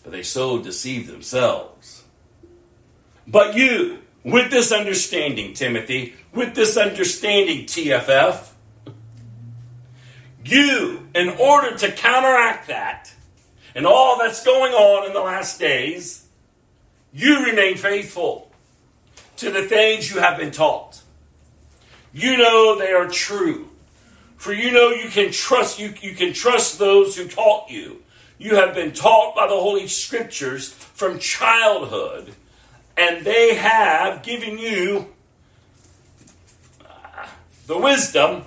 but 0.08 0.16
they 0.16 0.22
so 0.22 0.58
deceive 0.58 1.06
themselves. 1.06 2.04
But 3.26 3.54
you, 3.54 3.98
with 4.24 4.50
this 4.50 4.72
understanding, 4.72 5.52
Timothy, 5.52 6.14
with 6.32 6.54
this 6.54 6.78
understanding, 6.78 7.66
TFF, 7.66 8.48
you, 10.46 11.06
in 11.14 11.28
order 11.28 11.76
to 11.76 11.92
counteract 11.92 12.68
that 12.68 13.12
and 13.74 13.84
all 13.84 14.18
that's 14.18 14.42
going 14.42 14.72
on 14.72 15.06
in 15.06 15.12
the 15.12 15.20
last 15.20 15.60
days, 15.60 16.26
you 17.12 17.44
remain 17.44 17.76
faithful 17.76 18.50
to 19.36 19.50
the 19.50 19.64
things 19.64 20.10
you 20.10 20.20
have 20.20 20.38
been 20.38 20.52
taught. 20.52 21.02
You 22.14 22.38
know 22.38 22.78
they 22.78 22.92
are 22.92 23.08
true. 23.08 23.68
For 24.38 24.54
you 24.54 24.72
know 24.72 24.88
you 24.88 25.10
can 25.10 25.32
trust 25.32 25.78
you, 25.78 25.92
you 26.00 26.14
can 26.14 26.32
trust 26.32 26.78
those 26.78 27.14
who 27.14 27.28
taught 27.28 27.68
you. 27.68 28.02
You 28.38 28.54
have 28.54 28.74
been 28.74 28.92
taught 28.92 29.34
by 29.34 29.48
the 29.48 29.56
Holy 29.56 29.88
Scriptures 29.88 30.70
from 30.70 31.18
childhood, 31.18 32.34
and 32.96 33.24
they 33.24 33.54
have 33.56 34.22
given 34.22 34.58
you 34.58 35.08
uh, 36.84 37.26
the 37.66 37.76
wisdom 37.76 38.44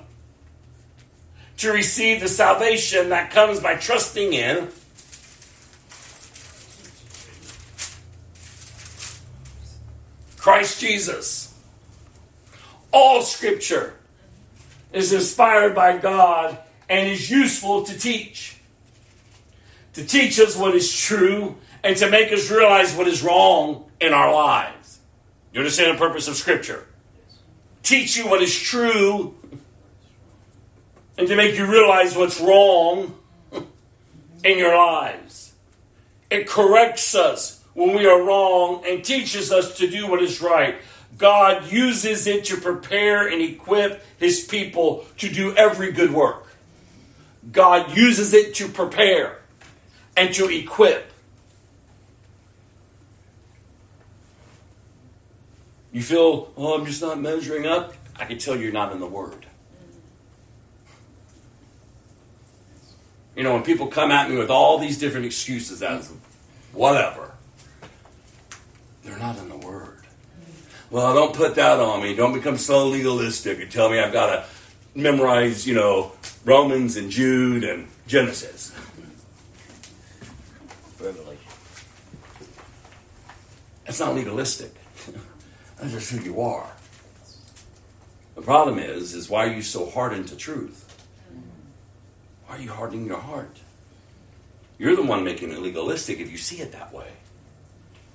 to 1.57 1.72
receive 1.73 2.22
the 2.22 2.30
salvation 2.30 3.09
that 3.09 3.31
comes 3.31 3.59
by 3.59 3.76
trusting 3.76 4.31
in 4.31 4.69
Christ 10.38 10.80
Jesus. 10.80 11.53
All 12.93 13.22
Scripture 13.22 13.95
is 14.93 15.11
inspired 15.11 15.76
by 15.76 15.97
God 15.97 16.57
and 16.89 17.09
is 17.09 17.30
useful 17.30 17.84
to 17.84 17.97
teach. 17.97 18.60
To 19.93 20.05
teach 20.05 20.39
us 20.39 20.55
what 20.55 20.76
is 20.76 20.95
true 20.97 21.55
and 21.84 21.97
to 21.97 22.09
make 22.09 22.31
us 22.31 22.49
realize 22.49 22.95
what 22.95 23.07
is 23.07 23.23
wrong 23.23 23.89
in 23.99 24.13
our 24.13 24.34
lives. 24.34 24.99
You 25.53 25.59
understand 25.59 25.95
the 25.95 25.99
purpose 25.99 26.27
of 26.27 26.35
Scripture? 26.35 26.85
Teach 27.84 28.15
you 28.15 28.27
what 28.27 28.41
is 28.41 28.57
true 28.57 29.35
and 31.18 31.27
to 31.27 31.35
make 31.35 31.57
you 31.57 31.65
realize 31.65 32.15
what's 32.15 32.39
wrong 32.39 33.15
in 34.43 34.57
your 34.57 34.76
lives. 34.76 35.53
It 36.30 36.47
corrects 36.47 37.13
us 37.13 37.63
when 37.73 37.95
we 37.95 38.05
are 38.05 38.22
wrong 38.22 38.84
and 38.88 39.03
teaches 39.03 39.51
us 39.51 39.77
to 39.77 39.89
do 39.89 40.07
what 40.07 40.22
is 40.22 40.41
right. 40.41 40.76
God 41.18 41.69
uses 41.69 42.27
it 42.27 42.45
to 42.45 42.57
prepare 42.57 43.27
and 43.27 43.41
equip 43.41 44.03
his 44.18 44.45
people 44.45 45.05
to 45.18 45.30
do 45.30 45.53
every 45.55 45.91
good 45.91 46.13
work. 46.13 46.47
God 47.51 47.95
uses 47.95 48.34
it 48.34 48.55
to 48.55 48.69
prepare 48.69 49.40
and 50.15 50.33
to 50.35 50.49
equip. 50.49 51.11
You 55.91 56.01
feel, 56.01 56.51
oh, 56.55 56.79
I'm 56.79 56.85
just 56.85 57.01
not 57.01 57.19
measuring 57.19 57.65
up? 57.65 57.93
I 58.15 58.25
can 58.25 58.38
tell 58.38 58.55
you're 58.55 58.71
not 58.71 58.93
in 58.93 58.99
the 58.99 59.07
Word. 59.07 59.45
You 63.35 63.43
know, 63.43 63.53
when 63.53 63.63
people 63.63 63.88
come 63.88 64.11
at 64.11 64.29
me 64.29 64.38
with 64.38 64.49
all 64.49 64.77
these 64.77 64.97
different 64.97 65.25
excuses 65.25 65.81
as 65.81 66.11
whatever, 66.73 67.33
they're 69.03 69.17
not 69.17 69.38
in 69.38 69.49
the 69.49 69.57
Word. 69.57 69.97
Well, 70.89 71.13
don't 71.13 71.33
put 71.33 71.55
that 71.55 71.79
on 71.79 72.01
me. 72.01 72.15
Don't 72.15 72.33
become 72.33 72.57
so 72.57 72.88
legalistic 72.88 73.59
and 73.61 73.71
tell 73.71 73.89
me 73.89 73.99
I've 73.99 74.13
got 74.13 74.27
to 74.27 74.45
memorize, 74.93 75.65
you 75.65 75.73
know, 75.73 76.11
Romans 76.43 76.97
and 76.97 77.09
Jude 77.09 77.63
and 77.63 77.88
Genesis. 78.07 78.73
That's 83.91 83.99
not 83.99 84.15
legalistic. 84.15 84.73
That's 85.77 85.91
just 85.91 86.11
who 86.11 86.22
you 86.22 86.39
are. 86.39 86.72
The 88.35 88.41
problem 88.41 88.80
is, 88.80 89.13
is 89.13 89.30
why 89.30 89.47
are 89.47 89.53
you 89.53 89.61
so 89.61 89.89
hardened 89.89 90.30
to 90.30 90.38
truth? 90.38 90.88
Why 92.45 92.55
are 92.55 92.61
you 92.61 92.72
hardening 92.72 93.05
your 93.05 93.18
heart? 93.18 93.59
You're 94.77 94.95
the 94.95 95.03
one 95.03 95.26
making 95.26 95.51
it 95.51 95.59
legalistic 95.59 96.22
if 96.22 96.31
you 96.31 96.38
see 96.38 96.61
it 96.61 96.72
that 96.72 96.93
way. 96.93 97.11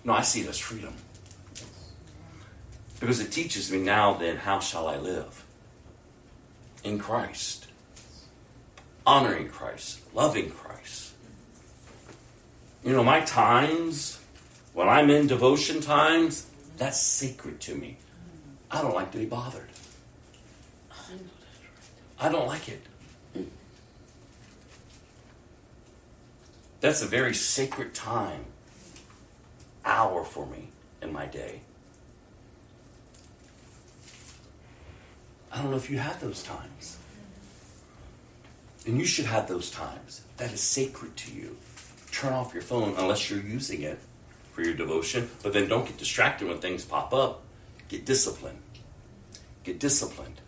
No, 0.02 0.14
I 0.14 0.22
see 0.22 0.40
it 0.40 0.48
as 0.48 0.58
freedom. 0.58 0.94
Because 2.98 3.20
it 3.20 3.30
teaches 3.30 3.70
me 3.70 3.76
now 3.76 4.14
then 4.14 4.38
how 4.38 4.60
shall 4.60 4.88
I 4.88 4.96
live? 4.96 5.44
In 6.84 6.98
Christ. 6.98 7.66
Honoring 9.06 9.50
Christ. 9.50 10.00
Loving 10.14 10.48
Christ. 10.48 11.12
You 12.82 12.94
know, 12.94 13.04
my 13.04 13.20
times, 13.20 14.20
when 14.76 14.90
I'm 14.90 15.08
in 15.08 15.26
devotion 15.26 15.80
times, 15.80 16.46
that's 16.76 17.00
sacred 17.00 17.62
to 17.62 17.74
me. 17.74 17.96
I 18.70 18.82
don't 18.82 18.94
like 18.94 19.10
to 19.12 19.18
be 19.18 19.24
bothered. 19.24 19.70
I 22.20 22.28
don't 22.28 22.46
like 22.46 22.68
it. 22.68 22.82
That's 26.82 27.00
a 27.00 27.06
very 27.06 27.32
sacred 27.32 27.94
time, 27.94 28.44
hour 29.82 30.22
for 30.24 30.44
me 30.44 30.68
in 31.00 31.10
my 31.10 31.24
day. 31.24 31.62
I 35.50 35.62
don't 35.62 35.70
know 35.70 35.78
if 35.78 35.88
you 35.88 35.96
have 35.96 36.20
those 36.20 36.42
times. 36.42 36.98
And 38.86 38.98
you 38.98 39.06
should 39.06 39.24
have 39.24 39.48
those 39.48 39.70
times. 39.70 40.20
That 40.36 40.52
is 40.52 40.60
sacred 40.60 41.16
to 41.16 41.32
you. 41.32 41.56
Turn 42.12 42.34
off 42.34 42.52
your 42.52 42.62
phone 42.62 42.94
unless 42.98 43.30
you're 43.30 43.40
using 43.40 43.80
it 43.80 43.98
for 44.56 44.62
your 44.62 44.72
devotion, 44.72 45.28
but 45.42 45.52
then 45.52 45.68
don't 45.68 45.84
get 45.84 45.98
distracted 45.98 46.48
when 46.48 46.56
things 46.58 46.82
pop 46.82 47.12
up. 47.12 47.42
Get 47.88 48.06
disciplined. 48.06 48.58
Get 49.64 49.78
disciplined. 49.78 50.40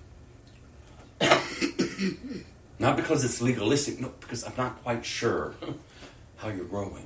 not 2.79 2.97
because 2.97 3.23
it's 3.23 3.43
legalistic, 3.43 4.01
no, 4.01 4.11
because 4.19 4.45
I'm 4.45 4.55
not 4.57 4.83
quite 4.83 5.05
sure 5.05 5.57
how 6.39 6.49
you're 6.49 6.65
growing. 6.65 7.05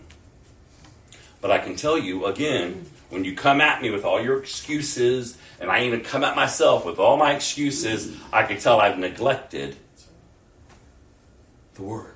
But 1.40 1.50
I 1.50 1.58
can 1.58 1.74
tell 1.74 1.98
you 1.98 2.26
again, 2.26 2.86
when 3.10 3.24
you 3.24 3.34
come 3.34 3.60
at 3.60 3.82
me 3.82 3.90
with 3.90 4.04
all 4.04 4.22
your 4.22 4.38
excuses, 4.38 5.36
and 5.58 5.72
I 5.72 5.82
even 5.86 6.02
come 6.02 6.22
at 6.22 6.36
myself 6.36 6.86
with 6.86 7.00
all 7.00 7.16
my 7.16 7.34
excuses, 7.34 8.16
I 8.32 8.44
can 8.44 8.58
tell 8.58 8.80
I've 8.80 8.98
neglected 8.98 9.74
the 11.74 11.82
Word. 11.82 12.11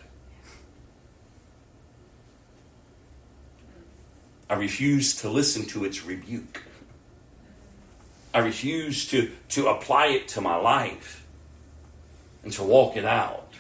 I 4.49 4.55
refuse 4.55 5.17
to 5.23 5.29
listen 5.29 5.67
to 5.67 5.85
its 5.85 6.05
rebuke. 6.05 6.63
I 8.33 8.39
refuse 8.39 9.09
to, 9.09 9.33
to 9.51 9.69
apply 9.69 10.09
it 10.09 10.29
to 10.29 10.41
my 10.41 10.57
life 10.57 11.27
and 12.45 12.53
to 12.53 12.63
walk 12.63 12.97
it 12.97 13.05
out. 13.05 13.53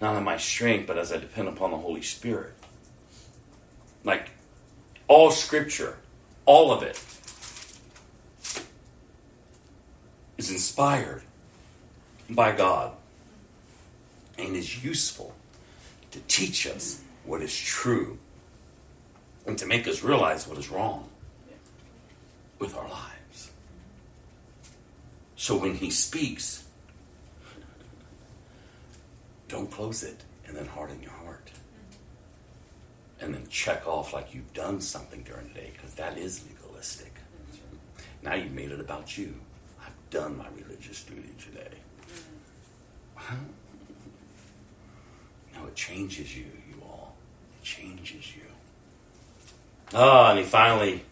Not 0.00 0.16
in 0.16 0.24
my 0.24 0.36
strength, 0.36 0.86
but 0.86 0.98
as 0.98 1.12
I 1.12 1.18
depend 1.18 1.48
upon 1.48 1.70
the 1.70 1.76
Holy 1.76 2.02
Spirit. 2.02 2.52
Like 4.04 4.30
all 5.08 5.30
scripture, 5.30 5.96
all 6.44 6.72
of 6.72 6.82
it, 6.82 7.02
is 10.36 10.50
inspired 10.50 11.22
by 12.28 12.52
God 12.52 12.92
and 14.38 14.56
is 14.56 14.84
useful 14.84 15.34
to 16.10 16.20
teach 16.20 16.66
us 16.66 17.00
what 17.24 17.42
is 17.42 17.56
true 17.56 18.18
and 19.46 19.58
to 19.58 19.66
make 19.66 19.86
us 19.88 20.02
realize 20.02 20.46
what 20.46 20.58
is 20.58 20.70
wrong 20.70 21.08
with 22.58 22.76
our 22.76 22.88
lives. 22.88 23.50
So 25.36 25.56
when 25.56 25.74
He 25.74 25.90
speaks, 25.90 26.64
don't 29.48 29.70
close 29.70 30.02
it 30.02 30.22
and 30.46 30.56
then 30.56 30.66
harden 30.66 31.02
your 31.02 31.12
heart. 31.12 31.50
And 33.20 33.34
then 33.34 33.46
check 33.48 33.86
off 33.86 34.12
like 34.12 34.34
you've 34.34 34.52
done 34.52 34.80
something 34.80 35.22
during 35.22 35.48
the 35.48 35.54
day 35.54 35.70
because 35.72 35.94
that 35.94 36.18
is 36.18 36.44
legalistic. 36.46 37.12
Now 38.22 38.34
you've 38.34 38.52
made 38.52 38.70
it 38.70 38.80
about 38.80 39.16
you. 39.18 39.34
I've 39.80 40.10
done 40.10 40.38
my 40.38 40.46
religious 40.56 41.02
duty 41.04 41.30
today. 41.38 41.76
Wow. 43.16 43.36
No, 45.54 45.66
it 45.66 45.74
changes 45.74 46.36
you, 46.36 46.46
you 46.68 46.82
all. 46.82 47.14
It 47.60 47.64
changes 47.64 48.36
you. 48.36 48.41
Ah, 49.94 50.30
and 50.30 50.38
he 50.38 50.44
finally 50.44 51.04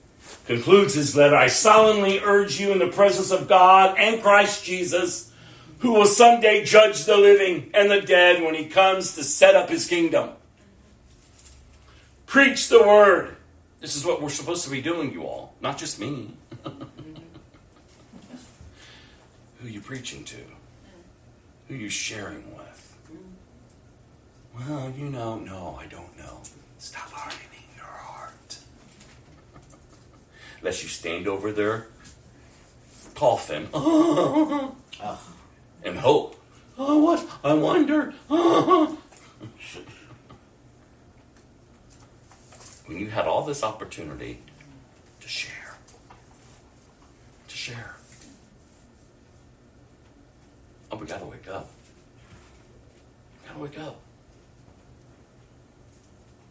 concludes 0.46 0.94
his 0.94 1.14
letter 1.14 1.36
I 1.36 1.48
solemnly 1.48 2.20
urge 2.20 2.58
you 2.58 2.72
in 2.72 2.78
the 2.78 2.88
presence 2.88 3.30
of 3.30 3.48
God 3.48 3.96
and 3.98 4.22
Christ 4.22 4.64
Jesus, 4.64 5.32
who 5.80 5.92
will 5.92 6.06
someday 6.06 6.64
judge 6.64 7.04
the 7.04 7.16
living 7.16 7.70
and 7.74 7.90
the 7.90 8.00
dead 8.00 8.42
when 8.42 8.54
he 8.54 8.66
comes 8.66 9.14
to 9.14 9.24
set 9.24 9.54
up 9.54 9.68
his 9.68 9.86
kingdom. 9.86 10.30
Preach 12.26 12.68
the 12.68 12.80
word. 12.80 13.36
This 13.80 13.96
is 13.96 14.04
what 14.04 14.22
we're 14.22 14.28
supposed 14.28 14.64
to 14.64 14.70
be 14.70 14.82
doing, 14.82 15.12
you 15.12 15.24
all, 15.24 15.54
not 15.60 15.78
just 15.78 15.98
me. 15.98 16.34
Who 19.60 19.68
you 19.68 19.80
preaching 19.80 20.24
to? 20.24 20.36
Who 21.68 21.74
you 21.74 21.88
sharing 21.88 22.56
with? 22.56 22.96
Well, 24.56 24.92
you 24.96 25.08
know, 25.10 25.38
no, 25.38 25.78
I 25.80 25.86
don't 25.86 26.16
know. 26.18 26.42
Stop 26.78 27.10
hardening 27.10 27.68
your 27.76 27.84
heart. 27.84 28.58
Lest 30.62 30.82
you 30.82 30.88
stand 30.88 31.26
over 31.26 31.52
their 31.52 31.86
coffin 33.14 33.68
and 35.82 35.98
hope. 35.98 36.36
Oh, 36.78 36.98
what? 36.98 37.26
I 37.44 37.54
wonder. 37.54 38.12
when 38.28 38.98
you 42.98 43.08
had 43.08 43.26
all 43.26 43.44
this 43.44 43.62
opportunity 43.62 44.40
to 45.20 45.28
share, 45.28 45.76
to 47.46 47.56
share. 47.56 47.94
Oh, 50.90 50.96
we 50.96 51.06
gotta 51.06 51.24
wake 51.24 51.48
up. 51.48 51.70
We 53.42 53.48
gotta 53.48 53.60
wake 53.60 53.78
up. 53.78 54.00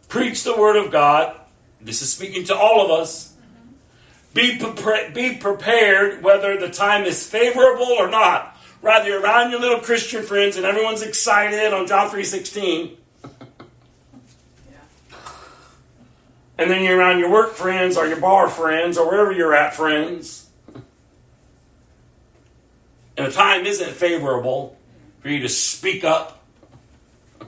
Preach 0.07 0.43
the 0.43 0.55
word 0.55 0.77
of 0.77 0.91
God. 0.91 1.35
This 1.81 2.01
is 2.01 2.13
speaking 2.13 2.45
to 2.45 2.55
all 2.55 2.85
of 2.85 2.91
us. 2.91 3.28
Be, 4.33 4.57
prepar- 4.57 5.13
be 5.13 5.35
prepared 5.35 6.21
whether 6.23 6.57
the 6.57 6.69
time 6.69 7.05
is 7.05 7.25
favorable 7.27 7.87
or 7.87 8.09
not. 8.09 8.55
Rather, 8.81 9.09
you're 9.09 9.21
around 9.21 9.51
your 9.51 9.59
little 9.59 9.79
Christian 9.79 10.23
friends 10.23 10.55
and 10.55 10.65
everyone's 10.65 11.01
excited 11.01 11.73
on 11.73 11.87
John 11.87 12.09
3.16. 12.09 12.95
And 16.57 16.69
then 16.69 16.83
you're 16.83 16.97
around 16.97 17.19
your 17.19 17.31
work 17.31 17.53
friends 17.53 17.97
or 17.97 18.05
your 18.05 18.19
bar 18.19 18.49
friends 18.49 18.97
or 18.97 19.07
wherever 19.07 19.31
you're 19.31 19.53
at 19.53 19.73
friends. 19.73 20.49
And 23.15 23.27
the 23.27 23.31
time 23.31 23.65
isn't 23.65 23.91
favorable 23.91 24.77
for 25.21 25.29
you 25.29 25.39
to 25.39 25.49
speak 25.49 26.03
up. 26.03 26.43
The 27.39 27.45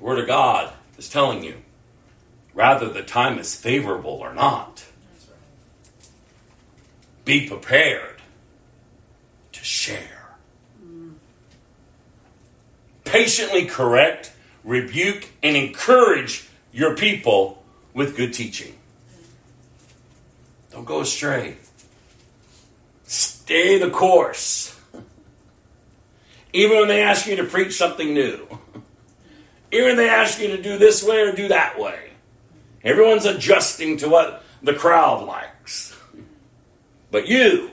Word 0.00 0.18
of 0.18 0.26
God 0.26 0.72
is 0.98 1.08
telling 1.08 1.42
you 1.42 1.56
rather 2.54 2.88
the 2.88 3.02
time 3.02 3.38
is 3.38 3.54
favorable 3.54 4.10
or 4.10 4.34
not. 4.34 4.84
Be 7.24 7.48
prepared 7.48 8.20
to 9.52 9.64
share. 9.64 10.36
Patiently 13.04 13.66
correct, 13.66 14.32
rebuke, 14.64 15.28
and 15.42 15.56
encourage 15.56 16.48
your 16.72 16.96
people 16.96 17.62
with 17.94 18.16
good 18.16 18.32
teaching. 18.32 18.74
Don't 20.70 20.84
go 20.84 21.00
astray. 21.00 21.58
Stay 23.04 23.78
the 23.78 23.90
course. 23.90 24.78
Even 26.52 26.78
when 26.78 26.88
they 26.88 27.02
ask 27.02 27.26
you 27.26 27.36
to 27.36 27.44
preach 27.44 27.74
something 27.74 28.14
new. 28.14 28.46
Even 29.72 29.88
when 29.88 29.96
they 29.96 30.08
ask 30.08 30.40
you 30.40 30.48
to 30.48 30.62
do 30.62 30.78
this 30.78 31.02
way 31.02 31.20
or 31.20 31.32
do 31.32 31.48
that 31.48 31.78
way. 31.78 32.11
Everyone's 32.84 33.24
adjusting 33.24 33.96
to 33.98 34.08
what 34.08 34.44
the 34.62 34.74
crowd 34.74 35.24
likes. 35.24 35.96
But 37.10 37.28
you, 37.28 37.70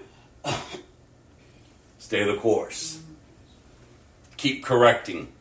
stay 1.98 2.23
the 2.23 2.38
course. 2.38 3.02
Keep 4.38 4.64
correcting. 4.64 5.31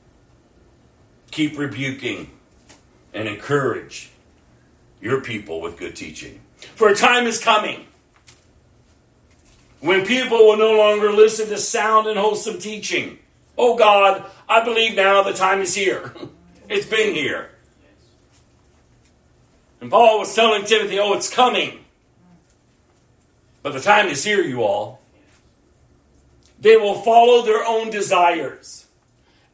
Keep 1.30 1.58
rebuking 1.58 2.30
and 3.12 3.28
encourage 3.28 4.10
your 5.00 5.20
people 5.20 5.60
with 5.60 5.76
good 5.76 5.94
teaching. 5.94 6.40
For 6.74 6.88
a 6.88 6.94
time 6.94 7.26
is 7.26 7.38
coming 7.38 7.86
when 9.80 10.04
people 10.04 10.38
will 10.38 10.56
no 10.56 10.76
longer 10.76 11.12
listen 11.12 11.48
to 11.48 11.58
sound 11.58 12.06
and 12.06 12.18
wholesome 12.18 12.58
teaching. 12.58 13.18
Oh 13.56 13.76
God, 13.76 14.24
I 14.48 14.64
believe 14.64 14.96
now 14.96 15.22
the 15.22 15.32
time 15.32 15.60
is 15.60 15.74
here. 15.74 16.14
It's 16.70 16.84
been 16.84 17.14
here. 17.14 17.48
And 19.80 19.90
Paul 19.90 20.18
was 20.18 20.34
telling 20.34 20.64
Timothy, 20.64 20.98
oh, 20.98 21.14
it's 21.14 21.32
coming. 21.32 21.84
But 23.62 23.72
the 23.72 23.80
time 23.80 24.08
is 24.08 24.24
here, 24.24 24.42
you 24.42 24.62
all. 24.62 25.00
They 26.60 26.76
will 26.76 26.94
follow 27.02 27.42
their 27.42 27.64
own 27.64 27.90
desires 27.90 28.86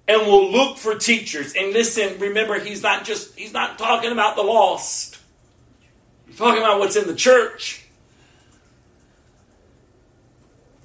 and 0.06 0.26
will 0.26 0.50
look 0.50 0.76
for 0.76 0.94
teachers. 0.94 1.54
And 1.54 1.72
listen, 1.72 2.18
remember, 2.18 2.58
he's 2.58 2.82
not 2.82 3.04
just, 3.04 3.38
he's 3.38 3.52
not 3.52 3.78
talking 3.78 4.12
about 4.12 4.36
the 4.36 4.42
lost. 4.42 5.18
He's 6.26 6.36
talking 6.36 6.62
about 6.62 6.78
what's 6.78 6.96
in 6.96 7.06
the 7.06 7.14
church. 7.14 7.86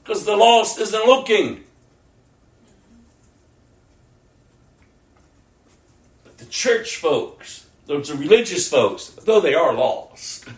Because 0.03 0.25
the 0.25 0.35
lost 0.35 0.79
isn't 0.79 1.05
looking. 1.05 1.63
But 6.23 6.37
the 6.37 6.45
church 6.45 6.95
folks, 6.95 7.58
those 7.89 8.11
are 8.11 8.15
religious 8.15 8.69
folks, 8.69 9.07
though 9.25 9.41
they 9.41 9.55
are 9.55 9.73
lost. 9.73 10.45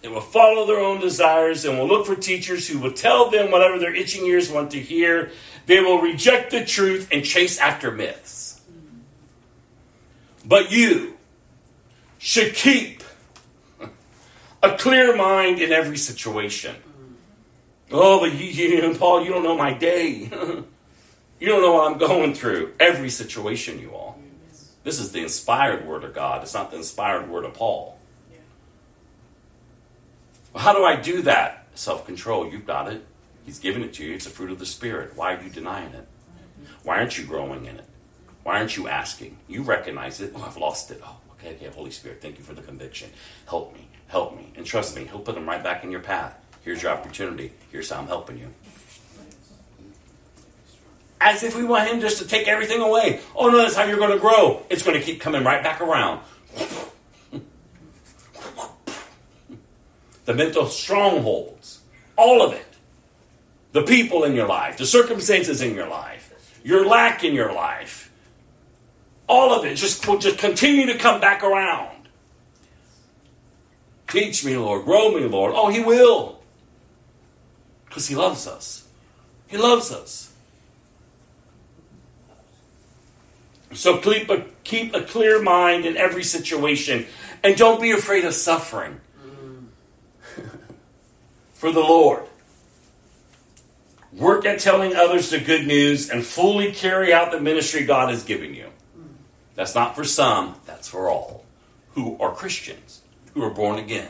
They 0.00 0.08
will 0.08 0.22
follow 0.22 0.66
their 0.66 0.80
own 0.80 0.98
desires 0.98 1.66
and 1.66 1.78
will 1.78 1.86
look 1.86 2.06
for 2.06 2.16
teachers 2.16 2.66
who 2.66 2.78
will 2.78 2.94
tell 2.94 3.28
them 3.28 3.50
whatever 3.50 3.78
their 3.78 3.94
itching 3.94 4.24
ears 4.24 4.50
want 4.50 4.70
to 4.70 4.80
hear. 4.80 5.30
They 5.66 5.80
will 5.80 6.00
reject 6.00 6.52
the 6.52 6.64
truth 6.64 7.08
and 7.12 7.22
chase 7.22 7.58
after 7.58 7.90
myths. 7.90 8.62
But 10.42 10.72
you 10.72 11.18
should 12.16 12.54
keep 12.54 13.02
a 14.62 14.74
clear 14.78 15.14
mind 15.14 15.60
in 15.60 15.70
every 15.70 15.98
situation. 15.98 16.76
Oh, 17.92 18.20
but 18.20 18.32
you, 18.32 18.46
you, 18.46 18.94
Paul, 18.94 19.22
you 19.22 19.32
don't 19.32 19.42
know 19.42 19.54
my 19.54 19.74
day. 19.74 20.30
you 21.40 21.48
don't 21.48 21.62
know 21.62 21.72
what 21.72 21.90
I'm 21.90 21.98
going 21.98 22.34
through. 22.34 22.74
Every 22.78 23.10
situation, 23.10 23.80
you 23.80 23.92
all. 23.94 24.18
This 24.84 25.00
is 25.00 25.12
the 25.12 25.22
inspired 25.22 25.86
word 25.86 26.04
of 26.04 26.14
God. 26.14 26.42
It's 26.42 26.54
not 26.54 26.70
the 26.70 26.76
inspired 26.76 27.28
word 27.28 27.44
of 27.44 27.54
Paul. 27.54 27.98
Well, 30.52 30.62
how 30.62 30.72
do 30.72 30.84
I 30.84 30.96
do 30.96 31.22
that? 31.22 31.66
Self 31.74 32.06
control. 32.06 32.50
You've 32.50 32.66
got 32.66 32.92
it. 32.92 33.04
He's 33.44 33.58
given 33.58 33.82
it 33.82 33.94
to 33.94 34.04
you. 34.04 34.14
It's 34.14 34.26
a 34.26 34.30
fruit 34.30 34.50
of 34.50 34.58
the 34.58 34.66
Spirit. 34.66 35.16
Why 35.16 35.34
are 35.34 35.42
you 35.42 35.50
denying 35.50 35.92
it? 35.94 36.06
Why 36.82 36.98
aren't 36.98 37.18
you 37.18 37.24
growing 37.24 37.66
in 37.66 37.76
it? 37.76 37.84
Why 38.42 38.58
aren't 38.58 38.76
you 38.76 38.88
asking? 38.88 39.36
You 39.48 39.62
recognize 39.62 40.20
it. 40.20 40.32
Oh, 40.34 40.42
I've 40.42 40.56
lost 40.56 40.90
it. 40.90 41.00
Oh, 41.04 41.16
okay, 41.32 41.54
okay. 41.54 41.68
Holy 41.68 41.90
Spirit, 41.90 42.20
thank 42.20 42.38
you 42.38 42.44
for 42.44 42.54
the 42.54 42.62
conviction. 42.62 43.10
Help 43.46 43.74
me. 43.74 43.88
Help 44.08 44.36
me. 44.36 44.52
And 44.56 44.66
trust 44.66 44.96
me, 44.96 45.04
He'll 45.04 45.20
put 45.20 45.34
them 45.34 45.46
right 45.46 45.62
back 45.62 45.84
in 45.84 45.90
your 45.90 46.00
path. 46.00 46.34
Here's 46.62 46.82
your 46.82 46.92
opportunity. 46.92 47.52
Here's 47.70 47.90
how 47.90 48.00
I'm 48.00 48.06
helping 48.06 48.38
you. 48.38 48.52
As 51.20 51.42
if 51.42 51.56
we 51.56 51.64
want 51.64 51.88
Him 51.88 52.00
just 52.00 52.18
to 52.18 52.26
take 52.26 52.48
everything 52.48 52.80
away. 52.80 53.20
Oh, 53.36 53.50
no, 53.50 53.58
that's 53.58 53.76
how 53.76 53.84
you're 53.84 53.98
going 53.98 54.12
to 54.12 54.18
grow. 54.18 54.62
It's 54.70 54.82
going 54.82 54.98
to 54.98 55.04
keep 55.04 55.20
coming 55.20 55.44
right 55.44 55.62
back 55.62 55.80
around. 55.80 56.20
the 60.30 60.36
mental 60.36 60.66
strongholds, 60.66 61.80
all 62.16 62.40
of 62.40 62.52
it. 62.52 62.66
The 63.72 63.82
people 63.82 64.22
in 64.22 64.36
your 64.36 64.46
life, 64.46 64.78
the 64.78 64.86
circumstances 64.86 65.60
in 65.60 65.74
your 65.74 65.88
life, 65.88 66.60
your 66.64 66.86
lack 66.86 67.24
in 67.24 67.34
your 67.34 67.52
life, 67.52 68.12
all 69.28 69.52
of 69.52 69.64
it 69.64 69.74
just 69.74 70.06
will 70.06 70.18
just 70.18 70.38
continue 70.38 70.86
to 70.86 70.96
come 70.96 71.20
back 71.20 71.42
around. 71.42 72.08
Teach 74.06 74.44
me, 74.44 74.56
Lord. 74.56 74.84
Grow 74.84 75.12
me, 75.12 75.24
Lord. 75.24 75.52
Oh, 75.56 75.68
He 75.68 75.80
will. 75.80 76.40
Because 77.86 78.06
He 78.06 78.14
loves 78.14 78.46
us. 78.46 78.86
He 79.48 79.56
loves 79.56 79.90
us. 79.90 80.29
So 83.72 83.98
keep 83.98 84.28
a, 84.30 84.44
keep 84.64 84.94
a 84.94 85.02
clear 85.02 85.40
mind 85.40 85.86
in 85.86 85.96
every 85.96 86.24
situation 86.24 87.06
and 87.42 87.56
don't 87.56 87.80
be 87.80 87.92
afraid 87.92 88.24
of 88.24 88.34
suffering 88.34 89.00
for 91.52 91.70
the 91.70 91.80
Lord. 91.80 92.24
Work 94.12 94.44
at 94.44 94.58
telling 94.58 94.96
others 94.96 95.30
the 95.30 95.38
good 95.38 95.66
news 95.66 96.10
and 96.10 96.24
fully 96.24 96.72
carry 96.72 97.12
out 97.12 97.30
the 97.30 97.40
ministry 97.40 97.84
God 97.84 98.10
has 98.10 98.24
given 98.24 98.54
you. 98.54 98.70
That's 99.54 99.74
not 99.74 99.94
for 99.94 100.04
some, 100.04 100.56
that's 100.66 100.88
for 100.88 101.08
all 101.08 101.44
who 101.92 102.16
are 102.18 102.32
Christians, 102.32 103.02
who 103.34 103.42
are 103.42 103.50
born 103.50 103.78
again. 103.78 104.08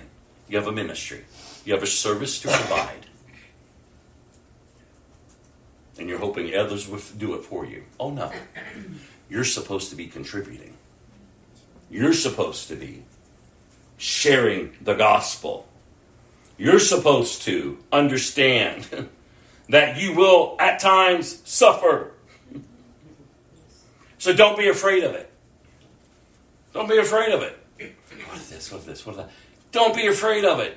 You 0.48 0.56
have 0.58 0.66
a 0.66 0.72
ministry, 0.72 1.24
you 1.64 1.74
have 1.74 1.82
a 1.82 1.86
service 1.86 2.40
to 2.40 2.48
provide. 2.48 3.06
And 5.98 6.08
you're 6.08 6.18
hoping 6.18 6.54
others 6.54 6.88
will 6.88 7.00
do 7.18 7.34
it 7.34 7.42
for 7.42 7.66
you. 7.66 7.84
Oh 7.98 8.10
no. 8.10 8.32
You're 9.30 9.44
supposed 9.44 9.90
to 9.90 9.96
be 9.96 10.08
contributing. 10.08 10.76
You're 11.88 12.12
supposed 12.12 12.68
to 12.68 12.76
be 12.76 13.04
sharing 13.96 14.72
the 14.82 14.94
gospel. 14.94 15.68
You're 16.58 16.80
supposed 16.80 17.42
to 17.42 17.78
understand 17.92 19.08
that 19.68 20.00
you 20.00 20.14
will 20.14 20.56
at 20.58 20.80
times 20.80 21.40
suffer. 21.44 22.10
So 24.18 24.34
don't 24.34 24.58
be 24.58 24.68
afraid 24.68 25.04
of 25.04 25.14
it. 25.14 25.32
Don't 26.74 26.88
be 26.88 26.98
afraid 26.98 27.32
of 27.32 27.42
it. 27.42 27.56
What 28.26 28.36
is 28.36 28.50
this? 28.50 28.70
What 28.70 28.80
is 28.80 28.86
this? 28.86 29.06
What 29.06 29.12
is 29.12 29.18
that? 29.18 29.30
Don't 29.72 29.94
be 29.94 30.06
afraid 30.08 30.44
of 30.44 30.60
it. 30.60 30.76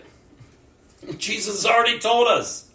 Jesus 1.17 1.65
already 1.65 1.99
told 1.99 2.27
us. 2.27 2.69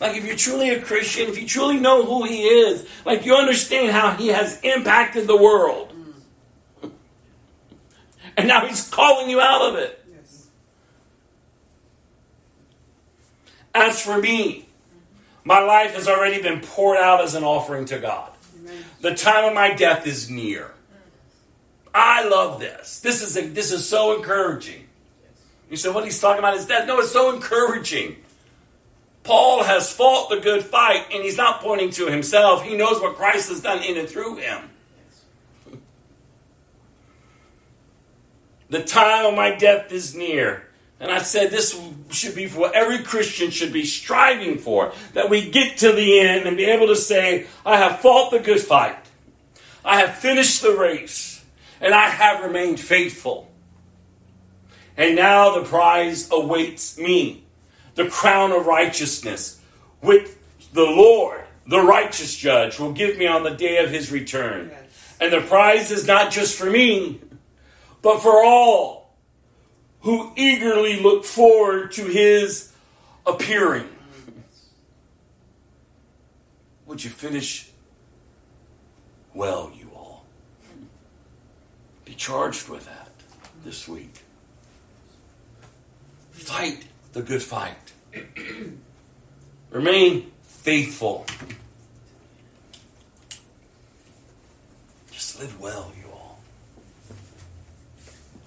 Like, 0.00 0.16
if 0.16 0.24
you're 0.24 0.36
truly 0.36 0.70
a 0.70 0.82
Christian, 0.82 1.28
if 1.28 1.40
you 1.40 1.46
truly 1.46 1.78
know 1.78 2.04
who 2.04 2.24
He 2.24 2.42
is, 2.44 2.86
like, 3.04 3.24
you 3.24 3.34
understand 3.36 3.92
how 3.92 4.12
He 4.12 4.28
has 4.28 4.60
impacted 4.62 5.26
the 5.26 5.36
world. 5.36 5.92
And 8.36 8.48
now 8.48 8.66
He's 8.66 8.88
calling 8.88 9.30
you 9.30 9.40
out 9.40 9.62
of 9.62 9.76
it. 9.76 10.04
As 13.72 14.00
for 14.00 14.18
me, 14.18 14.68
my 15.44 15.60
life 15.60 15.94
has 15.94 16.08
already 16.08 16.42
been 16.42 16.60
poured 16.60 16.98
out 16.98 17.22
as 17.22 17.34
an 17.34 17.44
offering 17.44 17.84
to 17.86 17.98
God. 17.98 18.30
The 19.00 19.14
time 19.14 19.44
of 19.44 19.54
my 19.54 19.74
death 19.74 20.06
is 20.06 20.30
near. 20.30 20.72
I 21.92 22.26
love 22.26 22.58
this. 22.58 23.00
This 23.00 23.22
is 23.22 23.36
a, 23.36 23.46
this 23.46 23.70
is 23.70 23.86
so 23.86 24.16
encouraging. 24.16 24.84
You 25.70 25.76
said 25.76 25.94
what 25.94 26.04
he's 26.04 26.20
talking 26.20 26.38
about 26.38 26.56
is 26.56 26.66
death. 26.66 26.86
No, 26.86 26.98
it's 26.98 27.12
so 27.12 27.34
encouraging. 27.34 28.16
Paul 29.24 29.64
has 29.64 29.90
fought 29.90 30.28
the 30.28 30.38
good 30.38 30.62
fight, 30.62 31.06
and 31.12 31.22
he's 31.22 31.38
not 31.38 31.62
pointing 31.62 31.90
to 31.92 32.06
himself. 32.06 32.62
He 32.62 32.76
knows 32.76 33.00
what 33.00 33.16
Christ 33.16 33.48
has 33.48 33.60
done 33.60 33.82
in 33.82 33.96
and 33.96 34.08
through 34.08 34.36
him. 34.36 34.70
The 38.68 38.84
time 38.84 39.24
of 39.24 39.34
my 39.34 39.54
death 39.54 39.90
is 39.92 40.14
near. 40.14 40.68
And 41.00 41.10
I 41.10 41.18
said 41.18 41.50
this 41.50 41.78
should 42.10 42.34
be 42.34 42.46
for 42.46 42.60
what 42.60 42.74
every 42.74 42.98
Christian 43.02 43.50
should 43.50 43.72
be 43.72 43.84
striving 43.84 44.58
for 44.58 44.92
that 45.14 45.30
we 45.30 45.50
get 45.50 45.78
to 45.78 45.92
the 45.92 46.20
end 46.20 46.46
and 46.46 46.56
be 46.56 46.64
able 46.66 46.86
to 46.88 46.96
say, 46.96 47.46
I 47.64 47.78
have 47.78 48.00
fought 48.00 48.30
the 48.30 48.38
good 48.38 48.60
fight, 48.60 48.98
I 49.84 50.00
have 50.00 50.16
finished 50.16 50.62
the 50.62 50.76
race, 50.76 51.44
and 51.80 51.94
I 51.94 52.08
have 52.08 52.44
remained 52.44 52.78
faithful. 52.78 53.50
And 54.96 55.16
now 55.16 55.58
the 55.58 55.64
prize 55.64 56.30
awaits 56.30 56.98
me 56.98 57.43
the 57.94 58.08
crown 58.08 58.52
of 58.52 58.66
righteousness, 58.66 59.60
which 60.00 60.28
the 60.72 60.82
Lord, 60.82 61.44
the 61.66 61.80
righteous 61.80 62.36
judge, 62.36 62.78
will 62.78 62.92
give 62.92 63.16
me 63.16 63.26
on 63.26 63.42
the 63.42 63.50
day 63.50 63.78
of 63.78 63.90
his 63.90 64.10
return. 64.10 64.70
And 65.20 65.32
the 65.32 65.40
prize 65.40 65.90
is 65.90 66.06
not 66.06 66.32
just 66.32 66.58
for 66.58 66.68
me, 66.68 67.20
but 68.02 68.20
for 68.20 68.44
all 68.44 69.14
who 70.00 70.32
eagerly 70.36 71.00
look 71.00 71.24
forward 71.24 71.92
to 71.92 72.04
his 72.04 72.72
appearing. 73.24 73.88
Would 76.86 77.02
you 77.02 77.10
finish 77.10 77.70
well, 79.32 79.72
you 79.74 79.90
all? 79.94 80.26
Be 82.04 82.14
charged 82.14 82.68
with 82.68 82.84
that 82.84 83.08
this 83.64 83.88
week. 83.88 84.22
Fight 86.32 86.84
the 87.14 87.22
good 87.22 87.42
fight. 87.42 87.83
Remain 89.70 90.30
faithful. 90.42 91.26
Just 95.10 95.40
live 95.40 95.60
well, 95.60 95.92
you 96.00 96.10
all. 96.12 96.38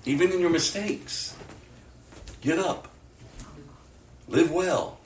Even 0.05 0.31
in 0.31 0.39
your 0.39 0.49
mistakes. 0.49 1.35
Get 2.41 2.59
up. 2.59 2.87
Live 4.27 4.51
well. 4.51 4.99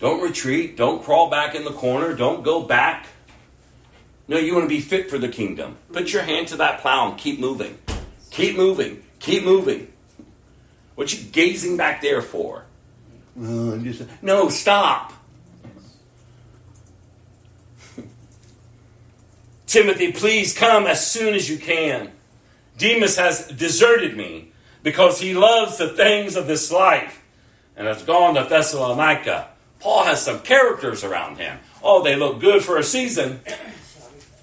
Don't 0.00 0.22
retreat. 0.22 0.76
Don't 0.76 1.02
crawl 1.02 1.30
back 1.30 1.54
in 1.54 1.64
the 1.64 1.72
corner. 1.72 2.14
Don't 2.14 2.44
go 2.44 2.62
back. 2.62 3.06
No, 4.28 4.38
you 4.38 4.54
want 4.54 4.64
to 4.64 4.68
be 4.68 4.80
fit 4.80 5.08
for 5.08 5.18
the 5.18 5.28
kingdom. 5.28 5.76
Put 5.92 6.12
your 6.12 6.22
hand 6.22 6.48
to 6.48 6.56
that 6.56 6.80
plow 6.80 7.08
and 7.08 7.18
keep 7.18 7.40
moving. 7.40 7.78
Keep 8.30 8.56
moving. 8.56 9.02
Keep 9.20 9.44
moving. 9.44 9.92
What 10.94 11.12
you 11.12 11.24
gazing 11.30 11.76
back 11.76 12.02
there 12.02 12.22
for? 12.22 12.65
Uh, 13.38 13.78
no, 14.22 14.48
stop. 14.48 15.12
Timothy, 19.66 20.12
please 20.12 20.56
come 20.56 20.86
as 20.86 21.06
soon 21.06 21.34
as 21.34 21.50
you 21.50 21.58
can. 21.58 22.12
Demas 22.78 23.16
has 23.16 23.48
deserted 23.48 24.16
me 24.16 24.52
because 24.82 25.20
he 25.20 25.34
loves 25.34 25.76
the 25.78 25.88
things 25.88 26.36
of 26.36 26.46
this 26.46 26.70
life 26.70 27.22
and 27.76 27.86
has 27.86 28.02
gone 28.02 28.34
to 28.34 28.44
Thessalonica. 28.44 29.48
Paul 29.80 30.04
has 30.04 30.22
some 30.22 30.40
characters 30.40 31.04
around 31.04 31.36
him. 31.36 31.58
Oh, 31.82 32.02
they 32.02 32.16
look 32.16 32.40
good 32.40 32.64
for 32.64 32.78
a 32.78 32.82
season. 32.82 33.40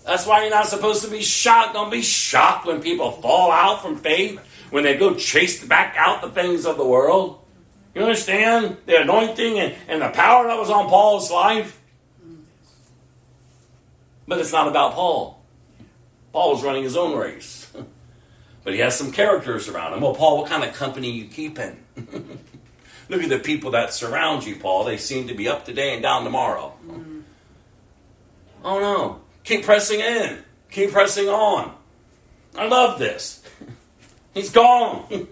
That's 0.05 0.27
why 0.27 0.41
you're 0.41 0.51
not 0.51 0.67
supposed 0.67 1.03
to 1.03 1.09
be 1.09 1.21
shocked. 1.21 1.73
Don't 1.73 1.89
be 1.89 2.01
shocked 2.01 2.67
when 2.67 2.81
people 2.81 3.11
fall 3.11 3.51
out 3.51 3.81
from 3.81 3.97
faith, 3.97 4.39
when 4.69 4.83
they 4.83 4.95
go 4.97 5.15
chase 5.15 5.63
back 5.65 5.95
out 5.97 6.21
the 6.21 6.29
things 6.29 6.65
of 6.65 6.77
the 6.77 6.85
world. 6.85 7.42
You 7.95 8.01
understand 8.01 8.77
the 8.85 9.01
anointing 9.01 9.59
and, 9.59 9.75
and 9.87 10.01
the 10.01 10.09
power 10.09 10.47
that 10.47 10.57
was 10.57 10.69
on 10.69 10.89
Paul's 10.89 11.31
life? 11.31 11.79
But 14.27 14.39
it's 14.39 14.51
not 14.51 14.67
about 14.67 14.93
Paul. 14.93 15.43
Paul 16.31 16.53
was 16.53 16.63
running 16.63 16.83
his 16.83 16.97
own 16.97 17.17
race. 17.17 17.71
but 18.63 18.73
he 18.73 18.79
has 18.79 18.97
some 18.97 19.11
characters 19.11 19.67
around 19.69 19.93
him. 19.93 20.01
Well, 20.01 20.15
Paul, 20.15 20.39
what 20.39 20.49
kind 20.49 20.63
of 20.63 20.73
company 20.73 21.11
you 21.11 21.25
keeping? 21.25 21.77
Look 23.09 23.21
at 23.21 23.29
the 23.29 23.39
people 23.39 23.71
that 23.71 23.93
surround 23.93 24.45
you, 24.45 24.55
Paul. 24.55 24.85
They 24.85 24.97
seem 24.97 25.27
to 25.27 25.33
be 25.33 25.47
up 25.47 25.65
today 25.65 25.93
and 25.93 26.01
down 26.01 26.23
tomorrow. 26.23 26.73
Mm. 26.87 27.23
Oh 28.63 28.79
no. 28.79 29.21
Keep 29.43 29.65
pressing 29.65 29.99
in. 29.99 30.39
Keep 30.71 30.91
pressing 30.91 31.27
on. 31.27 31.75
I 32.55 32.67
love 32.67 32.97
this. 32.97 33.43
He's 34.33 34.49
gone. 34.49 35.27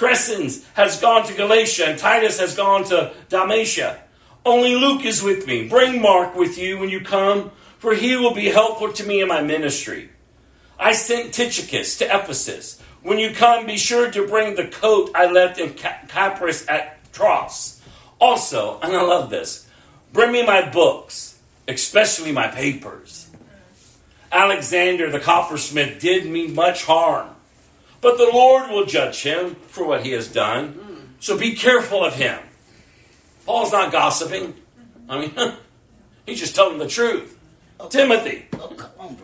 Crescens 0.00 0.64
has 0.72 0.98
gone 0.98 1.26
to 1.26 1.34
Galatia, 1.34 1.84
and 1.84 1.98
Titus 1.98 2.40
has 2.40 2.56
gone 2.56 2.84
to 2.84 3.12
Dalmatia. 3.28 4.00
Only 4.46 4.74
Luke 4.74 5.04
is 5.04 5.22
with 5.22 5.46
me. 5.46 5.68
Bring 5.68 6.00
Mark 6.00 6.34
with 6.34 6.56
you 6.56 6.78
when 6.78 6.88
you 6.88 7.02
come, 7.02 7.50
for 7.76 7.92
he 7.94 8.16
will 8.16 8.32
be 8.32 8.46
helpful 8.46 8.90
to 8.94 9.04
me 9.04 9.20
in 9.20 9.28
my 9.28 9.42
ministry. 9.42 10.08
I 10.78 10.92
sent 10.92 11.34
Tychicus 11.34 11.98
to 11.98 12.06
Ephesus. 12.06 12.80
When 13.02 13.18
you 13.18 13.34
come, 13.34 13.66
be 13.66 13.76
sure 13.76 14.10
to 14.10 14.26
bring 14.26 14.54
the 14.54 14.68
coat 14.68 15.10
I 15.14 15.30
left 15.30 15.58
in 15.58 15.74
Carpus 16.08 16.66
at 16.66 17.12
Troas. 17.12 17.82
Also, 18.18 18.80
and 18.80 18.94
I 18.94 19.02
love 19.02 19.28
this, 19.28 19.68
bring 20.14 20.32
me 20.32 20.46
my 20.46 20.66
books, 20.66 21.38
especially 21.68 22.32
my 22.32 22.48
papers. 22.48 23.28
Alexander 24.32 25.10
the 25.10 25.20
coppersmith 25.20 26.00
did 26.00 26.24
me 26.24 26.46
much 26.46 26.86
harm. 26.86 27.29
But 28.00 28.16
the 28.16 28.30
Lord 28.32 28.70
will 28.70 28.86
judge 28.86 29.22
him 29.22 29.54
for 29.54 29.86
what 29.86 30.04
he 30.04 30.12
has 30.12 30.28
done. 30.28 31.16
So 31.20 31.36
be 31.36 31.54
careful 31.54 32.04
of 32.04 32.14
him. 32.14 32.38
Paul's 33.44 33.72
not 33.72 33.92
gossiping. 33.92 34.54
I 35.08 35.20
mean, 35.20 35.32
he's 36.26 36.40
just 36.40 36.54
telling 36.54 36.78
the 36.78 36.88
truth. 36.88 37.36
Timothy, 37.88 38.46
oh, 38.54 38.92
on, 38.98 39.16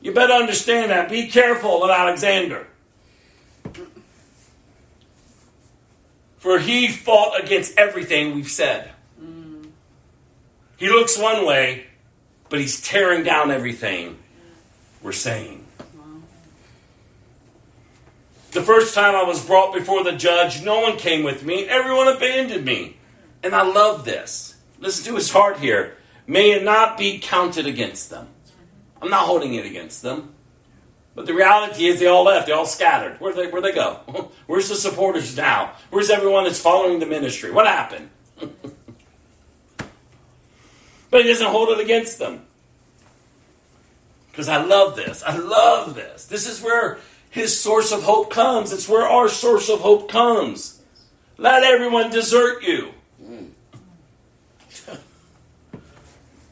you 0.00 0.12
better 0.12 0.32
understand 0.32 0.90
that. 0.90 1.10
Be 1.10 1.28
careful 1.28 1.84
of 1.84 1.90
Alexander. 1.90 2.66
For 6.38 6.58
he 6.58 6.88
fought 6.88 7.42
against 7.42 7.76
everything 7.76 8.34
we've 8.34 8.48
said. 8.48 8.90
He 10.78 10.88
looks 10.88 11.18
one 11.18 11.44
way, 11.44 11.86
but 12.48 12.60
he's 12.60 12.80
tearing 12.80 13.24
down 13.24 13.50
everything 13.50 14.16
we're 15.02 15.12
saying. 15.12 15.57
The 18.52 18.62
first 18.62 18.94
time 18.94 19.14
I 19.14 19.24
was 19.24 19.44
brought 19.44 19.74
before 19.74 20.02
the 20.04 20.12
judge, 20.12 20.62
no 20.62 20.80
one 20.80 20.96
came 20.96 21.22
with 21.22 21.44
me. 21.44 21.68
Everyone 21.68 22.08
abandoned 22.08 22.64
me. 22.64 22.96
And 23.42 23.54
I 23.54 23.62
love 23.62 24.04
this. 24.04 24.56
Listen 24.78 25.04
to 25.06 25.16
his 25.16 25.30
heart 25.30 25.58
here. 25.58 25.96
May 26.26 26.52
it 26.52 26.64
not 26.64 26.96
be 26.96 27.18
counted 27.18 27.66
against 27.66 28.10
them. 28.10 28.28
I'm 29.00 29.10
not 29.10 29.26
holding 29.26 29.54
it 29.54 29.66
against 29.66 30.02
them. 30.02 30.34
But 31.14 31.26
the 31.26 31.34
reality 31.34 31.86
is 31.86 32.00
they 32.00 32.06
all 32.06 32.24
left. 32.24 32.46
They 32.46 32.52
all 32.52 32.64
scattered. 32.66 33.20
Where'd 33.20 33.36
they, 33.36 33.48
where'd 33.48 33.64
they 33.64 33.72
go? 33.72 34.30
Where's 34.46 34.68
the 34.68 34.76
supporters 34.76 35.36
now? 35.36 35.72
Where's 35.90 36.10
everyone 36.10 36.44
that's 36.44 36.60
following 36.60 37.00
the 37.00 37.06
ministry? 37.06 37.50
What 37.50 37.66
happened? 37.66 38.08
but 41.10 41.22
he 41.22 41.24
doesn't 41.24 41.48
hold 41.48 41.70
it 41.70 41.80
against 41.80 42.18
them. 42.18 42.44
Because 44.30 44.48
I 44.48 44.62
love 44.62 44.94
this. 44.94 45.24
I 45.24 45.36
love 45.36 45.96
this. 45.96 46.26
This 46.26 46.48
is 46.48 46.62
where 46.62 46.98
his 47.30 47.60
source 47.60 47.92
of 47.92 48.02
hope 48.02 48.30
comes. 48.30 48.72
It's 48.72 48.88
where 48.88 49.06
our 49.06 49.28
source 49.28 49.68
of 49.68 49.80
hope 49.80 50.10
comes. 50.10 50.82
Let 51.36 51.62
everyone 51.62 52.10
desert 52.10 52.62
you. 52.62 52.92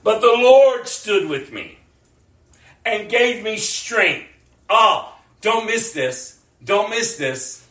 but 0.03 0.21
the 0.21 0.37
Lord 0.39 0.87
stood 0.87 1.29
with 1.29 1.53
me 1.53 1.79
and 2.85 3.09
gave 3.11 3.43
me 3.43 3.57
strength. 3.57 4.29
Oh, 4.69 5.15
don't 5.41 5.67
miss 5.67 5.93
this. 5.93 6.41
Don't 6.63 6.91
miss 6.91 7.17
this. 7.17 7.67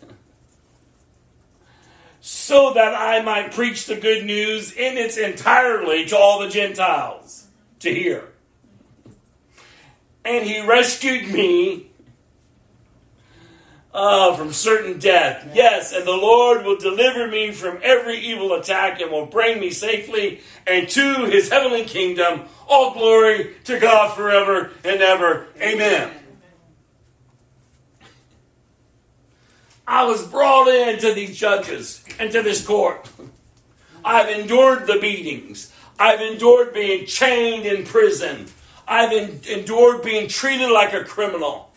So 2.22 2.73
that 2.73 2.95
I 2.95 3.22
might 3.22 3.53
preach 3.53 3.86
the 3.86 3.95
good 3.95 4.26
news 4.26 4.73
in 4.73 4.98
its 4.98 5.18
entirely 5.18 6.06
to 6.06 6.18
all 6.18 6.40
the 6.40 6.49
Gentiles 6.49 7.48
to 7.80 7.94
hear. 7.94 8.30
And 10.23 10.44
he 10.44 10.65
rescued 10.65 11.32
me 11.32 11.91
uh, 13.95 14.35
from 14.35 14.51
certain 14.51 14.99
death. 14.99 15.49
Yes, 15.53 15.93
and 15.93 16.05
the 16.05 16.11
Lord 16.11 16.65
will 16.65 16.77
deliver 16.77 17.27
me 17.27 17.51
from 17.51 17.80
every 17.81 18.17
evil 18.17 18.53
attack 18.53 18.99
and 18.99 19.09
will 19.09 19.26
bring 19.26 19.57
me 19.59 19.69
safely 19.69 20.41
and 20.67 20.89
to 20.89 21.26
his 21.26 21.49
heavenly 21.49 21.85
kingdom. 21.85 22.41
All 22.67 22.93
glory 22.93 23.55
to 23.63 23.80
God 23.80 24.13
forever 24.13 24.72
and 24.84 25.01
ever. 25.01 25.47
Amen. 25.61 26.11
I 29.88 30.03
was 30.03 30.27
brought 30.27 30.67
into 30.67 31.13
these 31.13 31.38
judges, 31.38 32.03
into 32.19 32.41
this 32.41 32.65
court. 32.65 33.07
I've 34.03 34.30
endured 34.30 34.88
the 34.88 34.99
beatings. 34.99 35.72
I've 35.97 36.19
endured 36.19 36.73
being 36.73 37.05
chained 37.05 37.65
in 37.65 37.85
prison. 37.85 38.47
I've 38.88 39.13
en- 39.13 39.39
endured 39.49 40.01
being 40.01 40.27
treated 40.27 40.69
like 40.69 40.93
a 40.93 41.05
criminal. 41.05 41.72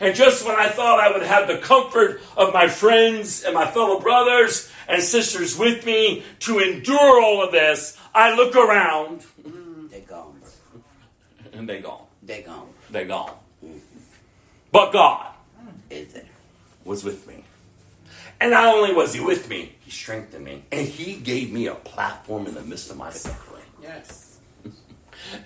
And 0.00 0.14
just 0.14 0.46
when 0.46 0.54
I 0.56 0.68
thought 0.68 1.00
I 1.00 1.10
would 1.12 1.22
have 1.22 1.48
the 1.48 1.58
comfort 1.58 2.20
of 2.36 2.54
my 2.54 2.68
friends 2.68 3.42
and 3.44 3.54
my 3.54 3.66
fellow 3.70 3.98
brothers 4.00 4.70
and 4.88 5.02
sisters 5.02 5.58
with 5.58 5.84
me 5.84 6.22
to 6.40 6.60
endure 6.60 7.20
all 7.22 7.42
of 7.44 7.50
this, 7.52 7.98
I 8.14 8.34
look 8.34 8.54
around 8.54 9.24
They 9.90 10.00
gone, 10.00 10.40
and 11.52 11.68
they 11.68 11.80
gone. 11.80 12.04
They 12.22 12.42
gone. 12.42 12.68
They 12.90 13.04
gone. 13.06 13.34
But 14.70 14.92
God 14.92 15.26
Is 15.90 16.12
there? 16.12 16.24
was 16.84 17.02
with 17.02 17.26
me. 17.26 17.44
And 18.40 18.52
not 18.52 18.66
only 18.72 18.94
was 18.94 19.14
He 19.14 19.20
with 19.20 19.48
me, 19.48 19.74
He 19.80 19.90
strengthened 19.90 20.44
me. 20.44 20.62
And 20.70 20.86
He 20.86 21.14
gave 21.16 21.50
me 21.52 21.66
a 21.66 21.74
platform 21.74 22.46
in 22.46 22.54
the 22.54 22.62
midst 22.62 22.90
of 22.90 22.96
my 22.98 23.10
suffering. 23.10 23.64
Yes. 23.82 24.38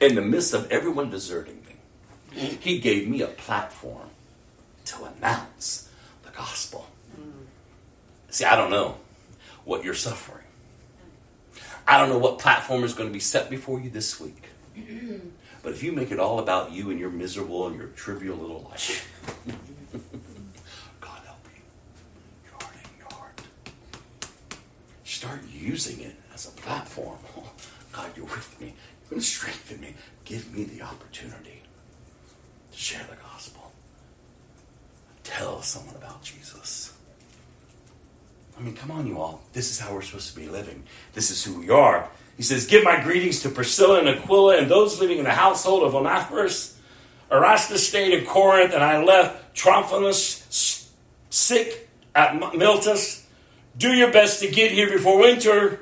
In 0.00 0.14
the 0.14 0.22
midst 0.22 0.52
of 0.52 0.70
everyone 0.70 1.08
deserting 1.10 1.64
me, 1.66 1.76
He 2.60 2.78
gave 2.78 3.08
me 3.08 3.22
a 3.22 3.28
platform 3.28 4.08
to 4.86 5.04
announce 5.04 5.88
the 6.24 6.30
gospel. 6.30 6.86
See, 8.30 8.44
I 8.44 8.56
don't 8.56 8.70
know 8.70 8.96
what 9.64 9.84
you're 9.84 9.94
suffering. 9.94 10.44
I 11.86 11.98
don't 11.98 12.08
know 12.08 12.18
what 12.18 12.38
platform 12.38 12.84
is 12.84 12.94
going 12.94 13.08
to 13.08 13.12
be 13.12 13.20
set 13.20 13.50
before 13.50 13.80
you 13.80 13.90
this 13.90 14.20
week. 14.20 14.44
But 15.62 15.72
if 15.72 15.82
you 15.82 15.92
make 15.92 16.10
it 16.10 16.18
all 16.18 16.38
about 16.38 16.72
you 16.72 16.90
and 16.90 16.98
your 16.98 17.10
miserable 17.10 17.66
and 17.66 17.76
your 17.76 17.88
trivial 17.88 18.36
little 18.36 18.62
life, 18.70 19.08
God 21.00 21.20
help 21.24 21.46
you. 21.54 21.62
Your 22.44 22.52
heart 22.60 22.76
your 22.98 23.08
heart. 23.18 23.40
Start 25.04 25.40
using 25.50 26.00
it 26.00 26.16
as 26.34 26.46
a 26.46 26.50
platform. 26.52 27.18
God, 27.92 28.10
you're 28.16 28.24
with 28.24 28.60
me. 28.60 28.68
You're 29.02 29.10
going 29.10 29.20
to 29.20 29.26
strengthen 29.26 29.80
me. 29.80 29.94
Give 30.24 30.52
me 30.56 30.64
the 30.64 30.82
opportunity 30.82 31.62
to 32.72 32.78
share 32.78 33.02
the 33.02 33.16
gospel. 33.16 33.21
Tell 35.24 35.62
someone 35.62 35.96
about 35.96 36.22
Jesus. 36.22 36.92
I 38.58 38.60
mean, 38.60 38.74
come 38.74 38.90
on, 38.90 39.06
you 39.06 39.20
all. 39.20 39.42
This 39.52 39.70
is 39.70 39.80
how 39.80 39.94
we're 39.94 40.02
supposed 40.02 40.34
to 40.34 40.40
be 40.40 40.48
living. 40.48 40.82
This 41.14 41.30
is 41.30 41.44
who 41.44 41.58
we 41.58 41.70
are. 41.70 42.08
He 42.36 42.42
says, 42.42 42.66
Give 42.66 42.84
my 42.84 43.00
greetings 43.00 43.42
to 43.42 43.48
Priscilla 43.48 43.98
and 43.98 44.08
Aquila 44.08 44.58
and 44.58 44.70
those 44.70 45.00
living 45.00 45.18
in 45.18 45.24
the 45.24 45.30
household 45.30 45.82
of 45.82 45.94
Onesiphorus. 45.94 46.78
Erastus 47.30 47.86
stayed 47.88 48.12
in 48.12 48.26
Corinth, 48.26 48.74
and 48.74 48.84
I 48.84 49.02
left 49.02 49.54
Trophimus 49.54 50.90
sick 51.30 51.88
at 52.14 52.36
Miletus. 52.36 53.26
Do 53.76 53.92
your 53.92 54.12
best 54.12 54.40
to 54.40 54.48
get 54.48 54.70
here 54.70 54.90
before 54.90 55.18
winter. 55.18 55.80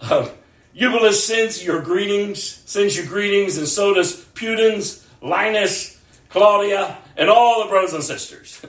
uh, 0.00 0.28
Eubulus 0.74 1.24
sends 1.24 1.64
your 1.64 1.80
greetings, 1.80 2.42
sends 2.66 2.96
you 2.96 3.04
greetings, 3.06 3.56
and 3.56 3.66
so 3.66 3.94
does 3.94 4.24
Pudens, 4.34 5.04
Linus, 5.22 5.95
Claudia, 6.36 6.98
and 7.16 7.30
all 7.30 7.62
the 7.62 7.70
brothers 7.70 7.94
and 7.94 8.04
sisters. 8.04 8.60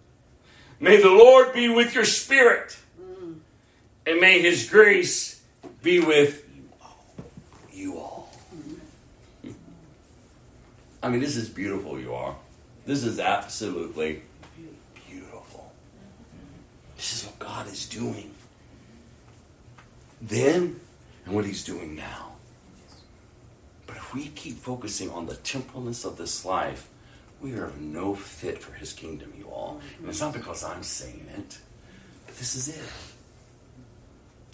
May 0.80 0.96
the 0.96 1.10
Lord 1.10 1.52
be 1.52 1.68
with 1.68 1.94
your 1.94 2.06
spirit, 2.06 2.74
and 4.06 4.18
may 4.18 4.40
His 4.40 4.70
grace 4.70 5.42
be 5.82 6.00
with 6.00 6.48
you 7.70 7.98
all. 7.98 8.32
I 11.02 11.10
mean, 11.10 11.20
this 11.20 11.36
is 11.36 11.50
beautiful, 11.50 12.00
you 12.00 12.14
are. 12.14 12.34
This 12.86 13.04
is 13.04 13.20
absolutely 13.20 14.22
beautiful. 15.06 15.70
This 16.96 17.12
is 17.12 17.26
what 17.26 17.38
God 17.38 17.66
is 17.66 17.86
doing 17.86 18.32
then 20.22 20.80
and 21.26 21.34
what 21.34 21.44
He's 21.44 21.62
doing 21.62 21.94
now. 21.94 22.35
We 24.16 24.28
keep 24.28 24.56
focusing 24.56 25.10
on 25.10 25.26
the 25.26 25.34
temporalness 25.34 26.06
of 26.06 26.16
this 26.16 26.46
life, 26.46 26.88
we 27.42 27.52
are 27.52 27.66
of 27.66 27.78
no 27.78 28.14
fit 28.14 28.58
for 28.58 28.72
His 28.72 28.94
kingdom, 28.94 29.34
you 29.36 29.44
all. 29.44 29.82
And 29.98 30.08
it's 30.08 30.22
not 30.22 30.32
because 30.32 30.64
I'm 30.64 30.82
saying 30.82 31.26
it, 31.36 31.58
but 32.24 32.34
this 32.38 32.56
is 32.56 32.68
it. 32.68 32.90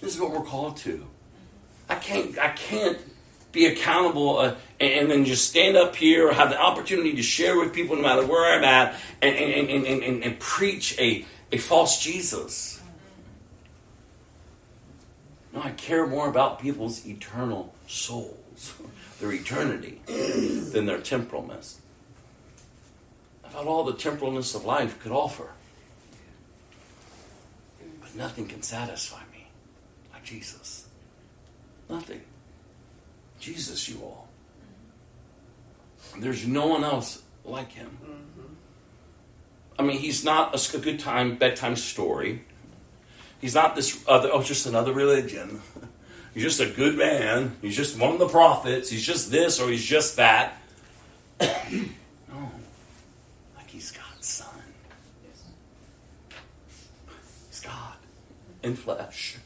This 0.01 0.17
is 0.17 0.21
what 0.21 0.33
we're 0.33 0.43
called 0.43 0.79
to. 0.79 1.07
I 1.89 1.95
can't. 1.95 2.37
I 2.41 2.49
can't 2.49 2.99
be 3.53 3.67
accountable 3.67 4.39
uh, 4.39 4.57
and, 4.81 5.09
then 5.09 5.25
just 5.25 5.49
stand 5.49 5.77
up 5.77 5.95
here 5.95 6.29
or 6.29 6.33
have 6.33 6.51
the 6.51 6.59
opportunity 6.59 7.15
to 7.15 7.23
share 7.23 7.57
with 7.61 7.73
people 7.73 7.95
no 7.95 8.03
matter 8.03 8.27
where 8.27 8.57
I'm 8.57 8.65
at 8.65 8.99
and, 9.21 9.37
and, 9.37 9.69
and, 9.71 9.87
and, 9.87 10.03
and, 10.03 10.25
and 10.25 10.39
preach 10.41 10.99
a, 10.99 11.25
a 11.53 11.59
false 11.59 12.03
Jesus. 12.03 12.81
No, 15.53 15.63
I 15.63 15.71
care 15.73 16.07
more 16.07 16.29
about 16.29 16.61
people's 16.61 17.07
eternal 17.07 17.75
souls, 17.87 18.75
their 19.23 19.33
eternity, 19.33 20.01
than 20.07 20.85
their 20.85 20.99
temporalness. 20.99 21.77
About 23.45 23.67
all 23.67 23.85
the 23.85 23.93
temporalness 23.93 24.57
of 24.57 24.65
life 24.65 24.99
could 24.99 25.13
offer. 25.13 25.49
But 28.01 28.17
nothing 28.17 28.49
can 28.49 28.63
satisfy 28.63 29.21
me 29.33 29.47
like 30.13 30.25
Jesus. 30.25 30.89
Nothing. 31.89 32.21
Jesus, 33.39 33.89
you 33.89 34.01
all. 34.03 34.29
There's 36.19 36.45
no 36.45 36.67
one 36.67 36.83
else 36.83 37.23
like 37.45 37.71
him. 37.71 37.97
Mm-hmm. 38.03 38.55
I 39.79 39.83
mean, 39.85 39.99
he's 39.99 40.25
not 40.25 40.53
a 40.53 40.79
good 40.81 40.99
time 40.99 41.37
bedtime 41.37 41.77
story. 41.77 42.43
He's 43.41 43.55
not 43.55 43.77
this 43.77 44.03
other. 44.09 44.31
Oh, 44.33 44.43
just 44.43 44.67
another 44.67 44.93
religion. 44.93 45.63
He's 46.35 46.45
just 46.45 46.61
a 46.61 46.67
good 46.67 46.97
man. 46.97 47.57
He's 47.61 47.77
just 47.77 47.99
one 47.99 48.13
of 48.13 48.19
the 48.19 48.29
prophets. 48.29 48.89
He's 48.89 49.05
just 49.05 49.31
this 49.31 49.61
or 49.61 49.71
he's 49.71 49.85
just 49.85 50.17
that. 50.17 50.57
no, 51.41 51.49
oh. 52.33 52.51
like 53.57 53.69
he's 53.69 53.91
God's 53.91 54.27
son. 54.27 54.49
He's 57.49 57.61
God 57.61 57.97
in 58.63 58.77
flesh, 58.77 59.37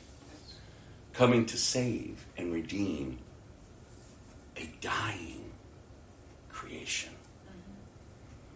coming 1.13 1.45
to 1.47 1.57
save 1.57 2.25
and 2.37 2.53
redeem 2.53 3.19
a 4.57 4.71
dying 4.81 5.51
creation, 6.49 7.11
mm-hmm. 7.11 7.73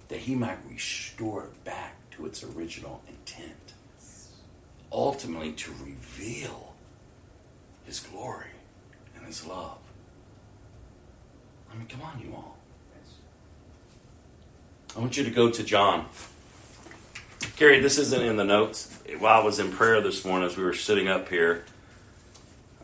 that 0.08 0.20
he 0.20 0.34
might 0.34 0.58
restore 0.68 1.44
it 1.44 1.64
back 1.64 1.96
to 2.12 2.26
its 2.26 2.44
original 2.44 3.02
intent 3.08 3.74
ultimately 4.92 5.52
to 5.52 5.72
reveal 5.82 6.69
his 7.90 7.98
glory 7.98 8.46
and 9.16 9.26
his 9.26 9.44
love. 9.44 9.76
I 11.72 11.76
mean, 11.76 11.88
come 11.88 12.02
on, 12.02 12.20
you 12.20 12.32
all. 12.32 12.56
I 14.96 15.00
want 15.00 15.16
you 15.16 15.24
to 15.24 15.30
go 15.30 15.50
to 15.50 15.64
John. 15.64 16.06
Gary, 17.56 17.80
this 17.80 17.98
isn't 17.98 18.22
in 18.22 18.36
the 18.36 18.44
notes. 18.44 18.96
While 19.18 19.42
I 19.42 19.44
was 19.44 19.58
in 19.58 19.72
prayer 19.72 20.00
this 20.00 20.24
morning, 20.24 20.48
as 20.48 20.56
we 20.56 20.62
were 20.62 20.72
sitting 20.72 21.08
up 21.08 21.28
here, 21.28 21.64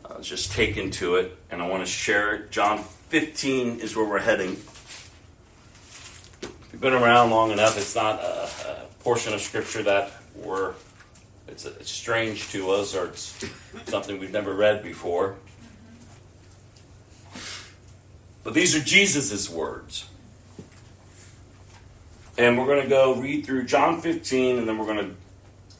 I 0.03 0.17
was 0.17 0.27
just 0.27 0.51
taken 0.51 0.91
to 0.91 1.15
it, 1.15 1.37
and 1.49 1.61
I 1.61 1.69
want 1.69 1.85
to 1.85 1.89
share 1.89 2.35
it. 2.35 2.51
John 2.51 2.83
15 2.83 3.79
is 3.79 3.95
where 3.95 4.05
we're 4.05 4.19
heading. 4.19 4.57
If 6.41 6.69
you've 6.73 6.81
been 6.81 6.91
around 6.91 7.29
long 7.31 7.51
enough, 7.51 7.77
it's 7.77 7.95
not 7.95 8.19
a, 8.19 8.49
a 8.67 8.85
portion 8.99 9.33
of 9.33 9.39
Scripture 9.39 9.83
that 9.83 10.11
we're 10.35 10.73
it's, 11.47 11.65
it's 11.65 11.91
strange 11.91 12.49
to 12.49 12.71
us 12.71 12.95
or 12.95 13.07
it's 13.07 13.45
something 13.85 14.19
we've 14.19 14.31
never 14.31 14.53
read 14.53 14.83
before. 14.83 15.35
But 18.43 18.53
these 18.53 18.75
are 18.75 18.79
Jesus' 18.79 19.49
words. 19.49 20.07
And 22.37 22.57
we're 22.57 22.67
going 22.67 22.83
to 22.83 22.89
go 22.89 23.15
read 23.15 23.45
through 23.45 23.65
John 23.65 23.99
15, 23.99 24.59
and 24.59 24.67
then 24.67 24.77
we're 24.77 24.85
going 24.85 25.09
to 25.09 25.15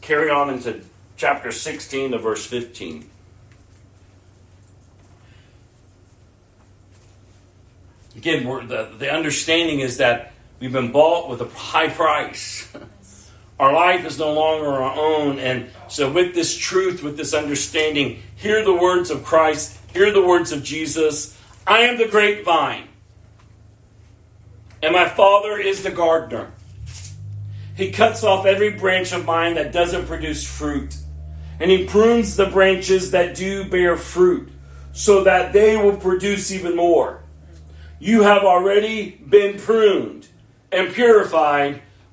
carry 0.01 0.29
on 0.29 0.49
into 0.49 0.81
chapter 1.15 1.51
16 1.51 2.11
to 2.11 2.17
verse 2.17 2.45
15. 2.45 3.09
Again, 8.15 8.43
the, 8.67 8.89
the 8.97 9.11
understanding 9.11 9.79
is 9.79 9.97
that 9.97 10.33
we've 10.59 10.71
been 10.71 10.91
bought 10.91 11.29
with 11.29 11.41
a 11.41 11.47
high 11.49 11.89
price. 11.89 12.67
Our 13.59 13.73
life 13.73 14.05
is 14.05 14.19
no 14.19 14.33
longer 14.33 14.67
our 14.67 14.95
own. 14.95 15.39
And 15.39 15.69
so, 15.87 16.11
with 16.11 16.35
this 16.35 16.55
truth, 16.55 17.01
with 17.01 17.17
this 17.17 17.33
understanding, 17.33 18.21
hear 18.35 18.63
the 18.63 18.73
words 18.73 19.09
of 19.09 19.23
Christ, 19.23 19.79
hear 19.93 20.11
the 20.11 20.25
words 20.25 20.51
of 20.51 20.63
Jesus. 20.63 21.37
I 21.65 21.79
am 21.79 21.97
the 21.97 22.07
grapevine, 22.07 22.87
and 24.81 24.93
my 24.93 25.09
Father 25.09 25.57
is 25.57 25.83
the 25.83 25.91
gardener. 25.91 26.51
He 27.75 27.91
cuts 27.91 28.23
off 28.23 28.45
every 28.45 28.71
branch 28.71 29.11
of 29.11 29.25
mine 29.25 29.55
that 29.55 29.71
doesn't 29.71 30.07
produce 30.07 30.45
fruit, 30.45 30.95
and 31.59 31.69
he 31.69 31.85
prunes 31.85 32.35
the 32.35 32.45
branches 32.45 33.11
that 33.11 33.35
do 33.35 33.65
bear 33.65 33.97
fruit, 33.97 34.49
so 34.93 35.23
that 35.25 35.51
they 35.51 35.75
will 35.75 35.97
produce 35.97 36.51
even 36.51 36.75
more. 36.75 37.21
You 37.99 38.21
have 38.21 38.43
already 38.43 39.11
been 39.27 39.59
pruned 39.59 40.27
and 40.71 40.93
purified 40.93 41.81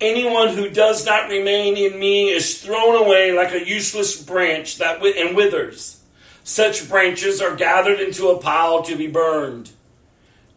Anyone 0.00 0.48
who 0.48 0.68
does 0.68 1.06
not 1.06 1.28
remain 1.28 1.76
in 1.76 1.98
me 1.98 2.30
is 2.30 2.60
thrown 2.60 2.96
away 2.96 3.32
like 3.32 3.52
a 3.52 3.66
useless 3.66 4.20
branch 4.20 4.78
that 4.78 5.04
and 5.04 5.36
withers. 5.36 6.00
Such 6.42 6.88
branches 6.88 7.40
are 7.40 7.56
gathered 7.56 8.00
into 8.00 8.28
a 8.28 8.38
pile 8.38 8.82
to 8.82 8.96
be 8.96 9.06
burned. 9.06 9.70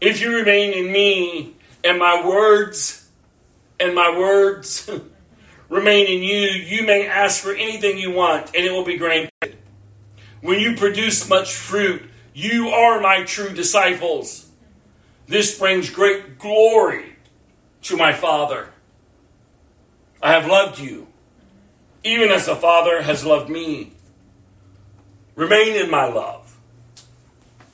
If 0.01 0.21
you 0.21 0.35
remain 0.35 0.73
in 0.73 0.91
me 0.91 1.55
and 1.83 1.97
my 1.97 2.27
words 2.27 3.09
and 3.79 3.95
my 3.95 4.17
words 4.17 4.89
remain 5.69 6.07
in 6.07 6.23
you, 6.23 6.49
you 6.49 6.85
may 6.85 7.07
ask 7.07 7.41
for 7.41 7.53
anything 7.53 7.97
you 7.97 8.11
want 8.11 8.47
and 8.47 8.65
it 8.65 8.71
will 8.71 8.85
be 8.85 8.97
granted. 8.97 9.31
When 10.41 10.59
you 10.59 10.75
produce 10.75 11.29
much 11.29 11.53
fruit, 11.55 12.03
you 12.33 12.69
are 12.69 12.99
my 12.99 13.23
true 13.23 13.53
disciples. 13.53 14.49
This 15.27 15.57
brings 15.57 15.89
great 15.89 16.37
glory 16.37 17.15
to 17.83 17.97
my 17.97 18.13
Father. 18.13 18.69
I 20.21 20.33
have 20.33 20.47
loved 20.47 20.79
you, 20.79 21.07
even 22.03 22.29
as 22.29 22.45
the 22.45 22.55
Father 22.55 23.01
has 23.01 23.23
loved 23.23 23.49
me. 23.49 23.93
Remain 25.35 25.75
in 25.75 25.91
my 25.91 26.05
love. 26.07 26.57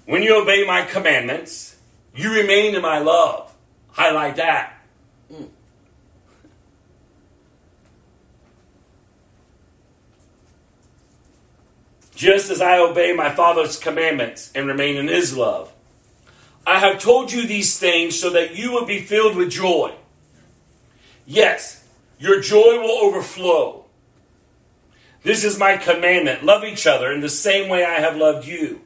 When 0.05 0.21
you 0.21 0.41
obey 0.41 0.65
my 0.65 0.83
commandments, 0.83 1.77
you 2.15 2.33
remain 2.33 2.75
in 2.75 2.81
my 2.81 2.99
love. 2.99 3.53
Highlight 3.91 4.35
that. 4.35 4.73
Just 12.15 12.51
as 12.51 12.61
I 12.61 12.77
obey 12.77 13.13
my 13.13 13.29
Father's 13.31 13.77
commandments 13.77 14.51
and 14.53 14.67
remain 14.67 14.97
in 14.97 15.07
his 15.07 15.35
love. 15.35 15.71
I 16.65 16.79
have 16.79 16.99
told 16.99 17.31
you 17.31 17.45
these 17.45 17.77
things 17.77 18.19
so 18.19 18.29
that 18.29 18.55
you 18.55 18.71
will 18.71 18.85
be 18.85 19.01
filled 19.01 19.35
with 19.35 19.49
joy. 19.49 19.93
Yes, 21.25 21.82
your 22.23 22.39
joy 22.39 22.79
will 22.79 23.05
overflow. 23.05 23.83
This 25.23 25.43
is 25.43 25.59
my 25.59 25.75
commandment 25.75 26.45
love 26.45 26.63
each 26.63 26.87
other 26.87 27.11
in 27.11 27.19
the 27.19 27.27
same 27.27 27.67
way 27.67 27.83
I 27.83 27.99
have 27.99 28.15
loved 28.15 28.47
you. 28.47 28.79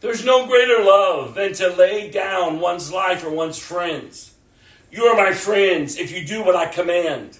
There's 0.00 0.24
no 0.24 0.48
greater 0.48 0.82
love 0.82 1.36
than 1.36 1.52
to 1.54 1.68
lay 1.68 2.10
down 2.10 2.58
one's 2.58 2.90
life 2.90 3.20
for 3.20 3.30
one's 3.30 3.60
friends. 3.60 4.34
You 4.90 5.04
are 5.04 5.16
my 5.16 5.32
friends 5.32 5.96
if 5.96 6.10
you 6.10 6.26
do 6.26 6.42
what 6.42 6.56
I 6.56 6.66
command. 6.66 7.38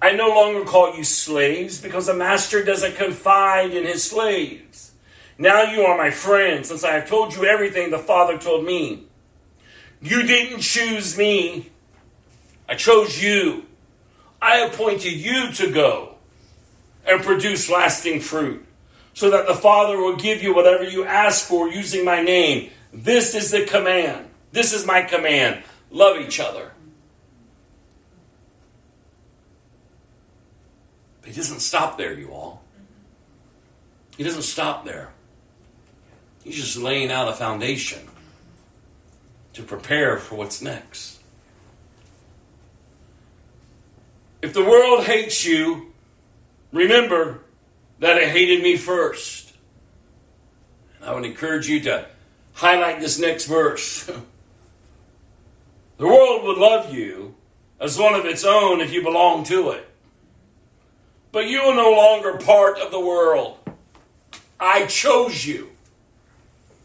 I 0.00 0.12
no 0.12 0.28
longer 0.28 0.64
call 0.64 0.94
you 0.94 1.02
slaves 1.02 1.80
because 1.80 2.06
a 2.06 2.14
master 2.14 2.62
doesn't 2.64 2.94
confide 2.94 3.72
in 3.72 3.86
his 3.86 4.08
slaves. 4.08 4.92
Now 5.36 5.62
you 5.62 5.82
are 5.82 5.98
my 5.98 6.12
friends 6.12 6.68
since 6.68 6.84
I 6.84 6.92
have 6.92 7.08
told 7.08 7.34
you 7.34 7.44
everything 7.44 7.90
the 7.90 7.98
Father 7.98 8.38
told 8.38 8.64
me. 8.64 9.08
You 10.00 10.22
didn't 10.22 10.60
choose 10.60 11.18
me, 11.18 11.70
I 12.68 12.76
chose 12.76 13.20
you. 13.20 13.67
I 14.40 14.58
appointed 14.60 15.12
you 15.12 15.52
to 15.52 15.70
go 15.70 16.14
and 17.06 17.22
produce 17.22 17.70
lasting 17.70 18.20
fruit, 18.20 18.64
so 19.14 19.30
that 19.30 19.46
the 19.46 19.54
Father 19.54 19.96
will 19.96 20.16
give 20.16 20.42
you 20.42 20.54
whatever 20.54 20.84
you 20.84 21.04
ask 21.04 21.46
for 21.46 21.68
using 21.68 22.04
my 22.04 22.22
name. 22.22 22.70
This 22.92 23.34
is 23.34 23.50
the 23.50 23.64
command. 23.64 24.28
This 24.52 24.72
is 24.72 24.86
my 24.86 25.02
command. 25.02 25.62
Love 25.90 26.18
each 26.18 26.38
other. 26.38 26.72
But 31.20 31.30
he 31.30 31.36
doesn't 31.36 31.60
stop 31.60 31.98
there, 31.98 32.12
you 32.12 32.30
all. 32.30 32.62
He 34.16 34.24
doesn't 34.24 34.42
stop 34.42 34.84
there. 34.84 35.12
He's 36.44 36.56
just 36.56 36.76
laying 36.76 37.10
out 37.10 37.28
a 37.28 37.32
foundation 37.32 38.00
to 39.54 39.62
prepare 39.62 40.18
for 40.18 40.36
what's 40.36 40.62
next. 40.62 41.17
If 44.40 44.52
the 44.52 44.64
world 44.64 45.04
hates 45.04 45.44
you, 45.44 45.92
remember 46.72 47.40
that 47.98 48.18
it 48.18 48.28
hated 48.28 48.62
me 48.62 48.76
first. 48.76 49.52
And 50.96 51.10
I 51.10 51.14
would 51.14 51.24
encourage 51.24 51.68
you 51.68 51.80
to 51.80 52.06
highlight 52.52 53.00
this 53.00 53.18
next 53.18 53.46
verse. 53.46 54.04
the 55.96 56.06
world 56.06 56.44
would 56.44 56.58
love 56.58 56.94
you 56.94 57.34
as 57.80 57.98
one 57.98 58.14
of 58.14 58.24
its 58.24 58.44
own 58.44 58.80
if 58.80 58.92
you 58.92 59.02
belong 59.02 59.44
to 59.44 59.70
it. 59.70 59.88
But 61.32 61.48
you 61.48 61.60
are 61.62 61.74
no 61.74 61.90
longer 61.90 62.38
part 62.38 62.78
of 62.78 62.90
the 62.90 63.00
world. 63.00 63.58
I 64.58 64.86
chose 64.86 65.46
you 65.46 65.70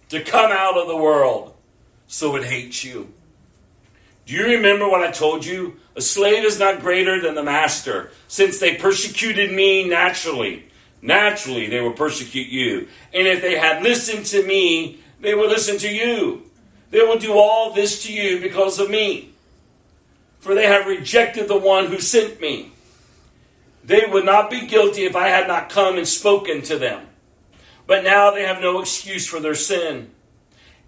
to 0.09 0.23
come 0.23 0.51
out 0.51 0.77
of 0.77 0.87
the 0.87 0.97
world 0.97 1.55
so 2.07 2.35
it 2.35 2.45
hates 2.45 2.83
you. 2.83 3.12
Do 4.25 4.33
you 4.33 4.45
remember 4.45 4.87
what 4.87 5.03
I 5.03 5.11
told 5.11 5.45
you? 5.45 5.77
A 5.95 6.01
slave 6.01 6.43
is 6.43 6.59
not 6.59 6.79
greater 6.79 7.21
than 7.21 7.35
the 7.35 7.43
master, 7.43 8.11
since 8.27 8.59
they 8.59 8.75
persecuted 8.75 9.51
me 9.51 9.87
naturally. 9.87 10.65
Naturally, 11.01 11.67
they 11.67 11.81
will 11.81 11.93
persecute 11.93 12.47
you. 12.47 12.87
And 13.13 13.27
if 13.27 13.41
they 13.41 13.57
had 13.57 13.83
listened 13.83 14.25
to 14.27 14.45
me, 14.45 14.99
they 15.19 15.35
will 15.35 15.49
listen 15.49 15.77
to 15.79 15.89
you. 15.89 16.43
They 16.91 17.01
will 17.01 17.19
do 17.19 17.33
all 17.33 17.73
this 17.73 18.03
to 18.03 18.13
you 18.13 18.39
because 18.39 18.79
of 18.79 18.89
me. 18.89 19.33
For 20.39 20.55
they 20.55 20.67
have 20.67 20.87
rejected 20.87 21.47
the 21.47 21.57
one 21.57 21.87
who 21.87 21.99
sent 21.99 22.39
me. 22.39 22.71
They 23.83 24.05
would 24.05 24.25
not 24.25 24.49
be 24.49 24.67
guilty 24.67 25.03
if 25.03 25.15
I 25.15 25.27
had 25.27 25.47
not 25.47 25.69
come 25.69 25.97
and 25.97 26.07
spoken 26.07 26.61
to 26.63 26.77
them. 26.77 27.07
But 27.85 28.03
now 28.03 28.31
they 28.31 28.43
have 28.43 28.61
no 28.61 28.79
excuse 28.79 29.27
for 29.27 29.41
their 29.41 29.55
sin. 29.55 30.11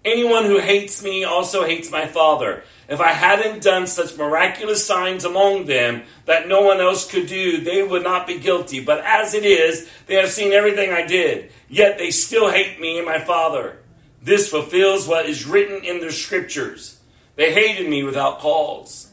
Anyone 0.06 0.44
who 0.44 0.60
hates 0.60 1.02
me 1.02 1.24
also 1.24 1.64
hates 1.64 1.90
my 1.90 2.06
Father. 2.06 2.62
If 2.88 3.00
I 3.00 3.10
hadn't 3.10 3.64
done 3.64 3.88
such 3.88 4.16
miraculous 4.16 4.86
signs 4.86 5.24
among 5.24 5.66
them 5.66 6.04
that 6.26 6.46
no 6.46 6.62
one 6.62 6.80
else 6.80 7.10
could 7.10 7.26
do, 7.26 7.60
they 7.60 7.82
would 7.82 8.04
not 8.04 8.24
be 8.24 8.38
guilty. 8.38 8.78
But 8.78 9.04
as 9.04 9.34
it 9.34 9.44
is, 9.44 9.90
they 10.06 10.14
have 10.14 10.30
seen 10.30 10.52
everything 10.52 10.92
I 10.92 11.04
did. 11.04 11.50
Yet 11.68 11.98
they 11.98 12.12
still 12.12 12.48
hate 12.52 12.80
me 12.80 12.98
and 12.98 13.04
my 13.04 13.18
Father. 13.18 13.78
This 14.22 14.48
fulfills 14.48 15.08
what 15.08 15.26
is 15.26 15.44
written 15.44 15.84
in 15.84 15.98
the 15.98 16.12
scriptures. 16.12 17.00
They 17.34 17.52
hated 17.52 17.90
me 17.90 18.04
without 18.04 18.38
cause. 18.38 19.10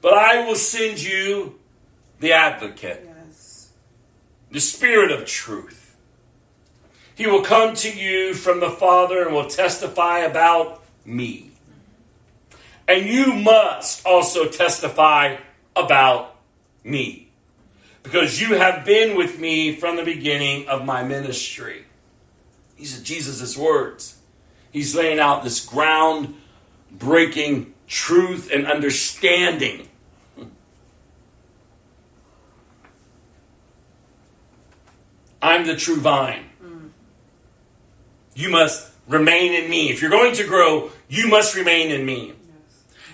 But 0.00 0.14
I 0.14 0.46
will 0.46 0.54
send 0.54 1.02
you 1.02 1.58
the 2.20 2.32
advocate, 2.32 3.08
Yes. 3.26 3.70
the 4.52 4.60
Spirit 4.60 5.10
of 5.10 5.26
truth. 5.26 5.75
He 7.16 7.26
will 7.26 7.42
come 7.42 7.74
to 7.76 7.90
you 7.90 8.34
from 8.34 8.60
the 8.60 8.70
Father 8.70 9.24
and 9.24 9.34
will 9.34 9.48
testify 9.48 10.18
about 10.20 10.84
me. 11.04 11.50
And 12.86 13.06
you 13.06 13.32
must 13.32 14.06
also 14.06 14.46
testify 14.46 15.38
about 15.74 16.36
me, 16.84 17.30
because 18.02 18.40
you 18.40 18.54
have 18.54 18.84
been 18.84 19.16
with 19.16 19.40
me 19.40 19.74
from 19.74 19.96
the 19.96 20.04
beginning 20.04 20.68
of 20.68 20.84
my 20.84 21.02
ministry. 21.02 21.84
These 22.76 23.00
are 23.00 23.02
Jesus' 23.02 23.56
words. 23.56 24.18
He's 24.70 24.94
laying 24.94 25.18
out 25.18 25.42
this 25.42 25.64
ground 25.64 26.34
breaking 26.92 27.74
truth 27.88 28.50
and 28.52 28.66
understanding. 28.66 29.88
I'm 35.40 35.66
the 35.66 35.76
true 35.76 35.96
vine. 35.96 36.44
You 38.36 38.50
must 38.50 38.92
remain 39.08 39.54
in 39.54 39.68
me. 39.68 39.90
If 39.90 40.02
you're 40.02 40.10
going 40.10 40.34
to 40.34 40.44
grow, 40.44 40.90
you 41.08 41.28
must 41.28 41.56
remain 41.56 41.90
in 41.90 42.04
me. 42.04 42.34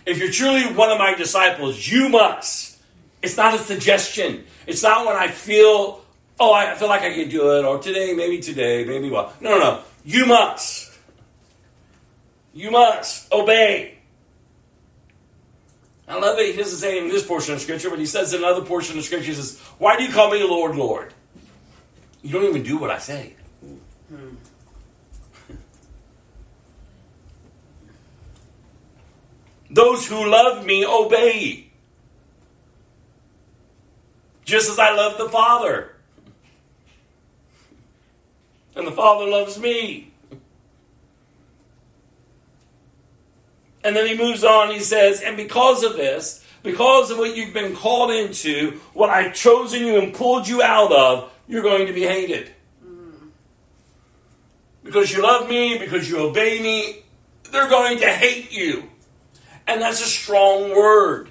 If 0.05 0.19
you're 0.19 0.33
truly 0.33 0.65
one 0.75 0.91
of 0.91 0.99
my 0.99 1.15
disciples, 1.15 1.89
you 1.89 2.09
must. 2.09 2.77
It's 3.23 3.37
not 3.37 3.55
a 3.55 3.59
suggestion. 3.59 4.45
It's 4.67 4.83
not 4.83 5.07
when 5.07 5.15
I 5.15 5.29
feel, 5.29 6.05
oh, 6.41 6.53
I 6.53 6.75
feel 6.75 6.89
like 6.89 7.03
I 7.03 7.13
can 7.15 7.29
do 7.29 7.57
it, 7.57 7.65
or 7.65 7.79
today, 7.79 8.13
maybe 8.15 8.41
today, 8.41 8.85
maybe 8.85 9.11
well. 9.11 9.33
No, 9.41 9.51
no, 9.51 9.59
no. 9.59 9.83
You 10.05 10.27
must. 10.27 10.93
You 12.53 12.73
must 12.73 13.33
obey. 13.33 13.99
I 16.09 16.19
love 16.19 16.37
it. 16.41 16.53
He 16.53 16.61
doesn't 16.61 16.79
say 16.79 16.99
in 16.99 17.09
this 17.09 17.25
portion 17.25 17.55
of 17.55 17.61
Scripture, 17.61 17.91
but 17.91 18.01
he 18.01 18.07
says 18.07 18.35
in 18.35 18.41
another 18.41 18.63
portion 18.63 18.99
of 18.99 19.05
Scripture, 19.05 19.29
he 19.29 19.35
says, 19.35 19.61
Why 19.79 19.97
do 19.97 20.03
you 20.03 20.13
call 20.13 20.33
me 20.33 20.43
Lord, 20.43 20.75
Lord? 20.75 21.15
You 22.23 22.33
don't 22.33 22.45
even 22.45 22.65
do 22.65 22.77
what 22.77 22.91
I 22.91 22.99
say. 22.99 23.37
Those 29.73 30.07
who 30.07 30.29
love 30.29 30.67
me 30.67 30.85
obey. 30.85 31.71
Just 34.45 34.71
as 34.71 34.79
I 34.79 34.95
love 34.95 35.17
the 35.17 35.31
Father. 35.31 35.95
And 38.77 38.87
the 38.87 38.93
Father 38.93 39.27
loves 39.27 39.59
me. 39.59 40.13
And 43.83 43.97
then 43.97 44.07
he 44.07 44.17
moves 44.17 44.45
on, 44.45 44.71
he 44.71 44.81
says, 44.81 45.23
and 45.23 45.37
because 45.37 45.83
of 45.83 45.97
this, 45.97 46.45
because 46.63 47.11
of 47.11 47.19
what 47.19 47.35
you've 47.35 47.55
been 47.55 47.75
called 47.75 48.11
into, 48.11 48.79
what 48.93 49.11
I've 49.11 49.35
chosen 49.35 49.85
you 49.85 49.99
and 49.99 50.15
pulled 50.15 50.47
you 50.47 50.63
out 50.63 50.93
of, 50.93 51.33
you're 51.49 51.63
going 51.63 51.87
to 51.87 51.93
be 51.93 52.03
hated. 52.03 52.53
Because 54.85 55.11
you 55.11 55.23
love 55.23 55.49
me, 55.49 55.79
because 55.79 56.09
you 56.09 56.19
obey 56.19 56.61
me, 56.61 57.03
they're 57.51 57.71
going 57.71 57.99
to 57.99 58.09
hate 58.09 58.53
you. 58.53 58.92
And 59.67 59.81
that's 59.81 60.01
a 60.01 60.09
strong 60.09 60.71
word. 60.71 61.31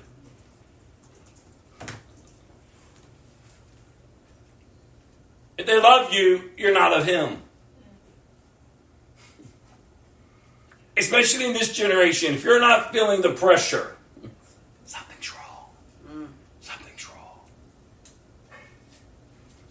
If 5.58 5.68
they 5.68 5.80
love 5.80 6.12
you, 6.12 6.50
you're 6.58 6.74
not 6.74 6.92
of 6.92 7.06
Him. 7.06 7.38
Especially 10.98 11.46
in 11.46 11.54
this 11.54 11.72
generation, 11.72 12.34
if 12.34 12.44
you're 12.44 12.60
not 12.60 12.92
feeling 12.92 13.22
the 13.22 13.32
pressure, 13.32 13.96
something's 14.86 15.32
wrong. 15.34 16.30
Something's 16.62 17.08
wrong. 17.10 17.40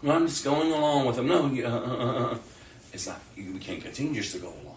I'm 0.07 0.27
just 0.27 0.43
going 0.45 0.71
along 0.71 1.07
with 1.07 1.17
them. 1.17 1.27
No, 1.27 1.47
you, 1.47 1.65
uh, 1.65 1.69
uh, 1.69 2.31
uh, 2.31 2.37
it's 2.93 3.07
not. 3.07 3.19
We 3.35 3.59
can't 3.59 3.81
continue 3.81 4.21
just 4.21 4.33
to 4.33 4.39
go 4.39 4.47
along. 4.47 4.70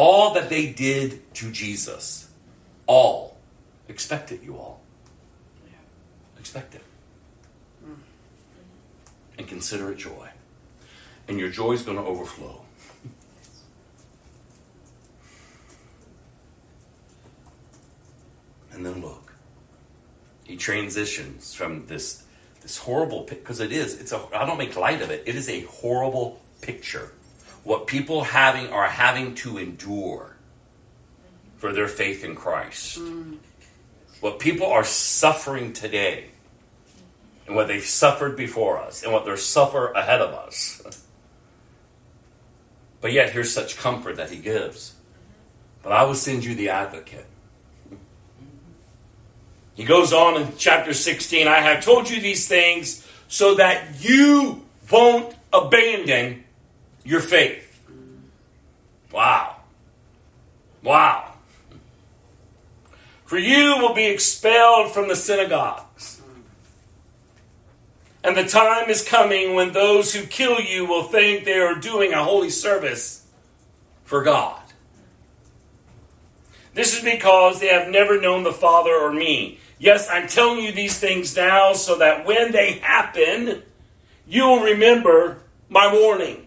All 0.00 0.32
that 0.32 0.48
they 0.48 0.72
did 0.72 1.20
to 1.34 1.50
Jesus, 1.50 2.30
all, 2.86 3.36
expect 3.86 4.32
it, 4.32 4.42
you 4.42 4.56
all. 4.56 4.80
Expect 6.38 6.74
it. 6.74 6.82
And 9.36 9.46
consider 9.46 9.92
it 9.92 9.98
joy. 9.98 10.30
And 11.28 11.38
your 11.38 11.50
joy 11.50 11.72
is 11.72 11.82
going 11.82 11.98
to 11.98 12.02
overflow. 12.02 12.62
And 18.72 18.86
then 18.86 19.02
look. 19.02 19.34
He 20.44 20.56
transitions 20.56 21.52
from 21.52 21.86
this 21.86 22.24
this 22.62 22.78
horrible 22.78 23.24
because 23.28 23.60
it 23.60 23.72
is. 23.72 24.00
It's 24.00 24.12
a. 24.12 24.22
I 24.32 24.46
don't 24.46 24.56
make 24.56 24.74
light 24.76 25.02
of 25.02 25.10
it. 25.10 25.24
It 25.26 25.34
is 25.34 25.50
a 25.50 25.62
horrible 25.62 26.40
picture 26.62 27.12
what 27.64 27.86
people 27.86 28.24
having 28.24 28.68
are 28.68 28.88
having 28.88 29.34
to 29.36 29.58
endure 29.58 30.36
for 31.58 31.72
their 31.72 31.88
faith 31.88 32.24
in 32.24 32.34
Christ. 32.34 32.98
Mm. 32.98 33.36
What 34.20 34.38
people 34.38 34.66
are 34.66 34.84
suffering 34.84 35.72
today 35.72 36.30
and 37.46 37.56
what 37.56 37.68
they've 37.68 37.84
suffered 37.84 38.36
before 38.36 38.78
us 38.78 39.02
and 39.02 39.12
what 39.12 39.24
they'll 39.24 39.36
suffer 39.36 39.90
ahead 39.92 40.20
of 40.20 40.32
us. 40.32 40.82
But 43.00 43.12
yet 43.12 43.30
here's 43.30 43.52
such 43.52 43.76
comfort 43.76 44.16
that 44.16 44.30
he 44.30 44.38
gives. 44.38 44.94
But 45.82 45.92
I 45.92 46.04
will 46.04 46.14
send 46.14 46.44
you 46.44 46.54
the 46.54 46.68
advocate. 46.68 47.26
He 49.74 49.84
goes 49.84 50.12
on 50.12 50.40
in 50.40 50.52
chapter 50.58 50.92
16 50.92 51.48
I 51.48 51.60
have 51.60 51.84
told 51.84 52.10
you 52.10 52.20
these 52.20 52.46
things 52.46 53.06
so 53.28 53.54
that 53.54 54.02
you 54.02 54.62
won't 54.90 55.34
abandon 55.52 56.44
your 57.04 57.20
faith. 57.20 57.66
Wow. 59.12 59.56
Wow. 60.82 61.34
For 63.24 63.38
you 63.38 63.76
will 63.78 63.94
be 63.94 64.06
expelled 64.06 64.92
from 64.92 65.08
the 65.08 65.16
synagogues. 65.16 66.20
And 68.22 68.36
the 68.36 68.44
time 68.44 68.90
is 68.90 69.06
coming 69.06 69.54
when 69.54 69.72
those 69.72 70.12
who 70.12 70.26
kill 70.26 70.60
you 70.60 70.84
will 70.84 71.04
think 71.04 71.44
they 71.44 71.58
are 71.58 71.74
doing 71.74 72.12
a 72.12 72.22
holy 72.22 72.50
service 72.50 73.26
for 74.04 74.22
God. 74.22 74.60
This 76.74 76.96
is 76.96 77.02
because 77.02 77.60
they 77.60 77.68
have 77.68 77.88
never 77.88 78.20
known 78.20 78.42
the 78.42 78.52
Father 78.52 78.92
or 78.92 79.12
me. 79.12 79.58
Yes, 79.78 80.08
I'm 80.10 80.28
telling 80.28 80.62
you 80.62 80.72
these 80.72 80.98
things 80.98 81.34
now 81.34 81.72
so 81.72 81.98
that 81.98 82.26
when 82.26 82.52
they 82.52 82.72
happen, 82.80 83.62
you 84.28 84.44
will 84.44 84.64
remember 84.64 85.38
my 85.68 85.92
warning. 85.92 86.46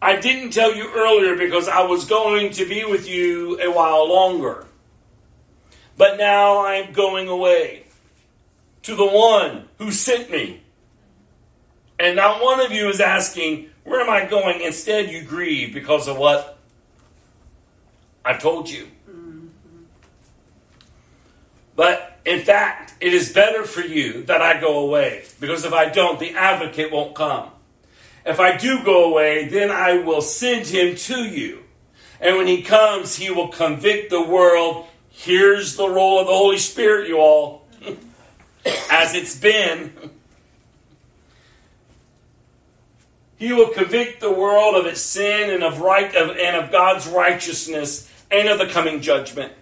I 0.00 0.16
didn't 0.16 0.50
tell 0.50 0.74
you 0.74 0.90
earlier 0.94 1.36
because 1.36 1.68
I 1.68 1.82
was 1.82 2.04
going 2.04 2.52
to 2.52 2.66
be 2.66 2.84
with 2.84 3.08
you 3.08 3.58
a 3.60 3.70
while 3.70 4.08
longer. 4.08 4.66
But 5.96 6.18
now 6.18 6.64
I'm 6.66 6.92
going 6.92 7.28
away 7.28 7.86
to 8.82 8.94
the 8.94 9.06
one 9.06 9.68
who 9.78 9.90
sent 9.90 10.30
me. 10.30 10.62
And 11.98 12.16
not 12.16 12.42
one 12.42 12.60
of 12.60 12.72
you 12.72 12.88
is 12.88 13.00
asking, 13.00 13.70
Where 13.84 14.00
am 14.00 14.10
I 14.10 14.26
going? 14.26 14.60
Instead, 14.60 15.10
you 15.10 15.22
grieve 15.22 15.72
because 15.72 16.08
of 16.08 16.18
what 16.18 16.58
I've 18.24 18.40
told 18.40 18.68
you. 18.68 18.88
But 21.74 22.18
in 22.24 22.40
fact, 22.40 22.94
it 23.00 23.12
is 23.12 23.32
better 23.32 23.64
for 23.64 23.82
you 23.82 24.24
that 24.24 24.42
I 24.42 24.60
go 24.60 24.78
away 24.80 25.24
because 25.40 25.64
if 25.64 25.72
I 25.72 25.88
don't, 25.90 26.18
the 26.18 26.30
advocate 26.30 26.90
won't 26.90 27.14
come. 27.14 27.50
If 28.26 28.40
I 28.40 28.56
do 28.56 28.82
go 28.82 29.10
away, 29.10 29.48
then 29.48 29.70
I 29.70 29.98
will 29.98 30.20
send 30.20 30.66
him 30.66 30.96
to 30.96 31.24
you. 31.24 31.62
And 32.20 32.36
when 32.36 32.48
he 32.48 32.62
comes, 32.62 33.16
he 33.16 33.30
will 33.30 33.48
convict 33.48 34.10
the 34.10 34.22
world. 34.22 34.86
Here's 35.10 35.76
the 35.76 35.88
role 35.88 36.18
of 36.18 36.26
the 36.26 36.32
Holy 36.32 36.58
Spirit, 36.58 37.08
you 37.08 37.18
all, 37.18 37.66
as 38.90 39.14
it's 39.14 39.38
been. 39.38 39.92
He 43.38 43.52
will 43.52 43.68
convict 43.68 44.20
the 44.20 44.32
world 44.32 44.76
of 44.76 44.86
its 44.86 45.02
sin 45.02 45.50
and 45.50 45.62
of 45.62 45.82
right 45.82 46.14
of, 46.14 46.38
and 46.38 46.56
of 46.56 46.72
God's 46.72 47.06
righteousness 47.06 48.10
and 48.30 48.48
of 48.48 48.58
the 48.58 48.66
coming 48.66 49.02
judgment. 49.02 49.52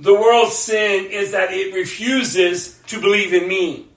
The 0.00 0.14
world's 0.14 0.54
sin 0.54 1.04
is 1.10 1.32
that 1.32 1.52
it 1.52 1.74
refuses 1.74 2.80
to 2.86 2.98
believe 2.98 3.34
in 3.34 3.46
me. 3.46 3.87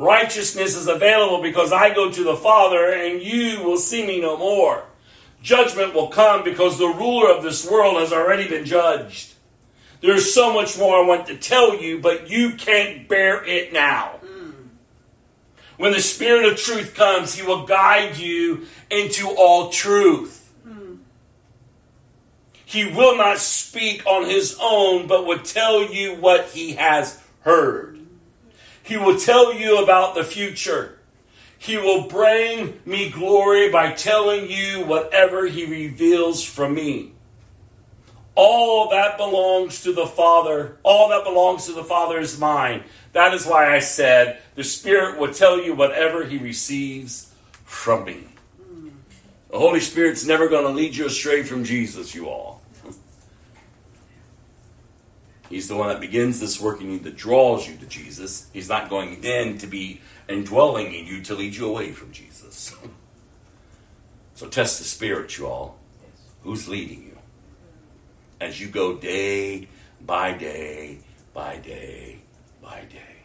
Righteousness 0.00 0.76
is 0.76 0.88
available 0.88 1.42
because 1.42 1.72
I 1.72 1.92
go 1.92 2.10
to 2.10 2.24
the 2.24 2.34
Father 2.34 2.90
and 2.90 3.20
you 3.20 3.62
will 3.62 3.76
see 3.76 4.06
me 4.06 4.18
no 4.18 4.34
more. 4.38 4.84
Judgment 5.42 5.92
will 5.92 6.08
come 6.08 6.42
because 6.42 6.78
the 6.78 6.86
ruler 6.86 7.30
of 7.30 7.42
this 7.42 7.70
world 7.70 8.00
has 8.00 8.10
already 8.10 8.48
been 8.48 8.64
judged. 8.64 9.34
There's 10.00 10.32
so 10.32 10.54
much 10.54 10.78
more 10.78 11.04
I 11.04 11.06
want 11.06 11.26
to 11.26 11.36
tell 11.36 11.76
you, 11.76 11.98
but 12.00 12.30
you 12.30 12.52
can't 12.54 13.08
bear 13.08 13.44
it 13.44 13.74
now. 13.74 14.20
When 15.76 15.92
the 15.92 16.00
Spirit 16.00 16.50
of 16.50 16.58
truth 16.58 16.94
comes, 16.94 17.34
He 17.34 17.46
will 17.46 17.66
guide 17.66 18.16
you 18.16 18.66
into 18.90 19.28
all 19.28 19.68
truth. 19.68 20.50
He 22.64 22.86
will 22.86 23.18
not 23.18 23.36
speak 23.36 24.06
on 24.06 24.24
His 24.24 24.56
own, 24.62 25.06
but 25.06 25.26
will 25.26 25.40
tell 25.40 25.92
you 25.92 26.14
what 26.14 26.46
He 26.46 26.72
has 26.72 27.22
heard. 27.40 27.89
He 28.90 28.96
will 28.96 29.16
tell 29.16 29.54
you 29.54 29.80
about 29.80 30.16
the 30.16 30.24
future. 30.24 30.98
He 31.58 31.76
will 31.76 32.08
bring 32.08 32.80
me 32.84 33.08
glory 33.08 33.70
by 33.70 33.92
telling 33.92 34.50
you 34.50 34.84
whatever 34.84 35.46
he 35.46 35.64
reveals 35.64 36.42
from 36.42 36.74
me. 36.74 37.12
All 38.34 38.90
that 38.90 39.16
belongs 39.16 39.84
to 39.84 39.92
the 39.92 40.08
Father. 40.08 40.76
All 40.82 41.10
that 41.10 41.22
belongs 41.22 41.66
to 41.66 41.72
the 41.72 41.84
Father 41.84 42.18
is 42.18 42.36
mine. 42.36 42.82
That 43.12 43.32
is 43.32 43.46
why 43.46 43.72
I 43.72 43.78
said 43.78 44.42
the 44.56 44.64
Spirit 44.64 45.20
will 45.20 45.32
tell 45.32 45.62
you 45.62 45.72
whatever 45.72 46.24
He 46.24 46.38
receives 46.38 47.32
from 47.64 48.04
me. 48.04 48.24
The 49.52 49.58
Holy 49.60 49.78
Spirit's 49.78 50.26
never 50.26 50.48
going 50.48 50.64
to 50.64 50.72
lead 50.72 50.96
you 50.96 51.06
astray 51.06 51.44
from 51.44 51.62
Jesus, 51.62 52.12
you 52.12 52.28
all. 52.28 52.59
He's 55.50 55.66
the 55.66 55.74
one 55.74 55.88
that 55.88 56.00
begins 56.00 56.38
this 56.38 56.60
work 56.60 56.80
in 56.80 56.92
you 56.92 56.98
that 57.00 57.16
draws 57.16 57.68
you 57.68 57.76
to 57.76 57.86
Jesus. 57.86 58.48
He's 58.52 58.68
not 58.68 58.88
going 58.88 59.20
then 59.20 59.58
to 59.58 59.66
be 59.66 60.00
indwelling 60.28 60.94
in 60.94 61.06
you 61.06 61.20
to 61.22 61.34
lead 61.34 61.56
you 61.56 61.68
away 61.68 61.92
from 61.92 62.12
Jesus. 62.12 62.74
So 64.32 64.48
test 64.48 64.78
the 64.78 64.84
Spirit, 64.84 65.36
you 65.36 65.46
all. 65.46 65.78
Who's 66.44 66.66
leading 66.66 67.02
you? 67.02 67.18
As 68.40 68.58
you 68.58 68.68
go 68.68 68.96
day 68.96 69.68
by 70.00 70.32
day 70.32 71.00
by 71.34 71.58
day 71.58 72.20
by 72.62 72.86
day. 72.90 73.16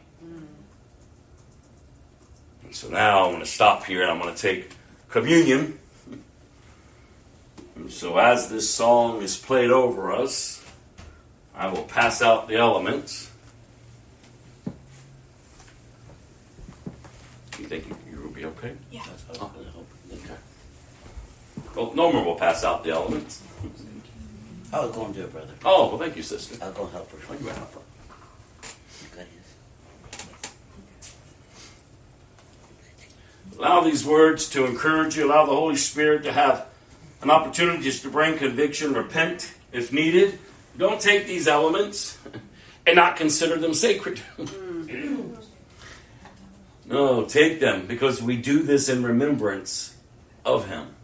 And 2.64 2.76
so 2.76 2.90
now 2.90 3.24
I'm 3.24 3.32
going 3.32 3.40
to 3.40 3.46
stop 3.46 3.86
here 3.86 4.02
and 4.02 4.12
I'm 4.12 4.20
going 4.20 4.36
to 4.36 4.42
take 4.42 4.72
communion. 5.08 5.80
And 7.78 7.92
so 7.92 8.18
as 8.18 8.50
this 8.50 8.70
song 8.70 9.22
is 9.22 9.38
played 9.38 9.70
over 9.70 10.12
us, 10.12 10.55
I 11.58 11.68
will 11.68 11.84
pass 11.84 12.22
out 12.22 12.48
the 12.48 12.56
elements. 12.56 13.32
You 17.58 17.66
think 17.66 17.88
you, 17.88 17.98
you 18.12 18.22
will 18.22 18.32
be 18.32 18.46
okay? 18.46 18.76
Yeah. 18.92 19.04
Oh, 19.40 19.52
okay. 20.12 20.34
Well, 21.76 21.94
Norman 21.94 22.26
will 22.26 22.36
pass 22.36 22.64
out 22.64 22.84
the 22.84 22.92
elements. 22.92 23.42
I 24.74 24.80
was 24.80 24.94
going 24.94 25.14
to 25.14 25.20
do 25.20 25.26
it, 25.26 25.32
brother. 25.32 25.54
Oh, 25.64 25.90
well, 25.90 25.98
thank 25.98 26.18
you, 26.18 26.24
sister. 26.24 26.58
I'll 26.62 26.74
go 26.74 26.88
help 26.88 27.10
her. 27.12 27.18
Thank 27.18 27.42
you, 27.42 27.50
Alpha. 27.50 27.80
Okay. 29.14 29.26
Allow 33.58 33.82
these 33.82 34.06
words 34.06 34.50
to 34.50 34.66
encourage 34.66 35.16
you. 35.16 35.28
Allow 35.28 35.46
the 35.46 35.56
Holy 35.56 35.78
Spirit 35.78 36.24
to 36.24 36.34
have 36.34 36.68
an 37.22 37.32
opportunity 37.32 37.84
just 37.84 38.04
to 38.04 38.10
bring 38.10 38.38
conviction, 38.38 38.94
repent 38.94 39.54
if 39.72 39.94
needed. 39.94 40.40
Don't 40.78 41.00
take 41.00 41.26
these 41.26 41.48
elements 41.48 42.18
and 42.86 42.96
not 42.96 43.16
consider 43.16 43.58
them 43.58 43.74
sacred. 43.74 44.22
no, 46.86 47.26
take 47.26 47.60
them 47.60 47.88
because 47.88 48.22
we 48.22 48.38
do 48.38 48.64
this 48.64 48.90
in 48.90 49.04
remembrance 49.04 49.96
of 50.44 50.68
Him. 50.68 50.95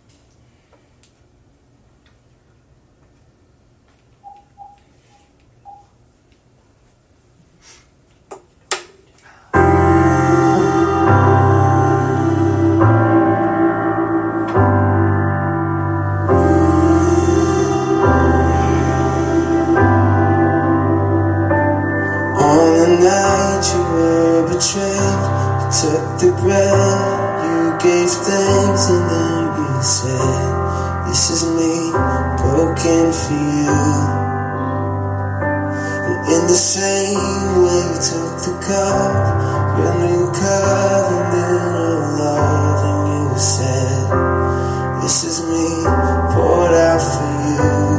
You 26.49 27.77
gave 27.77 28.09
thanks, 28.09 28.89
and 28.89 29.09
then 29.09 29.43
you 29.61 29.83
said, 29.83 31.05
This 31.07 31.29
is 31.29 31.43
me, 31.53 31.91
broken 32.41 33.13
for 33.13 33.33
you. 33.33 33.77
And 36.07 36.19
in 36.33 36.43
the 36.47 36.57
same 36.57 37.17
way 37.61 37.79
you 37.89 37.99
took 38.01 38.33
the 38.41 38.53
cup, 38.65 39.77
your 39.77 39.93
new 40.01 40.31
covenant 40.33 41.75
of 41.77 42.19
love, 42.19 42.79
and 42.89 43.31
you 43.31 43.37
said, 43.37 45.01
This 45.03 45.23
is 45.23 45.45
me, 45.45 45.83
poured 46.33 46.73
out 46.73 47.01
for 47.01 47.29
you. 47.53 47.90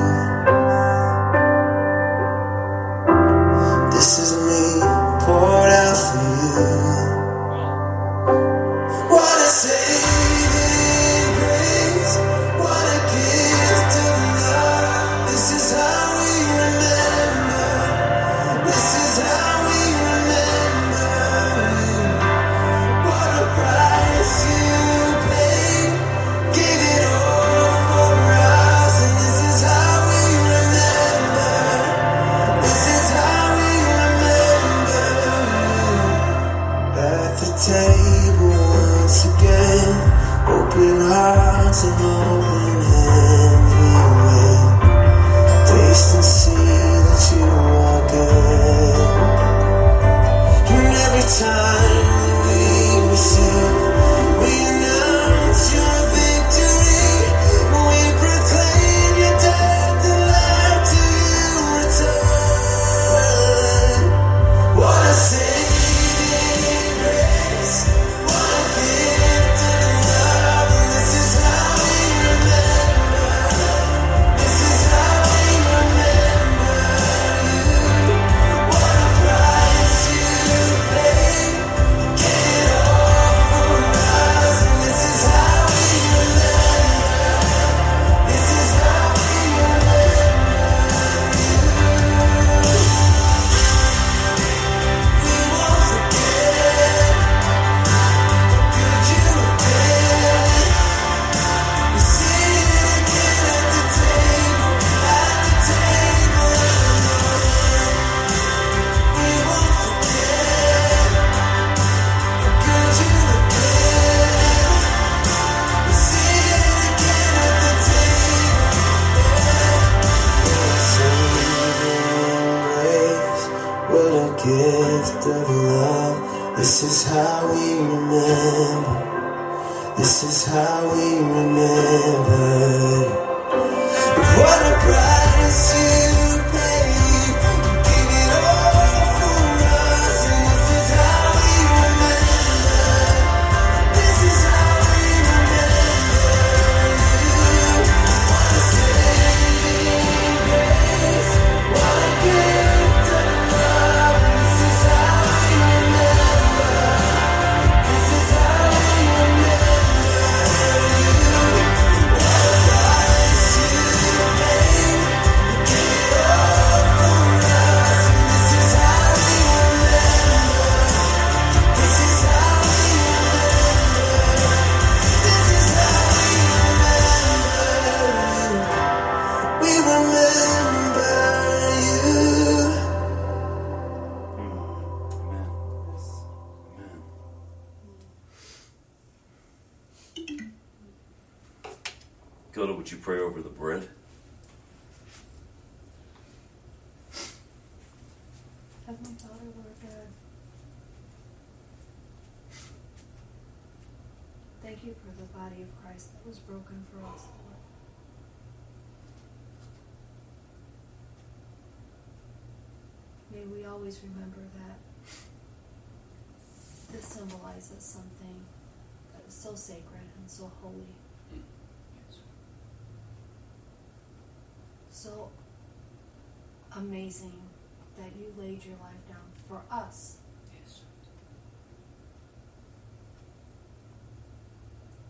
That 228.02 228.10
you 228.18 228.34
laid 228.36 228.64
your 228.64 228.74
life 228.82 229.06
down 229.08 229.30
for 229.46 229.62
us. 229.70 230.16
Yes. 230.52 230.80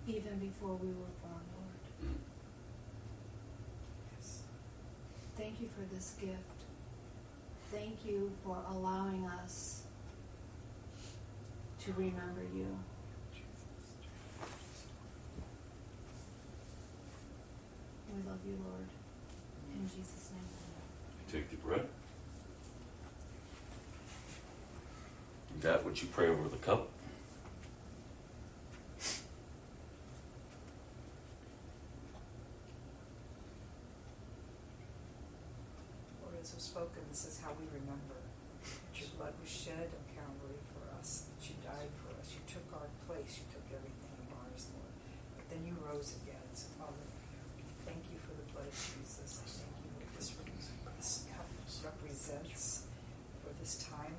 even 0.06 0.38
before 0.38 0.74
we 0.74 0.88
were 0.88 1.14
born, 1.22 1.44
Lord. 1.56 2.12
Yes. 4.14 4.42
Thank 5.36 5.60
you 5.60 5.68
for 5.68 5.94
this 5.94 6.16
gift. 6.20 6.36
Thank 7.70 8.04
you 8.04 8.30
for 8.44 8.58
allowing 8.70 9.24
us 9.42 9.84
to 11.84 11.92
remember 11.92 12.42
you. 12.54 12.76
We 18.14 18.28
love 18.28 18.40
you, 18.46 18.58
Lord. 18.62 18.88
In 19.74 19.88
Jesus' 19.88 20.30
name. 20.34 20.44
Take 21.32 21.48
the 21.48 21.56
bread. 21.56 21.88
Dad, 25.62 25.84
would 25.84 25.94
you 26.02 26.08
pray 26.10 26.26
over 26.26 26.48
the 26.50 26.58
cup? 26.58 26.90
Lord, 36.18 36.34
as 36.42 36.50
was 36.50 36.66
spoken, 36.66 37.06
this 37.14 37.30
is 37.30 37.38
how 37.46 37.54
we 37.54 37.70
remember 37.70 38.18
that 38.66 38.98
your 38.98 39.14
blood 39.14 39.38
was 39.38 39.46
shed 39.46 39.86
on 39.94 40.02
Calvary 40.10 40.58
for 40.74 40.82
us, 40.98 41.30
that 41.30 41.38
you 41.46 41.54
died 41.62 41.94
for 41.94 42.10
us, 42.18 42.34
you 42.34 42.42
took 42.50 42.66
our 42.74 42.90
place, 43.06 43.38
you 43.38 43.46
took 43.54 43.62
everything 43.70 44.18
of 44.18 44.34
ours, 44.42 44.66
Lord. 44.74 44.90
But 45.38 45.46
then 45.46 45.62
you 45.62 45.78
rose 45.78 46.18
again. 46.26 46.42
So, 46.58 46.74
Father, 46.74 47.06
thank 47.86 48.02
you 48.10 48.18
for 48.18 48.34
the 48.34 48.50
blood 48.50 48.66
of 48.66 48.74
Jesus. 48.74 49.38
I 49.38 49.46
thank 49.46 49.78
you 49.78 49.94
that 50.02 50.10
this, 50.98 51.30
cup 51.30 51.46
represents 51.86 52.90
for 53.46 53.54
this 53.62 53.78
time, 53.86 54.18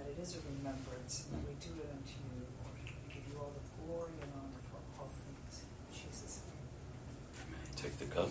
that 0.00 0.10
it 0.10 0.22
is 0.22 0.36
a 0.36 0.38
remembrance, 0.56 1.26
and 1.32 1.44
we 1.46 1.52
do 1.60 1.70
it 1.80 1.90
unto 1.92 2.12
you, 2.12 2.46
Lord. 2.64 2.74
We 2.84 3.14
give 3.14 3.22
you 3.28 3.38
all 3.38 3.52
the 3.52 3.84
glory 3.84 4.12
and 4.22 4.32
honor 4.34 4.62
for 4.70 5.02
all 5.02 5.08
things. 5.08 5.62
In 5.90 6.10
Jesus' 6.10 6.40
name. 6.46 7.56
Take 7.76 7.98
the 7.98 8.06
cup. 8.06 8.30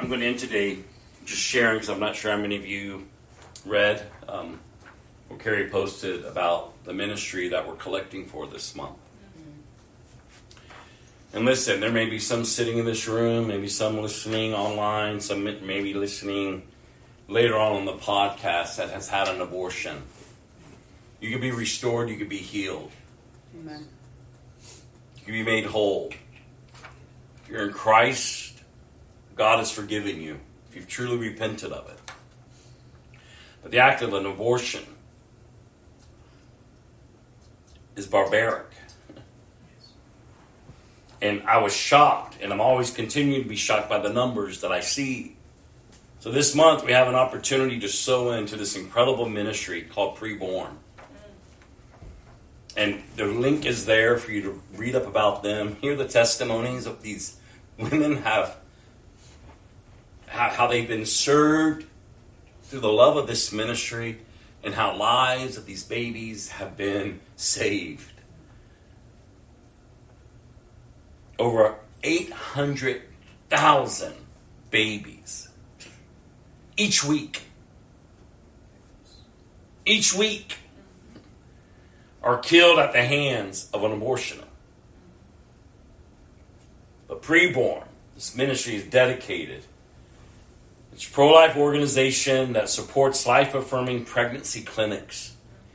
I'm 0.00 0.08
going 0.08 0.20
to 0.20 0.26
end 0.26 0.40
today 0.40 0.78
just 1.24 1.40
sharing 1.40 1.76
because 1.76 1.88
I'm 1.88 2.00
not 2.00 2.16
sure 2.16 2.32
how 2.32 2.38
many 2.38 2.56
of 2.56 2.66
you 2.66 3.06
read 3.64 4.02
um, 4.28 4.58
or 5.30 5.36
Carrie 5.36 5.68
posted 5.68 6.24
about 6.24 6.82
the 6.84 6.92
ministry 6.92 7.48
that 7.48 7.68
we're 7.68 7.76
collecting 7.76 8.26
for 8.26 8.48
this 8.48 8.74
month. 8.74 8.96
And 11.34 11.46
listen, 11.46 11.80
there 11.80 11.90
may 11.90 12.06
be 12.06 12.18
some 12.18 12.44
sitting 12.44 12.76
in 12.76 12.84
this 12.84 13.08
room, 13.08 13.48
maybe 13.48 13.68
some 13.68 14.02
listening 14.02 14.52
online, 14.52 15.20
some 15.20 15.44
maybe 15.44 15.94
listening 15.94 16.62
later 17.26 17.56
on 17.56 17.76
on 17.76 17.84
the 17.86 17.94
podcast 17.94 18.76
that 18.76 18.90
has 18.90 19.08
had 19.08 19.28
an 19.28 19.40
abortion. 19.40 20.02
You 21.20 21.30
can 21.30 21.40
be 21.40 21.50
restored, 21.50 22.10
you 22.10 22.18
can 22.18 22.28
be 22.28 22.36
healed, 22.36 22.90
Amen. 23.58 23.86
you 25.16 25.24
can 25.24 25.32
be 25.32 25.42
made 25.42 25.64
whole. 25.64 26.12
If 27.42 27.48
you're 27.48 27.66
in 27.66 27.72
Christ, 27.72 28.60
God 29.34 29.58
has 29.58 29.70
forgiven 29.70 30.20
you 30.20 30.38
if 30.68 30.76
you've 30.76 30.88
truly 30.88 31.16
repented 31.16 31.72
of 31.72 31.88
it. 31.88 31.98
But 33.62 33.70
the 33.70 33.78
act 33.78 34.02
of 34.02 34.12
an 34.12 34.26
abortion 34.26 34.84
is 37.96 38.06
barbaric. 38.06 38.66
And 41.22 41.42
I 41.44 41.58
was 41.58 41.74
shocked, 41.74 42.38
and 42.42 42.52
I'm 42.52 42.60
always 42.60 42.90
continuing 42.90 43.44
to 43.44 43.48
be 43.48 43.56
shocked 43.56 43.88
by 43.88 43.98
the 43.98 44.10
numbers 44.10 44.60
that 44.60 44.72
I 44.72 44.80
see. 44.80 45.36
So 46.18 46.30
this 46.30 46.54
month 46.54 46.84
we 46.84 46.92
have 46.92 47.08
an 47.08 47.14
opportunity 47.14 47.78
to 47.80 47.88
sow 47.88 48.32
into 48.32 48.56
this 48.56 48.76
incredible 48.76 49.28
ministry 49.28 49.82
called 49.82 50.18
Preborn. 50.18 50.74
And 52.76 53.02
the 53.16 53.26
link 53.26 53.64
is 53.64 53.86
there 53.86 54.18
for 54.18 54.32
you 54.32 54.42
to 54.42 54.62
read 54.74 54.96
up 54.96 55.06
about 55.06 55.42
them, 55.42 55.76
hear 55.76 55.94
the 55.94 56.08
testimonies 56.08 56.86
of 56.86 57.02
these 57.02 57.36
women 57.78 58.18
have 58.18 58.56
how, 60.26 60.48
how 60.48 60.66
they've 60.66 60.88
been 60.88 61.06
served 61.06 61.86
through 62.64 62.80
the 62.80 62.92
love 62.92 63.16
of 63.16 63.26
this 63.26 63.52
ministry 63.52 64.18
and 64.64 64.74
how 64.74 64.96
lives 64.96 65.56
of 65.56 65.66
these 65.66 65.84
babies 65.84 66.50
have 66.50 66.76
been 66.76 67.20
saved. 67.36 68.11
Over 71.42 71.74
800,000 72.04 74.14
babies 74.70 75.48
each 76.76 77.02
week. 77.02 77.42
Each 79.84 80.14
week 80.14 80.58
are 82.22 82.38
killed 82.38 82.78
at 82.78 82.92
the 82.92 83.02
hands 83.02 83.68
of 83.74 83.82
an 83.82 83.90
abortionist. 83.90 84.44
But 87.08 87.22
preborn, 87.22 87.86
this 88.14 88.36
ministry 88.36 88.76
is 88.76 88.84
dedicated. 88.84 89.64
It's 90.92 91.08
a 91.08 91.10
pro-life 91.10 91.56
organization 91.56 92.52
that 92.52 92.68
supports 92.68 93.26
life-affirming 93.26 94.04
pregnancy 94.04 94.62
clinics 94.62 95.34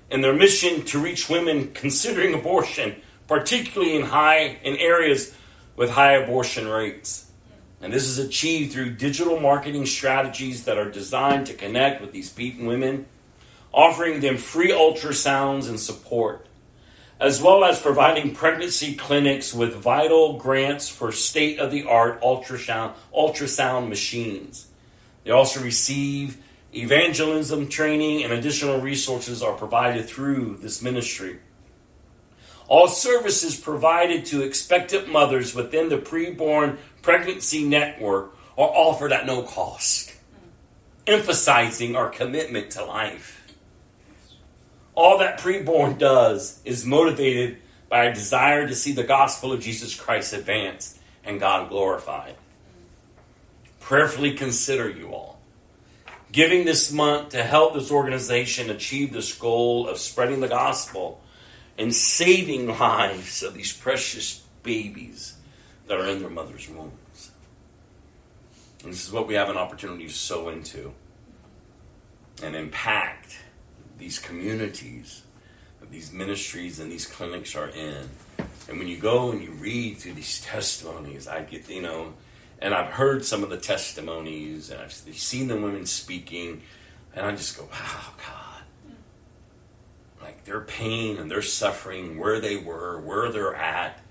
and 0.10 0.24
their 0.24 0.34
mission 0.34 0.86
to 0.86 0.98
reach 0.98 1.30
women 1.30 1.72
considering 1.74 2.34
abortion, 2.34 2.96
particularly 3.28 3.98
in 3.98 4.04
high 4.04 4.60
in 4.64 4.78
areas 4.78 5.34
with 5.78 5.92
high 5.92 6.14
abortion 6.14 6.68
rates. 6.68 7.32
And 7.80 7.94
this 7.94 8.06
is 8.06 8.18
achieved 8.18 8.74
through 8.74 8.96
digital 8.96 9.40
marketing 9.40 9.86
strategies 9.86 10.66
that 10.66 10.78
are 10.78 10.90
designed 10.90 11.48
to 11.48 11.54
connect 11.54 12.02
with 12.02 12.12
these 12.12 12.34
beaten 12.34 12.66
women, 12.66 13.06
offering 13.72 14.20
them 14.20 14.38
free 14.38 14.72
ultrasounds 14.72 15.70
and 15.70 15.80
support, 15.80 16.48
as 17.20 17.42
well 17.42 17.64
as 17.64 17.80
providing 17.80 18.34
pregnancy 18.34 18.96
clinics 18.96 19.54
with 19.54 19.76
vital 19.76 20.38
grants 20.38 20.90
for 20.90 21.12
state 21.12 21.60
of 21.60 21.72
the 21.72 21.84
art 21.84 22.20
ultrasound, 22.22 22.94
ultrasound 23.16 23.88
machines. 23.88 24.68
They 25.24 25.32
also 25.32 25.64
receive 25.64 26.38
evangelism 26.74 27.70
training 27.70 28.24
and 28.24 28.34
additional 28.34 28.82
resources 28.82 29.44
are 29.44 29.54
provided 29.54 30.08
through 30.08 30.58
this 30.62 30.82
ministry. 30.82 31.40
All 32.68 32.88
services 32.88 33.60
provided 33.60 34.26
to 34.28 34.42
expectant 34.42 35.12
mothers 35.12 35.56
within 35.56 35.90
the 35.90 35.98
preborn 35.98 36.78
pregnancy 37.02 37.64
network 37.64 38.36
are 38.58 38.70
offered 38.70 39.14
at 39.14 39.26
no 39.26 39.44
cost, 39.44 40.14
emphasizing 41.06 41.96
our 41.96 42.10
commitment 42.10 42.72
to 42.72 42.84
life. 42.84 43.54
All 44.96 45.20
that 45.20 45.40
preborn 45.40 45.98
does 45.98 46.60
is 46.66 46.86
motivated 46.86 47.60
by 47.88 48.06
a 48.06 48.14
desire 48.14 48.68
to 48.68 48.76
see 48.76 48.92
the 48.92 49.04
gospel 49.04 49.54
of 49.54 49.62
Jesus 49.62 49.96
Christ 49.96 50.34
advanced 50.34 51.00
and 51.24 51.40
God 51.40 51.70
glorified. 51.70 52.36
Prayerfully 53.80 54.34
consider 54.34 54.90
you 54.90 55.14
all 55.14 55.38
giving 56.32 56.66
this 56.66 56.92
month 56.92 57.30
to 57.30 57.44
help 57.44 57.74
this 57.74 57.92
organization 57.92 58.70
achieve 58.70 59.14
this 59.14 59.34
goal 59.34 59.88
of 59.88 59.98
spreading 59.98 60.40
the 60.40 60.48
gospel 60.48 61.22
and 61.78 61.94
saving 61.94 62.68
lives 62.68 63.44
of 63.44 63.54
these 63.54 63.74
precious 63.74 64.44
babies 64.64 65.38
that 65.88 66.00
are 66.00 66.08
in 66.08 66.20
their 66.20 66.30
mother's 66.30 66.70
wombs. 66.70 67.32
And 68.84 68.92
this 68.92 69.06
is 69.06 69.12
what 69.12 69.28
we 69.28 69.36
have 69.36 69.50
an 69.50 69.58
opportunity 69.58 70.08
to 70.08 70.14
sow 70.14 70.50
into 70.50 70.94
and 72.44 72.56
impact 72.56 73.40
these 73.98 74.20
communities 74.20 75.24
that 75.80 75.92
these 75.92 76.12
ministries 76.12 76.80
and 76.80 76.92
these 76.92 77.06
clinics 77.06 77.56
are 77.56 77.70
in. 77.70 78.10
And 78.70 78.78
when 78.78 78.88
you 78.88 78.98
go 78.98 79.32
and 79.32 79.42
you 79.42 79.52
read 79.52 79.98
through 79.98 80.14
these 80.14 80.42
testimonies, 80.42 81.28
I 81.28 81.42
get, 81.42 81.70
you 81.70 81.82
know, 81.82 82.14
and 82.60 82.74
I've 82.74 82.92
heard 82.92 83.24
some 83.26 83.44
of 83.44 83.50
the 83.50 83.58
testimonies 83.58 84.70
and 84.70 84.82
I've 84.82 84.94
seen 84.94 85.48
the 85.48 85.56
women 85.56 85.86
speaking, 85.86 86.62
and 87.16 87.26
I 87.26 87.32
just 87.32 87.58
go, 87.58 87.64
wow, 87.64 88.14
God. 88.18 88.47
Like 90.28 90.44
their 90.44 90.60
pain 90.60 91.18
and 91.18 91.32
their 91.32 91.42
suffering, 91.42 92.20
where 92.20 92.42
they 92.42 92.58
were, 92.58 93.00
where 93.00 93.32
they're 93.32 93.56
at, 93.56 94.02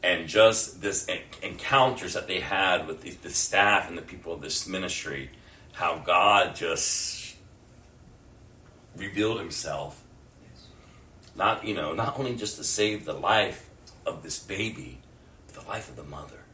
and 0.00 0.28
just 0.28 0.80
this 0.80 1.08
en- 1.08 1.18
encounters 1.42 2.14
that 2.14 2.28
they 2.28 2.38
had 2.38 2.86
with 2.86 3.02
the, 3.02 3.10
the 3.10 3.30
staff 3.30 3.88
and 3.88 3.98
the 3.98 4.02
people 4.02 4.32
of 4.32 4.40
this 4.40 4.68
ministry, 4.68 5.28
how 5.72 5.98
God 5.98 6.54
just 6.54 7.34
revealed 8.96 9.40
Himself, 9.40 10.00
not 11.34 11.64
you 11.66 11.74
know, 11.74 11.92
not 11.94 12.16
only 12.16 12.36
just 12.36 12.58
to 12.58 12.64
save 12.64 13.04
the 13.04 13.12
life 13.12 13.68
of 14.06 14.22
this 14.22 14.38
baby, 14.38 15.00
but 15.48 15.60
the 15.60 15.68
life 15.68 15.88
of 15.88 15.96
the 15.96 16.04
mother, 16.04 16.44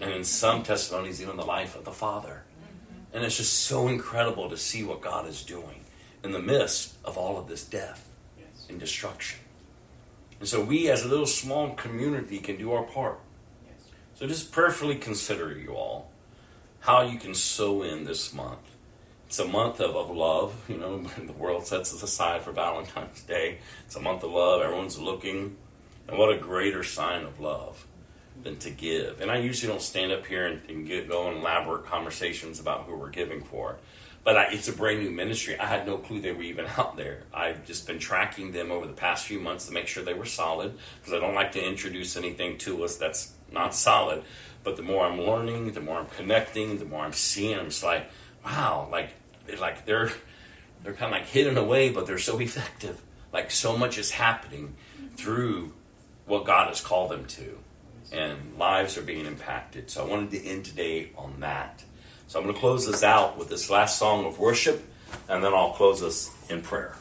and 0.00 0.10
in 0.10 0.24
some 0.24 0.62
testimonies, 0.62 1.20
even 1.20 1.36
the 1.36 1.44
life 1.44 1.76
of 1.76 1.84
the 1.84 1.92
father. 1.92 2.44
Mm-hmm. 2.62 3.14
And 3.14 3.24
it's 3.24 3.36
just 3.36 3.52
so 3.52 3.88
incredible 3.88 4.48
to 4.48 4.56
see 4.56 4.82
what 4.82 5.02
God 5.02 5.26
is 5.28 5.42
doing 5.42 5.84
in 6.24 6.32
the 6.32 6.40
midst 6.40 6.96
of 7.04 7.18
all 7.18 7.38
of 7.38 7.46
this 7.46 7.62
death 7.62 8.07
and 8.68 8.78
destruction. 8.78 9.40
And 10.40 10.48
so 10.48 10.62
we, 10.62 10.90
as 10.90 11.04
a 11.04 11.08
little 11.08 11.26
small 11.26 11.74
community, 11.74 12.38
can 12.38 12.56
do 12.56 12.72
our 12.72 12.84
part. 12.84 13.20
So 14.14 14.26
just 14.26 14.52
prayerfully 14.52 14.96
consider 14.96 15.56
you 15.56 15.74
all 15.74 16.10
how 16.80 17.02
you 17.02 17.18
can 17.18 17.34
sow 17.34 17.82
in 17.82 18.04
this 18.04 18.32
month. 18.32 18.76
It's 19.26 19.38
a 19.38 19.46
month 19.46 19.80
of, 19.80 19.94
of 19.94 20.10
love. 20.10 20.54
You 20.68 20.78
know, 20.78 20.98
the 21.26 21.32
world 21.32 21.66
sets 21.66 21.92
us 21.92 22.02
aside 22.02 22.42
for 22.42 22.52
Valentine's 22.52 23.22
Day. 23.22 23.58
It's 23.86 23.96
a 23.96 24.00
month 24.00 24.22
of 24.22 24.30
love. 24.30 24.62
Everyone's 24.62 24.98
looking. 24.98 25.56
And 26.08 26.18
what 26.18 26.32
a 26.32 26.38
greater 26.38 26.82
sign 26.82 27.24
of 27.24 27.38
love 27.38 27.86
than 28.42 28.56
to 28.58 28.70
give. 28.70 29.20
And 29.20 29.30
I 29.30 29.38
usually 29.38 29.70
don't 29.70 29.82
stand 29.82 30.12
up 30.12 30.24
here 30.26 30.46
and, 30.46 30.62
and 30.70 30.86
get 30.86 31.08
go 31.08 31.26
on 31.26 31.36
elaborate 31.36 31.84
conversations 31.86 32.60
about 32.60 32.84
who 32.84 32.96
we're 32.96 33.10
giving 33.10 33.42
for. 33.42 33.78
But 34.28 34.36
I, 34.36 34.44
it's 34.50 34.68
a 34.68 34.74
brand 34.74 35.00
new 35.00 35.08
ministry. 35.08 35.58
I 35.58 35.64
had 35.64 35.86
no 35.86 35.96
clue 35.96 36.20
they 36.20 36.32
were 36.32 36.42
even 36.42 36.66
out 36.76 36.98
there. 36.98 37.22
I've 37.32 37.64
just 37.64 37.86
been 37.86 37.98
tracking 37.98 38.52
them 38.52 38.70
over 38.70 38.86
the 38.86 38.92
past 38.92 39.24
few 39.24 39.40
months 39.40 39.68
to 39.68 39.72
make 39.72 39.86
sure 39.86 40.04
they 40.04 40.12
were 40.12 40.26
solid 40.26 40.76
because 41.00 41.14
I 41.14 41.18
don't 41.18 41.34
like 41.34 41.52
to 41.52 41.66
introduce 41.66 42.14
anything 42.14 42.58
to 42.58 42.84
us 42.84 42.98
that's 42.98 43.32
not 43.50 43.74
solid. 43.74 44.22
But 44.64 44.76
the 44.76 44.82
more 44.82 45.06
I'm 45.06 45.18
learning, 45.18 45.72
the 45.72 45.80
more 45.80 45.98
I'm 45.98 46.08
connecting, 46.08 46.76
the 46.76 46.84
more 46.84 47.06
I'm 47.06 47.14
seeing, 47.14 47.58
I'm 47.58 47.70
just 47.70 47.82
like, 47.82 48.10
wow, 48.44 48.90
like 48.92 49.14
like 49.58 49.86
they're 49.86 50.12
they're 50.82 50.92
kind 50.92 51.14
of 51.14 51.22
like 51.22 51.28
hidden 51.28 51.56
away, 51.56 51.88
but 51.88 52.06
they're 52.06 52.18
so 52.18 52.38
effective. 52.38 53.00
Like 53.32 53.50
so 53.50 53.78
much 53.78 53.96
is 53.96 54.10
happening 54.10 54.74
through 55.16 55.72
what 56.26 56.44
God 56.44 56.68
has 56.68 56.82
called 56.82 57.12
them 57.12 57.24
to, 57.24 57.58
and 58.12 58.58
lives 58.58 58.98
are 58.98 59.02
being 59.02 59.24
impacted. 59.24 59.88
So 59.88 60.04
I 60.04 60.06
wanted 60.06 60.32
to 60.32 60.46
end 60.46 60.66
today 60.66 61.12
on 61.16 61.40
that. 61.40 61.82
So 62.28 62.38
I'm 62.38 62.44
going 62.44 62.54
to 62.54 62.60
close 62.60 62.86
this 62.86 63.02
out 63.02 63.38
with 63.38 63.48
this 63.48 63.70
last 63.70 63.98
song 63.98 64.26
of 64.26 64.38
worship, 64.38 64.86
and 65.30 65.42
then 65.42 65.54
I'll 65.54 65.72
close 65.72 66.02
us 66.02 66.30
in 66.50 66.60
prayer. 66.60 66.94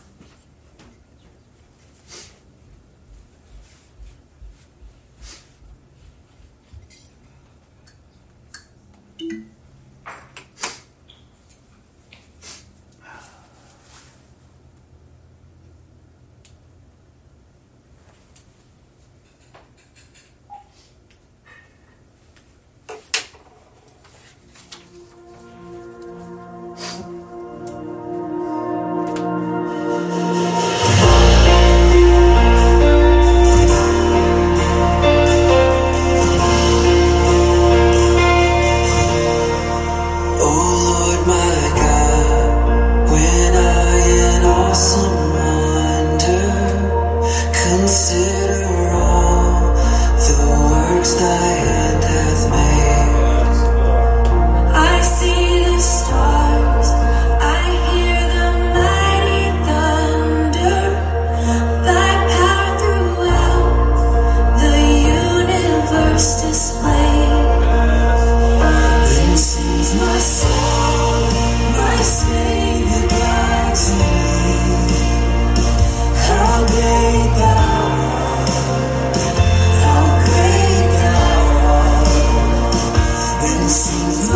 Take 83.67 84.26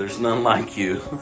there's 0.00 0.18
none 0.18 0.42
like 0.42 0.78
you. 0.78 1.19